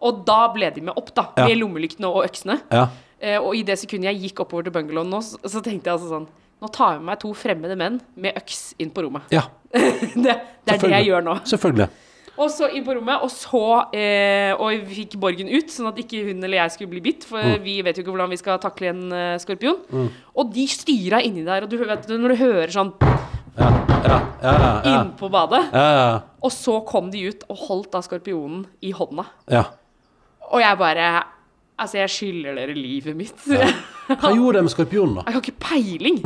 Og 0.02 0.24
da 0.26 0.40
ble 0.50 0.72
de 0.74 0.82
med 0.88 0.98
opp, 0.98 1.12
da. 1.14 1.28
Med 1.44 1.54
lommelyktene 1.60 2.10
og 2.10 2.26
øksene. 2.26 2.60
ja. 2.72 2.88
Eh, 3.22 3.36
og 3.38 3.54
i 3.54 3.60
det 3.62 3.76
sekundet 3.78 4.08
jeg 4.08 4.18
gikk 4.24 4.40
oppover 4.42 4.64
til 4.66 4.72
bungalowen 4.74 5.12
nå, 5.14 5.20
så, 5.22 5.38
så 5.46 5.60
tenkte 5.62 5.86
jeg 5.86 5.94
altså 5.94 6.08
sånn 6.10 6.24
Nå 6.62 6.70
tar 6.74 6.96
jeg 6.96 7.02
med 7.04 7.08
meg 7.12 7.20
to 7.22 7.28
fremmede 7.38 7.76
menn 7.78 8.00
med 8.18 8.34
øks 8.38 8.72
inn 8.82 8.90
på 8.94 9.04
rommet. 9.04 9.30
ja. 9.34 9.44
det, 9.72 10.34
det 10.66 10.74
er 10.74 10.80
det 10.82 10.90
jeg 10.90 11.06
gjør 11.08 11.22
nå. 11.26 11.36
Selvfølgelig. 11.46 11.86
Og 12.40 12.48
så 12.48 12.68
inn 12.72 12.84
på 12.86 12.94
rommet, 12.96 13.20
og 13.22 13.28
så 13.30 13.60
eh, 13.92 14.54
Og 14.56 14.70
vi 14.88 15.02
fikk 15.02 15.18
Borgen 15.20 15.50
ut, 15.52 15.68
sånn 15.68 15.90
at 15.90 15.98
ikke 16.00 16.22
hun 16.30 16.40
eller 16.42 16.62
jeg 16.62 16.72
skulle 16.76 16.90
bli 16.94 17.02
bitt. 17.04 17.26
For 17.28 17.42
Mm. 17.42 17.62
vi 17.62 17.74
vet 17.84 17.96
jo 17.98 18.02
ikke 18.04 18.14
hvordan 18.14 18.30
vi 18.32 18.38
skal 18.40 18.58
takle 18.62 18.88
en 18.88 19.02
uh, 19.12 19.36
skorpion. 19.42 20.08
Og 20.34 20.52
de 20.54 20.64
styra 20.70 21.20
inni 21.22 21.44
der, 21.44 21.62
og 21.66 21.68
du 21.70 21.76
vet 21.76 22.08
når 22.08 22.32
du 22.32 22.36
hører 22.40 22.72
sånn 22.72 22.92
Ja, 23.58 23.68
ja, 24.08 24.18
ja. 24.42 24.58
ja, 24.82 24.92
inn 25.02 25.10
på 25.18 25.28
badet, 25.30 25.60
ja, 25.74 25.82
ja. 25.98 26.20
og 26.42 26.50
så 26.50 26.78
kom 26.88 27.10
de 27.12 27.20
ut 27.28 27.44
og 27.52 27.56
holdt 27.68 27.90
da 27.92 28.00
skorpionen 28.02 28.64
i 28.80 28.92
hånda. 28.96 29.26
ja. 29.52 29.64
Og 30.52 30.60
jeg 30.60 30.76
bare 30.78 31.10
Altså, 31.78 31.96
jeg 31.98 32.10
skylder 32.12 32.54
dere 32.54 32.74
livet 32.76 33.16
mitt. 33.16 33.36
Hva 33.48 34.30
gjorde 34.36 34.58
de 34.58 34.62
med 34.66 34.70
skorpionen, 34.70 35.14
da? 35.16 35.22
Jeg 35.26 35.34
har 35.34 35.40
ikke 35.40 35.60
peiling. 35.64 36.18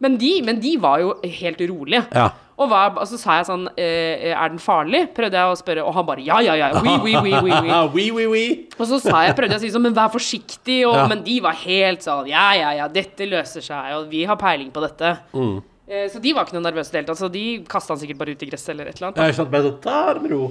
Men 0.00 0.14
de, 0.16 0.30
men 0.46 0.60
de 0.62 0.76
var 0.80 1.00
jo 1.02 1.10
helt 1.24 1.60
urolige. 1.60 2.04
Ja. 2.14 2.30
Og, 2.56 2.70
hva, 2.70 2.86
altså, 2.88 3.18
så 3.18 3.20
sa 3.20 3.34
jeg 3.36 3.46
sånn 3.50 3.66
eh, 3.76 4.30
Er 4.32 4.48
den 4.48 4.60
farlig? 4.62 5.02
Prøvde 5.16 5.36
jeg 5.36 5.52
å 5.52 5.56
spørre, 5.60 5.82
og 5.84 5.92
han 5.92 6.06
bare 6.08 6.22
ja, 6.24 6.38
ja, 6.40 6.54
ja. 6.56 6.70
Oui, 6.80 6.94
oui, 7.04 7.12
oui, 7.20 7.34
oui, 7.44 7.52
oui. 7.92 8.06
oui, 8.16 8.26
oui. 8.32 8.44
Og 8.78 8.88
så 8.88 9.00
sa 9.04 9.26
jeg, 9.26 9.36
prøvde 9.36 9.58
jeg 9.58 9.60
å 9.60 9.64
si 9.66 9.72
sånn, 9.74 9.84
men 9.84 9.96
vær 9.96 10.12
forsiktig. 10.14 10.80
Og, 10.88 10.96
Ja. 10.96 11.04
Men 11.12 11.20
de 11.26 11.36
var 11.44 11.58
helt 11.66 12.06
sånn 12.06 12.30
ja, 12.30 12.46
ja, 12.56 12.72
ja, 12.78 12.86
dette 12.92 13.28
løser 13.28 13.64
seg, 13.64 13.90
og 13.98 14.08
vi 14.12 14.24
har 14.28 14.40
peiling 14.40 14.72
på 14.72 14.80
dette. 14.86 15.18
Mm. 15.36 15.58
Eh, 15.86 16.06
så 16.10 16.22
de 16.22 16.32
var 16.34 16.46
ikke 16.48 16.56
noe 16.56 16.64
nervøse 16.64 16.90
i 16.90 16.96
det 16.96 17.02
hele 17.02 17.10
tatt. 17.12 17.20
Så 17.20 17.28
de 17.32 17.44
kasta 17.68 17.92
han 17.94 18.00
sikkert 18.00 18.22
bare 18.24 18.32
ut 18.34 18.42
i 18.42 18.48
gresset 18.48 18.72
eller 18.72 18.88
et 18.88 18.96
eller 18.96 19.10
annet. 19.10 19.20
Jeg 19.20 19.28
har 19.28 19.34
ikke 19.36 19.42
sant, 19.42 19.52
bare 19.52 19.68
sånn, 19.68 19.78
ta 19.84 20.00
det 20.16 20.24
med 20.24 20.34
ro. 20.34 20.48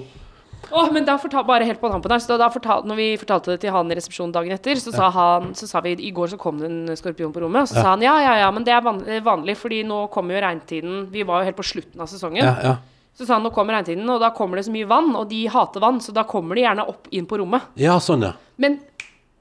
Åh, 0.72 0.90
men 0.92 1.06
da 1.06 1.18
fortal, 1.22 1.44
bare 1.46 1.64
helt 1.68 1.80
på 1.80 1.90
tampen 1.92 2.12
her, 2.12 2.20
så 2.20 2.38
da 2.42 2.48
fortal, 2.50 2.84
når 2.90 2.96
vi 2.98 3.08
fortalte 3.22 3.54
det 3.54 3.60
til 3.62 3.72
han 3.72 3.92
i 3.92 3.96
resepsjonen 3.96 4.32
dagen 4.34 4.52
etter, 4.56 4.76
så 4.82 4.92
sa 4.92 5.10
han 5.14 5.54
Så 5.56 5.68
sa 5.70 5.80
vi 5.86 5.92
i 5.94 6.12
går 6.12 6.28
så 6.34 6.38
kom 6.42 6.58
det 6.60 6.66
en 6.72 6.96
skorpion 6.98 7.32
på 7.32 7.42
rommet, 7.44 7.62
og 7.62 7.68
så 7.70 7.76
sa 7.84 7.92
han 7.94 8.02
ja, 8.02 8.16
ja, 8.20 8.34
ja, 8.42 8.50
men 8.52 8.64
det 8.66 8.74
er 8.74 8.82
van- 8.82 9.04
vanlig, 9.24 9.56
fordi 9.58 9.84
nå 9.86 10.10
kommer 10.12 10.36
jo 10.36 10.42
regntiden 10.42 11.06
Vi 11.12 11.24
var 11.24 11.42
jo 11.44 11.46
helt 11.52 11.58
på 11.58 11.64
slutten 11.64 12.02
av 12.02 12.08
sesongen. 12.08 12.44
Ja, 12.44 12.56
ja. 12.64 12.76
Så 13.16 13.26
sa 13.28 13.36
han 13.38 13.44
nå 13.46 13.52
kommer 13.56 13.78
regntiden, 13.78 14.10
og 14.10 14.20
da 14.20 14.32
kommer 14.36 14.58
det 14.58 14.66
så 14.66 14.74
mye 14.74 14.88
vann, 14.90 15.14
og 15.16 15.30
de 15.30 15.46
hater 15.48 15.80
vann, 15.80 16.02
så 16.04 16.12
da 16.12 16.24
kommer 16.28 16.56
de 16.56 16.66
gjerne 16.66 16.88
opp 16.90 17.08
inn 17.12 17.26
på 17.30 17.38
rommet. 17.40 17.62
ja, 17.80 17.96
sånn, 18.00 18.22
ja. 18.26 18.34
Men 18.58 18.80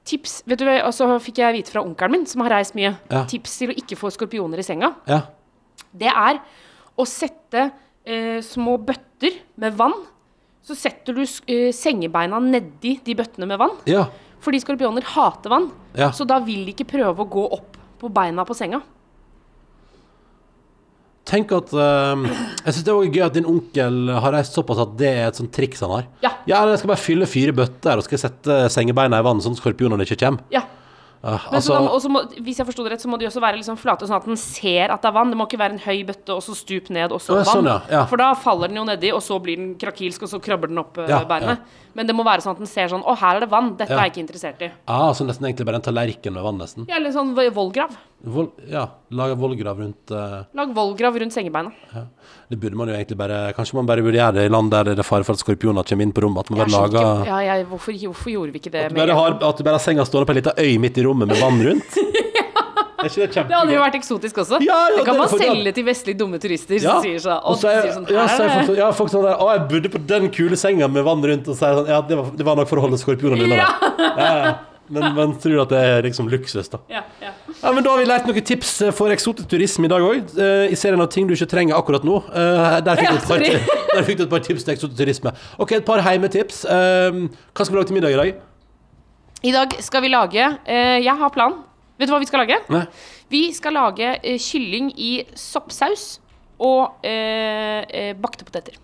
tips 0.05 0.43
vet 0.45 0.59
du, 0.59 0.69
Og 0.69 0.93
så 0.93 1.07
fikk 1.19 1.37
jeg 1.41 1.53
vite 1.57 1.71
fra 1.73 1.81
onkelen 1.81 2.11
min, 2.11 2.25
som 2.27 2.41
har 2.41 2.51
reist 2.51 2.75
mye, 2.75 2.95
Ja. 3.09 3.25
tips 3.25 3.57
til 3.57 3.69
å 3.69 3.75
ikke 3.75 3.97
få 3.97 4.11
skorpioner 4.13 4.59
i 4.59 4.63
senga. 4.63 4.93
Ja. 5.07 5.23
Det 5.91 6.07
er 6.07 6.39
å 6.97 7.03
sette 7.07 7.71
eh, 8.05 8.39
små 8.41 8.77
bøtter 8.77 9.33
med 9.57 9.73
vann. 9.75 9.93
Så 10.65 10.77
setter 10.77 11.13
du 11.13 11.21
uh, 11.21 11.71
sengebeina 11.75 12.39
nedi 12.41 12.95
de 13.05 13.15
bøttene 13.17 13.49
med 13.49 13.61
vann. 13.61 13.75
ja. 13.89 14.07
Fordi 14.45 14.59
skorpioner 14.61 15.01
hater 15.09 15.49
vann. 15.49 15.71
Ja. 15.97 16.11
Så 16.13 16.21
da 16.29 16.35
vil 16.43 16.67
de 16.67 16.73
ikke 16.75 16.85
prøve 16.91 17.23
å 17.23 17.29
gå 17.33 17.45
opp 17.55 17.79
på 17.97 18.11
beina 18.13 18.43
på 18.45 18.53
senga. 18.53 18.77
Tenk 21.25 21.49
at 21.57 21.71
uh, 21.73 22.27
Jeg 22.27 22.75
syns 22.75 22.83
det 22.85 22.93
er 22.93 23.15
gøy 23.15 23.23
at 23.25 23.37
din 23.39 23.47
onkel 23.49 24.11
har 24.13 24.35
reist 24.35 24.53
såpass 24.53 24.83
at 24.83 24.93
det 24.99 25.09
er 25.09 25.31
et 25.31 25.39
sånt 25.39 25.49
triks 25.55 25.81
han 25.81 25.95
har. 25.95 26.05
Ja. 26.21 26.31
Ja, 26.45 26.59
jeg 26.69 26.77
skal 26.83 26.91
bare 26.93 27.01
fylle 27.01 27.29
fire 27.29 27.55
bøtter 27.57 27.97
og 27.97 28.05
skal 28.05 28.21
sette 28.21 28.59
sengebeina 28.73 29.17
i 29.17 29.25
vann 29.25 29.41
sånn 29.41 29.57
at 29.57 29.63
skorpionene 29.63 30.05
ikke 30.05 30.19
kommer. 30.21 30.45
Ja. 30.53 30.61
Men 31.25 31.57
altså, 31.57 31.73
og 31.73 32.03
må, 32.13 32.21
hvis 32.45 32.59
jeg 32.61 32.67
forsto 32.67 32.83
det 32.85 32.91
rett, 32.93 33.01
så 33.01 33.09
må 33.09 33.17
de 33.17 33.25
også 33.25 33.41
være 33.41 33.57
liksom 33.57 33.79
flate, 33.81 34.05
sånn 34.05 34.19
at 34.19 34.27
den 34.29 34.37
ser 34.37 34.91
at 34.93 35.01
det 35.01 35.09
er 35.09 35.15
vann. 35.15 35.31
Det 35.33 35.37
må 35.39 35.47
ikke 35.49 35.57
være 35.57 35.73
en 35.73 35.81
høy 35.81 36.03
bøtte, 36.05 36.35
og 36.37 36.43
så 36.45 36.53
stup 36.53 36.91
ned, 36.93 37.11
og 37.15 37.21
så 37.23 37.33
Å, 37.33 37.39
vann. 37.41 37.49
sånn, 37.49 37.69
ja, 37.71 37.79
ja. 37.89 38.03
For 38.11 38.21
da 38.21 38.27
faller 38.37 38.69
den 38.69 38.77
jo 38.77 38.85
nedi, 38.85 39.09
og 39.15 39.23
så 39.25 39.39
blir 39.41 39.57
den 39.57 39.71
krakilsk, 39.81 40.21
og 40.27 40.29
så 40.29 40.39
krabber 40.39 40.69
den 40.69 40.77
opp 40.83 40.93
bærene 40.99 41.09
Ja, 41.09 41.23
beinet. 41.25 41.59
Men 41.95 42.05
det 42.09 42.13
må 42.13 42.25
være 42.27 42.43
sånn 42.43 42.51
at 42.51 42.59
den 42.59 42.67
ser 42.67 42.89
sånn 42.91 43.05
Å, 43.07 43.13
her 43.17 43.37
er 43.37 43.45
det 43.45 43.49
vann. 43.49 43.69
Dette 43.79 43.89
Ja. 43.95 43.97
er 44.01 44.09
jeg 44.09 44.13
ikke 44.13 44.23
interessert 44.27 44.61
i. 44.61 44.71
ah, 44.87 45.11
så 45.15 45.25
nesten 45.25 45.45
egentlig 45.47 45.65
bare 45.65 45.79
en 45.79 45.81
tallerken 45.87 46.33
med 46.35 46.43
vann, 46.43 46.57
nesten. 46.59 46.85
Ja, 46.89 46.97
eller 46.97 47.09
sånn 47.15 47.33
vo- 47.33 47.49
vollgrav. 47.55 47.95
Vol 48.25 48.51
ja, 48.67 48.87
Lag 49.11 49.35
vollgrav 49.37 49.77
rundt 49.79 50.11
uh... 50.11 50.43
Lag 50.53 50.73
vollgrav 50.73 51.15
rundt 51.21 51.31
sengebeina. 51.33 51.71
Det 52.49 52.59
burde 52.61 52.77
man 52.77 52.87
jo 52.87 52.93
egentlig 52.93 53.17
bare 53.17 53.53
Kanskje 53.57 53.73
man 53.79 53.87
bare 53.89 54.03
burde 54.05 54.19
gjøre 54.19 54.33
det 54.37 54.43
i 54.45 54.51
land 54.53 54.69
der 54.71 54.83
det 54.91 54.99
er 54.99 55.07
fare 55.07 55.23
for 55.25 55.33
at 55.33 55.41
skorpioner 55.41 55.83
kommer 55.87 56.03
inn 56.05 56.13
på 56.13 56.21
rommet. 56.21 56.45
At 56.45 56.49
man 56.51 56.59
bare 56.61 56.73
lager 56.75 56.99
ikke- 57.01 57.25
ja, 57.31 57.39
jeg, 57.55 57.65
hvorfor, 57.71 57.91
hvorfor 58.05 58.29
gjorde 58.35 58.51
vi 58.53 58.59
ikke 58.59 58.71
det 58.71 58.83
at 58.85 58.93
du, 58.93 58.95
bare 59.01 59.15
har, 59.17 59.31
at 59.49 59.57
du 59.57 59.63
bare 59.63 59.79
har 59.79 59.83
senga 59.85 60.05
stående 60.05 60.27
på 60.29 60.35
ei 60.35 60.41
lita 60.41 60.53
øy 60.57 60.77
midt 60.79 60.97
i 60.97 61.03
rommet 61.07 61.27
med 61.27 61.37
vann 61.41 61.61
rundt. 61.69 61.97
Det 63.05 63.11
Det 63.29 63.53
hadde 63.53 63.69
jo 63.69 63.81
vært 63.83 63.95
eksotisk 63.99 64.37
også. 64.41 64.57
Ja, 64.65 64.73
ja, 64.89 64.95
det 64.97 65.05
kan 65.05 65.13
det- 65.13 65.19
man 65.29 65.29
selge 65.39 65.71
til 65.77 65.83
vestlige 65.85 66.17
dumme 66.17 66.39
turister 66.41 66.73
Ja. 66.81 66.93
som 66.95 67.03
sier 67.03 67.19
sånn, 67.21 67.39
Og 67.43 67.57
så 67.61 67.67
er, 67.69 67.91
sånn 67.93 68.07
ja, 68.09 68.25
så 68.27 68.65
folk, 68.65 68.77
ja, 68.79 68.91
folk 68.91 69.09
sånn 69.11 69.23
der 69.27 69.35
Å, 69.37 69.51
jeg 69.53 69.67
bodde 69.69 69.89
på 69.93 70.07
den 70.07 70.29
kule 70.31 70.55
senga 70.57 70.87
med 70.89 71.03
vann 71.05 71.21
rundt, 71.21 71.47
og 71.47 71.55
så 71.55 71.67
er 71.67 71.69
jeg 71.69 71.77
sånn 71.77 71.87
Ja, 71.93 72.01
det 72.01 72.17
var, 72.17 72.31
det 72.35 72.45
var 72.45 72.55
nok 72.55 72.67
for 72.67 72.77
å 72.77 72.81
holde 72.81 72.97
skorpionene 72.97 73.43
unna. 73.45 73.55
Ja. 73.55 73.67
Ja, 73.99 74.37
ja. 74.45 74.55
Men 74.89 75.15
man 75.15 75.35
tror 75.41 75.63
at 75.63 75.71
det 75.73 75.79
er 75.81 76.05
liksom 76.05 76.27
luksus, 76.29 76.69
da. 76.69 76.79
Ja, 76.91 77.03
ja. 77.21 77.31
Ja, 77.61 77.71
men 77.71 77.83
Da 77.83 77.91
har 77.93 78.01
vi 78.01 78.07
lært 78.09 78.27
noen 78.29 78.45
tips 78.45 78.73
eh, 78.85 78.91
for 78.93 79.13
eksotisk 79.13 79.49
turisme 79.49 79.87
i 79.87 79.91
dag 79.91 80.03
òg. 80.05 80.33
I 80.69 80.75
serien 80.77 81.01
av 81.01 81.09
ting 81.13 81.27
du 81.29 81.33
ikke 81.33 81.49
trenger 81.49 81.77
akkurat 81.77 82.05
nå. 82.05 82.19
Uh, 82.29 82.79
Der 82.85 82.99
fikk, 82.99 83.11
Ja, 83.11 83.21
par, 83.27 83.45
der 83.95 84.03
fikk 84.05 84.19
du 84.19 84.25
et 84.27 84.33
par 84.33 84.43
tips 84.45 84.65
til 84.67 84.75
eksotisk 84.75 84.99
turisme. 84.99 85.33
Ok, 85.57 85.71
et 85.79 85.85
par 85.87 86.03
heimetips. 86.05 86.65
Uh, 86.65 87.25
Hva 87.55 87.65
skal 87.65 87.73
vi 87.73 87.79
lage 87.81 87.89
til 87.91 87.97
middag 87.99 88.13
i 88.13 88.19
dag? 88.21 88.35
I 89.45 89.51
dag 89.53 89.75
skal 89.83 90.01
vi 90.01 90.09
lage 90.09 90.41
eh, 90.65 90.97
Jeg 91.03 91.13
har 91.19 91.29
plan. 91.33 91.59
Vet 91.99 92.09
du 92.09 92.13
hva 92.15 92.21
vi 92.23 92.27
skal 92.27 92.41
lage? 92.43 92.57
Nei? 92.73 92.85
Vi 93.31 93.41
skal 93.53 93.75
lage 93.77 94.15
eh, 94.17 94.39
kylling 94.41 94.89
i 94.97 95.11
soppsaus 95.37 96.19
og 96.61 97.05
eh, 97.05 97.83
eh, 97.85 98.11
bakte 98.17 98.47
poteter. 98.47 98.79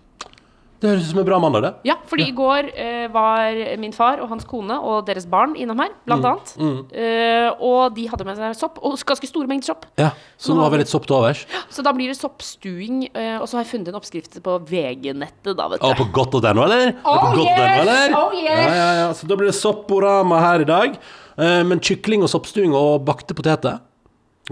Det 0.82 0.90
høres 0.90 1.04
ut 1.06 1.10
som 1.12 1.20
en 1.22 1.26
bra 1.28 1.36
mandag, 1.38 1.62
det. 1.62 1.70
Ja, 1.86 1.94
fordi 2.10 2.24
i 2.26 2.32
går 2.34 2.68
eh, 2.74 3.04
var 3.14 3.54
min 3.78 3.92
far 3.94 4.18
og 4.18 4.28
hans 4.32 4.42
kone 4.50 4.74
og 4.82 5.04
deres 5.06 5.28
barn 5.30 5.54
innom 5.54 5.78
her, 5.78 5.92
Mm, 5.94 6.00
blant 6.08 6.26
annet. 6.26 6.54
Eh, 6.90 7.48
og 7.62 7.94
de 7.94 8.08
hadde 8.10 8.26
med 8.26 8.36
seg 8.40 8.56
sopp, 8.58 8.80
og 8.82 8.98
ganske 9.06 9.28
store 9.30 9.46
mengder 9.46 9.70
sopp. 9.70 9.86
Ja, 10.00 10.10
Så 10.36 10.56
nå 10.58 10.64
har 10.66 10.74
vi 10.74 10.80
litt 10.82 10.90
sopp 10.90 11.06
til 11.06 11.14
overs. 11.20 11.44
Så 11.70 11.84
da 11.86 11.92
blir 11.94 12.10
det 12.10 12.18
soppstuing, 12.18 13.04
eh, 13.14 13.38
og 13.38 13.46
så 13.46 13.56
har 13.60 13.64
jeg 13.64 13.70
funnet 13.76 13.92
en 13.92 14.00
oppskrift 14.00 14.40
på 14.42 14.58
VG-nettet, 14.66 15.54
da, 15.56 15.68
vet 15.70 15.82
Og 15.86 15.94
Å, 15.94 15.98
på 16.02 16.08
godt.no, 16.18 16.64
eller? 16.66 16.90
Det 16.90 16.98
er 16.98 16.98
Oh, 17.06 17.20
på 17.22 17.36
godt.no, 17.38 17.46
yes! 17.46 17.80
eller? 17.86 18.16
Oh, 18.18 18.34
yes! 18.34 18.66
ja, 18.66 18.74
ja, 18.74 18.92
ja. 19.06 19.08
Så 19.14 19.30
da 19.30 19.38
blir 19.38 19.52
det 19.52 19.54
sopporama 19.60 20.40
her 20.42 20.66
i 20.66 20.68
dag. 20.68 20.98
Eh, 21.38 21.62
men 21.64 21.78
kykling 21.80 22.26
og 22.26 22.28
soppstuing 22.34 22.74
og 22.74 23.04
bakte 23.06 23.34
poteter. 23.38 23.78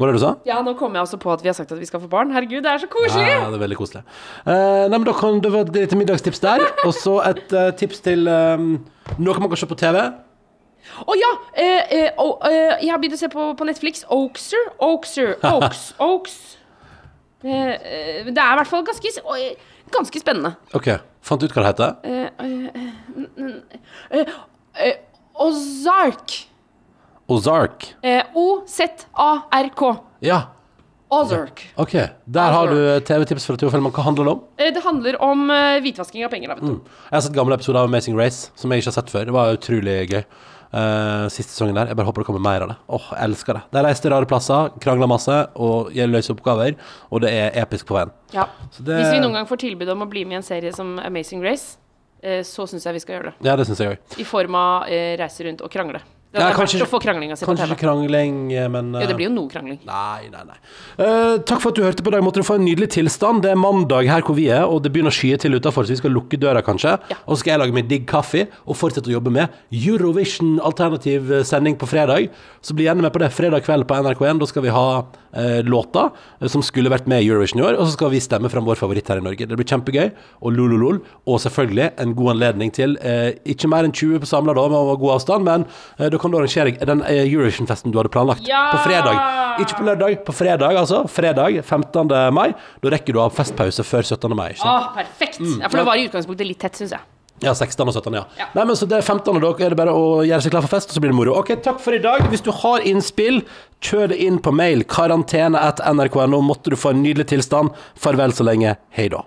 Var 0.00 0.08
det 0.08 0.16
du 0.16 0.22
sa? 0.22 0.30
Ja, 0.48 0.62
nå 0.64 0.72
kommer 0.78 0.96
jeg 0.96 1.04
også 1.10 1.18
på 1.20 1.28
at 1.34 1.42
vi 1.44 1.50
har 1.50 1.56
sagt 1.58 1.72
at 1.74 1.80
vi 1.80 1.84
skal 1.88 2.00
få 2.00 2.08
barn. 2.08 2.30
Herregud, 2.32 2.62
det 2.64 2.70
er 2.72 2.80
så 2.80 2.88
koselig! 2.88 3.26
Ja, 3.28 3.50
det 3.52 3.58
er 3.58 3.64
veldig 3.66 3.76
koselig. 3.76 4.00
Eh, 4.48 4.86
nei, 4.88 4.96
men 4.96 5.04
Da 5.04 5.12
kan 5.18 5.42
det 5.44 5.50
være 5.52 5.82
et 5.84 5.92
middagstips 5.98 6.40
der. 6.40 6.64
Og 6.88 6.94
så 6.96 7.18
et 7.28 7.52
eh, 7.52 7.68
tips 7.76 8.00
til 8.06 8.24
eh, 8.32 8.64
noe 9.20 9.42
man 9.44 9.52
kan 9.52 9.60
se 9.60 9.68
på 9.68 9.76
TV. 9.82 10.00
Å 11.04 11.18
ja! 11.20 11.30
Eh, 11.52 11.92
eh, 11.98 12.08
oh, 12.16 12.40
eh, 12.48 12.80
jeg 12.80 12.94
har 12.94 13.02
begynt 13.02 13.18
å 13.18 13.20
se 13.20 13.28
på, 13.32 13.50
på 13.60 13.68
Netflix. 13.68 14.06
Oakser. 14.08 14.72
Oakser. 14.88 15.36
Oaks. 15.52 15.82
Oaks. 16.00 16.38
Eh, 17.44 17.52
eh, 17.76 18.24
det 18.32 18.40
er 18.40 18.56
i 18.56 18.58
hvert 18.62 18.72
fall 18.72 18.86
ganske, 18.88 19.12
ganske 19.92 20.24
spennende. 20.24 20.56
Ok, 20.76 20.94
Fant 21.20 21.40
du 21.40 21.44
ut 21.44 21.52
hva 21.52 21.68
det 21.68 21.76
heter? 21.76 21.90
Ozark. 25.36 26.49
Ozark. 27.30 27.84
Eh, 28.02 28.22
O-Z-A-R-K. 28.34 29.96
Ja, 30.20 30.40
Ozark. 31.10 31.62
ok. 31.76 31.92
Der 32.26 32.52
har 32.54 32.68
du 32.70 33.00
TV-tips 33.06 33.46
fra 33.46 33.56
følge 33.56 33.70
Fellmann. 33.72 33.92
Hva 33.94 34.04
handler 34.06 34.24
det 34.28 34.32
om? 34.36 34.42
Eh, 34.58 34.70
det 34.74 34.82
handler 34.84 35.16
om 35.22 35.50
eh, 35.50 35.80
hvitvasking 35.82 36.24
av 36.26 36.30
penger, 36.30 36.52
da, 36.52 36.54
vet 36.60 36.68
du. 36.70 36.92
Jeg 37.10 37.16
har 37.16 37.24
sett 37.26 37.34
gamle 37.38 37.56
episoder 37.58 37.80
av 37.82 37.88
Amazing 37.90 38.18
Race, 38.18 38.50
som 38.58 38.70
jeg 38.70 38.82
ikke 38.82 38.90
har 38.92 38.98
sett 39.00 39.10
før. 39.14 39.26
Det 39.30 39.34
var 39.34 39.54
utrolig 39.56 39.96
gøy. 40.10 40.22
Eh, 40.70 41.24
siste 41.34 41.50
sesongen 41.50 41.74
der. 41.80 41.90
Jeg 41.90 41.98
bare 41.98 42.06
håper 42.06 42.22
det 42.22 42.28
kommer 42.30 42.44
mer 42.44 42.62
av 42.66 42.68
det. 42.70 42.76
Åh, 42.94 43.08
jeg 43.16 43.24
elsker 43.26 43.58
det. 43.58 43.62
De 43.74 43.82
reiser 43.88 44.06
til 44.06 44.14
rare 44.14 44.28
plasser, 44.30 44.70
krangler 44.84 45.10
masse 45.10 45.38
og 45.58 45.90
gir 45.96 46.06
løse 46.10 46.30
oppgaver, 46.34 46.76
og 47.10 47.24
det 47.26 47.32
er 47.34 47.58
episk 47.64 47.88
på 47.90 47.98
veien. 47.98 48.12
Ja. 48.34 48.46
Så 48.70 48.84
det- 48.86 49.00
Hvis 49.02 49.10
vi 49.16 49.18
noen 49.24 49.34
gang 49.34 49.46
får 49.50 49.58
tilbud 49.66 49.88
om 49.90 50.02
å 50.06 50.10
bli 50.10 50.24
med 50.24 50.32
i 50.32 50.36
en 50.36 50.42
serie 50.46 50.72
som 50.72 50.98
Amazing 51.00 51.42
Race, 51.42 51.76
eh, 52.22 52.42
så 52.46 52.68
syns 52.70 52.84
jeg 52.86 52.94
vi 52.94 53.00
skal 53.00 53.16
gjøre 53.18 53.24
det. 53.32 53.34
Ja, 53.50 53.56
det 53.56 53.66
syns 53.66 53.78
jeg 53.82 53.98
òg. 53.98 54.20
I 54.20 54.24
form 54.24 54.54
av 54.54 54.82
eh, 54.88 55.16
reise 55.18 55.42
rundt 55.44 55.60
og 55.60 55.70
krangle. 55.72 56.00
Det 56.32 56.38
Ja, 56.38 56.48
er 56.50 56.54
kanskje- 56.54 56.80
å 56.82 56.86
få 56.86 57.00
kranglinga 57.02 57.36
si 57.36 57.44
på 57.44 57.48
Kanskje 57.50 57.66
TV. 57.66 57.74
ikke 57.74 57.80
krangling, 57.88 58.34
men 58.70 58.92
men 58.92 59.00
Jo, 59.02 59.06
det 59.08 59.16
blir 59.16 59.26
jo 59.26 59.34
noe 59.34 59.48
krangling. 59.50 59.80
Nei, 59.84 60.28
nei, 60.30 60.42
nei. 60.46 60.58
Uh, 60.96 61.38
takk 61.38 61.60
for 61.60 61.70
at 61.70 61.74
du 61.74 61.82
hørte 61.82 62.04
på 62.04 62.06
i 62.06 62.10
dag. 62.12 62.22
Måtte 62.22 62.34
du 62.38 62.46
få 62.46 62.54
en 62.54 62.64
nydelig 62.64 62.86
tilstand. 62.94 63.42
Det 63.42 63.50
er 63.50 63.56
mandag 63.58 64.06
her 64.06 64.22
hvor 64.22 64.36
vi 64.36 64.46
er, 64.46 64.62
og 64.62 64.82
det 64.84 64.92
begynner 64.92 65.10
å 65.10 65.18
skye 65.18 65.36
til 65.42 65.58
utafor, 65.58 65.82
så 65.82 65.88
vi 65.90 65.96
skal 65.96 66.12
lukke 66.14 66.38
døra, 66.38 66.62
kanskje. 66.62 67.00
Ja. 67.10 67.16
Og 67.26 67.34
så 67.34 67.38
skal 67.42 67.58
jeg 67.58 67.60
lage 67.66 67.74
meg 67.74 67.88
digg 67.88 68.06
kaffe 68.06 68.46
og 68.64 68.76
fortsette 68.76 69.10
å 69.10 69.16
jobbe 69.18 69.32
med 69.32 69.48
Eurovision 69.72 70.60
alternativ 70.62 71.32
eh, 71.32 71.42
sending 71.42 71.76
på 71.76 71.88
fredag. 71.90 72.30
Så 72.62 72.74
bli 72.76 72.84
gjerne 72.86 73.02
med 73.02 73.12
på 73.12 73.18
det 73.18 73.32
fredag 73.34 73.64
kveld 73.66 73.88
på 73.90 73.98
NRK1. 73.98 74.38
Da 74.38 74.46
skal 74.46 74.62
vi 74.62 74.68
ha 74.68 74.86
eh, 75.34 75.60
låter 75.66 76.10
eh, 76.40 76.48
som 76.50 76.62
skulle 76.66 76.90
vært 76.92 77.06
med 77.10 77.22
i 77.22 77.28
Eurovision 77.30 77.60
i 77.62 77.66
år, 77.68 77.78
og 77.78 77.86
så 77.88 77.94
skal 77.96 78.10
vi 78.14 78.20
stemme 78.24 78.50
fram 78.52 78.66
vår 78.68 78.78
favoritt 78.80 79.08
her 79.12 79.20
i 79.20 79.24
Norge. 79.24 79.46
Det 79.50 79.58
blir 79.58 79.68
kjempegøy, 79.70 80.10
og 80.40 80.56
lololol, 80.56 81.00
og 81.26 81.40
selvfølgelig 81.44 81.90
en 82.04 82.14
god 82.18 82.32
anledning 82.34 82.72
til 82.76 82.96
eh, 83.02 83.34
ikke 83.54 83.70
mer 83.72 83.86
enn 83.88 83.94
20 83.94 84.22
på 84.24 84.30
samla 84.30 84.54
da, 84.58 84.66
med 84.72 85.00
god 85.02 85.14
avstand, 85.18 85.46
men 85.46 85.66
da 86.00 86.18
kan 86.20 86.32
du 86.32 86.38
arrangere 86.40 86.74
den 86.88 87.02
Eurovision-festen 87.06 87.92
du 87.92 87.98
hadde 88.00 88.12
planlagt 88.14 88.46
Ja! 88.48 88.68
på 88.74 88.82
fredag. 88.86 89.18
Ikke 89.60 89.76
på 89.80 89.86
lørdag, 89.86 90.20
på 90.24 90.32
fredag 90.34 90.76
altså. 90.78 91.02
Fredag 91.10 91.60
15. 91.62 92.08
mai. 92.34 92.50
Da 92.82 92.92
rekker 92.94 93.12
du 93.16 93.20
å 93.20 93.26
ha 93.26 93.32
festpause 93.34 93.84
før 93.84 94.06
17. 94.06 94.34
mai. 94.36 94.50
Ikke 94.54 94.62
sant? 94.62 94.90
Åh, 94.90 94.92
perfekt! 95.00 95.40
Ja, 95.60 95.68
for 95.68 95.80
det 95.82 95.86
var 95.88 96.00
i 96.00 96.06
utgangspunktet 96.08 96.48
litt 96.48 96.60
tett, 96.62 96.78
syns 96.80 96.94
jeg. 96.96 97.02
Ja, 97.40 97.54
16 97.54 97.88
og 97.88 97.94
17, 97.94 98.14
ja. 98.18 98.24
Ja. 98.38 98.48
Nei, 98.54 98.66
men 98.68 98.76
så 98.76 98.86
det 98.88 98.98
er 99.00 99.06
15. 99.06 99.40
Da 99.40 99.52
er 99.64 99.72
det 99.72 99.78
bare 99.80 99.94
å 99.96 100.20
gjøre 100.26 100.44
seg 100.44 100.52
klar 100.54 100.66
for 100.66 100.74
fest, 100.76 100.92
og 100.92 100.98
så 100.98 101.02
blir 101.02 101.14
det 101.14 101.18
moro. 101.18 101.36
Ok, 101.40 101.54
takk 101.64 101.80
for 101.80 101.96
i 101.96 102.02
dag. 102.02 102.26
Hvis 102.32 102.44
du 102.44 102.52
har 102.52 102.84
innspill, 102.86 103.42
kjør 103.80 104.12
det 104.12 104.20
inn 104.26 104.38
på 104.44 104.52
mail. 104.52 104.84
Karantene 104.84 105.60
at 105.70 105.80
nrk.no. 105.88 106.42
Måtte 106.44 106.74
du 106.74 106.76
få 106.76 106.92
en 106.94 107.02
nydelig 107.04 107.30
tilstand. 107.32 107.72
Farvel 107.96 108.36
så 108.36 108.44
lenge. 108.46 108.76
Hei 108.96 109.08
da. 109.12 109.24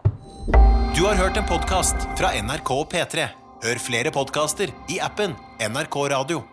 Du 0.93 1.07
har 1.07 1.18
hørt 1.18 1.39
en 1.41 1.47
podkast 1.49 2.05
fra 2.20 2.36
NRK 2.38 2.76
og 2.78 2.89
P3. 2.93 3.32
Hør 3.64 3.80
flere 3.82 4.11
podkaster 4.14 4.74
i 4.91 4.99
appen 5.01 5.34
NRK 5.64 6.03
Radio. 6.14 6.43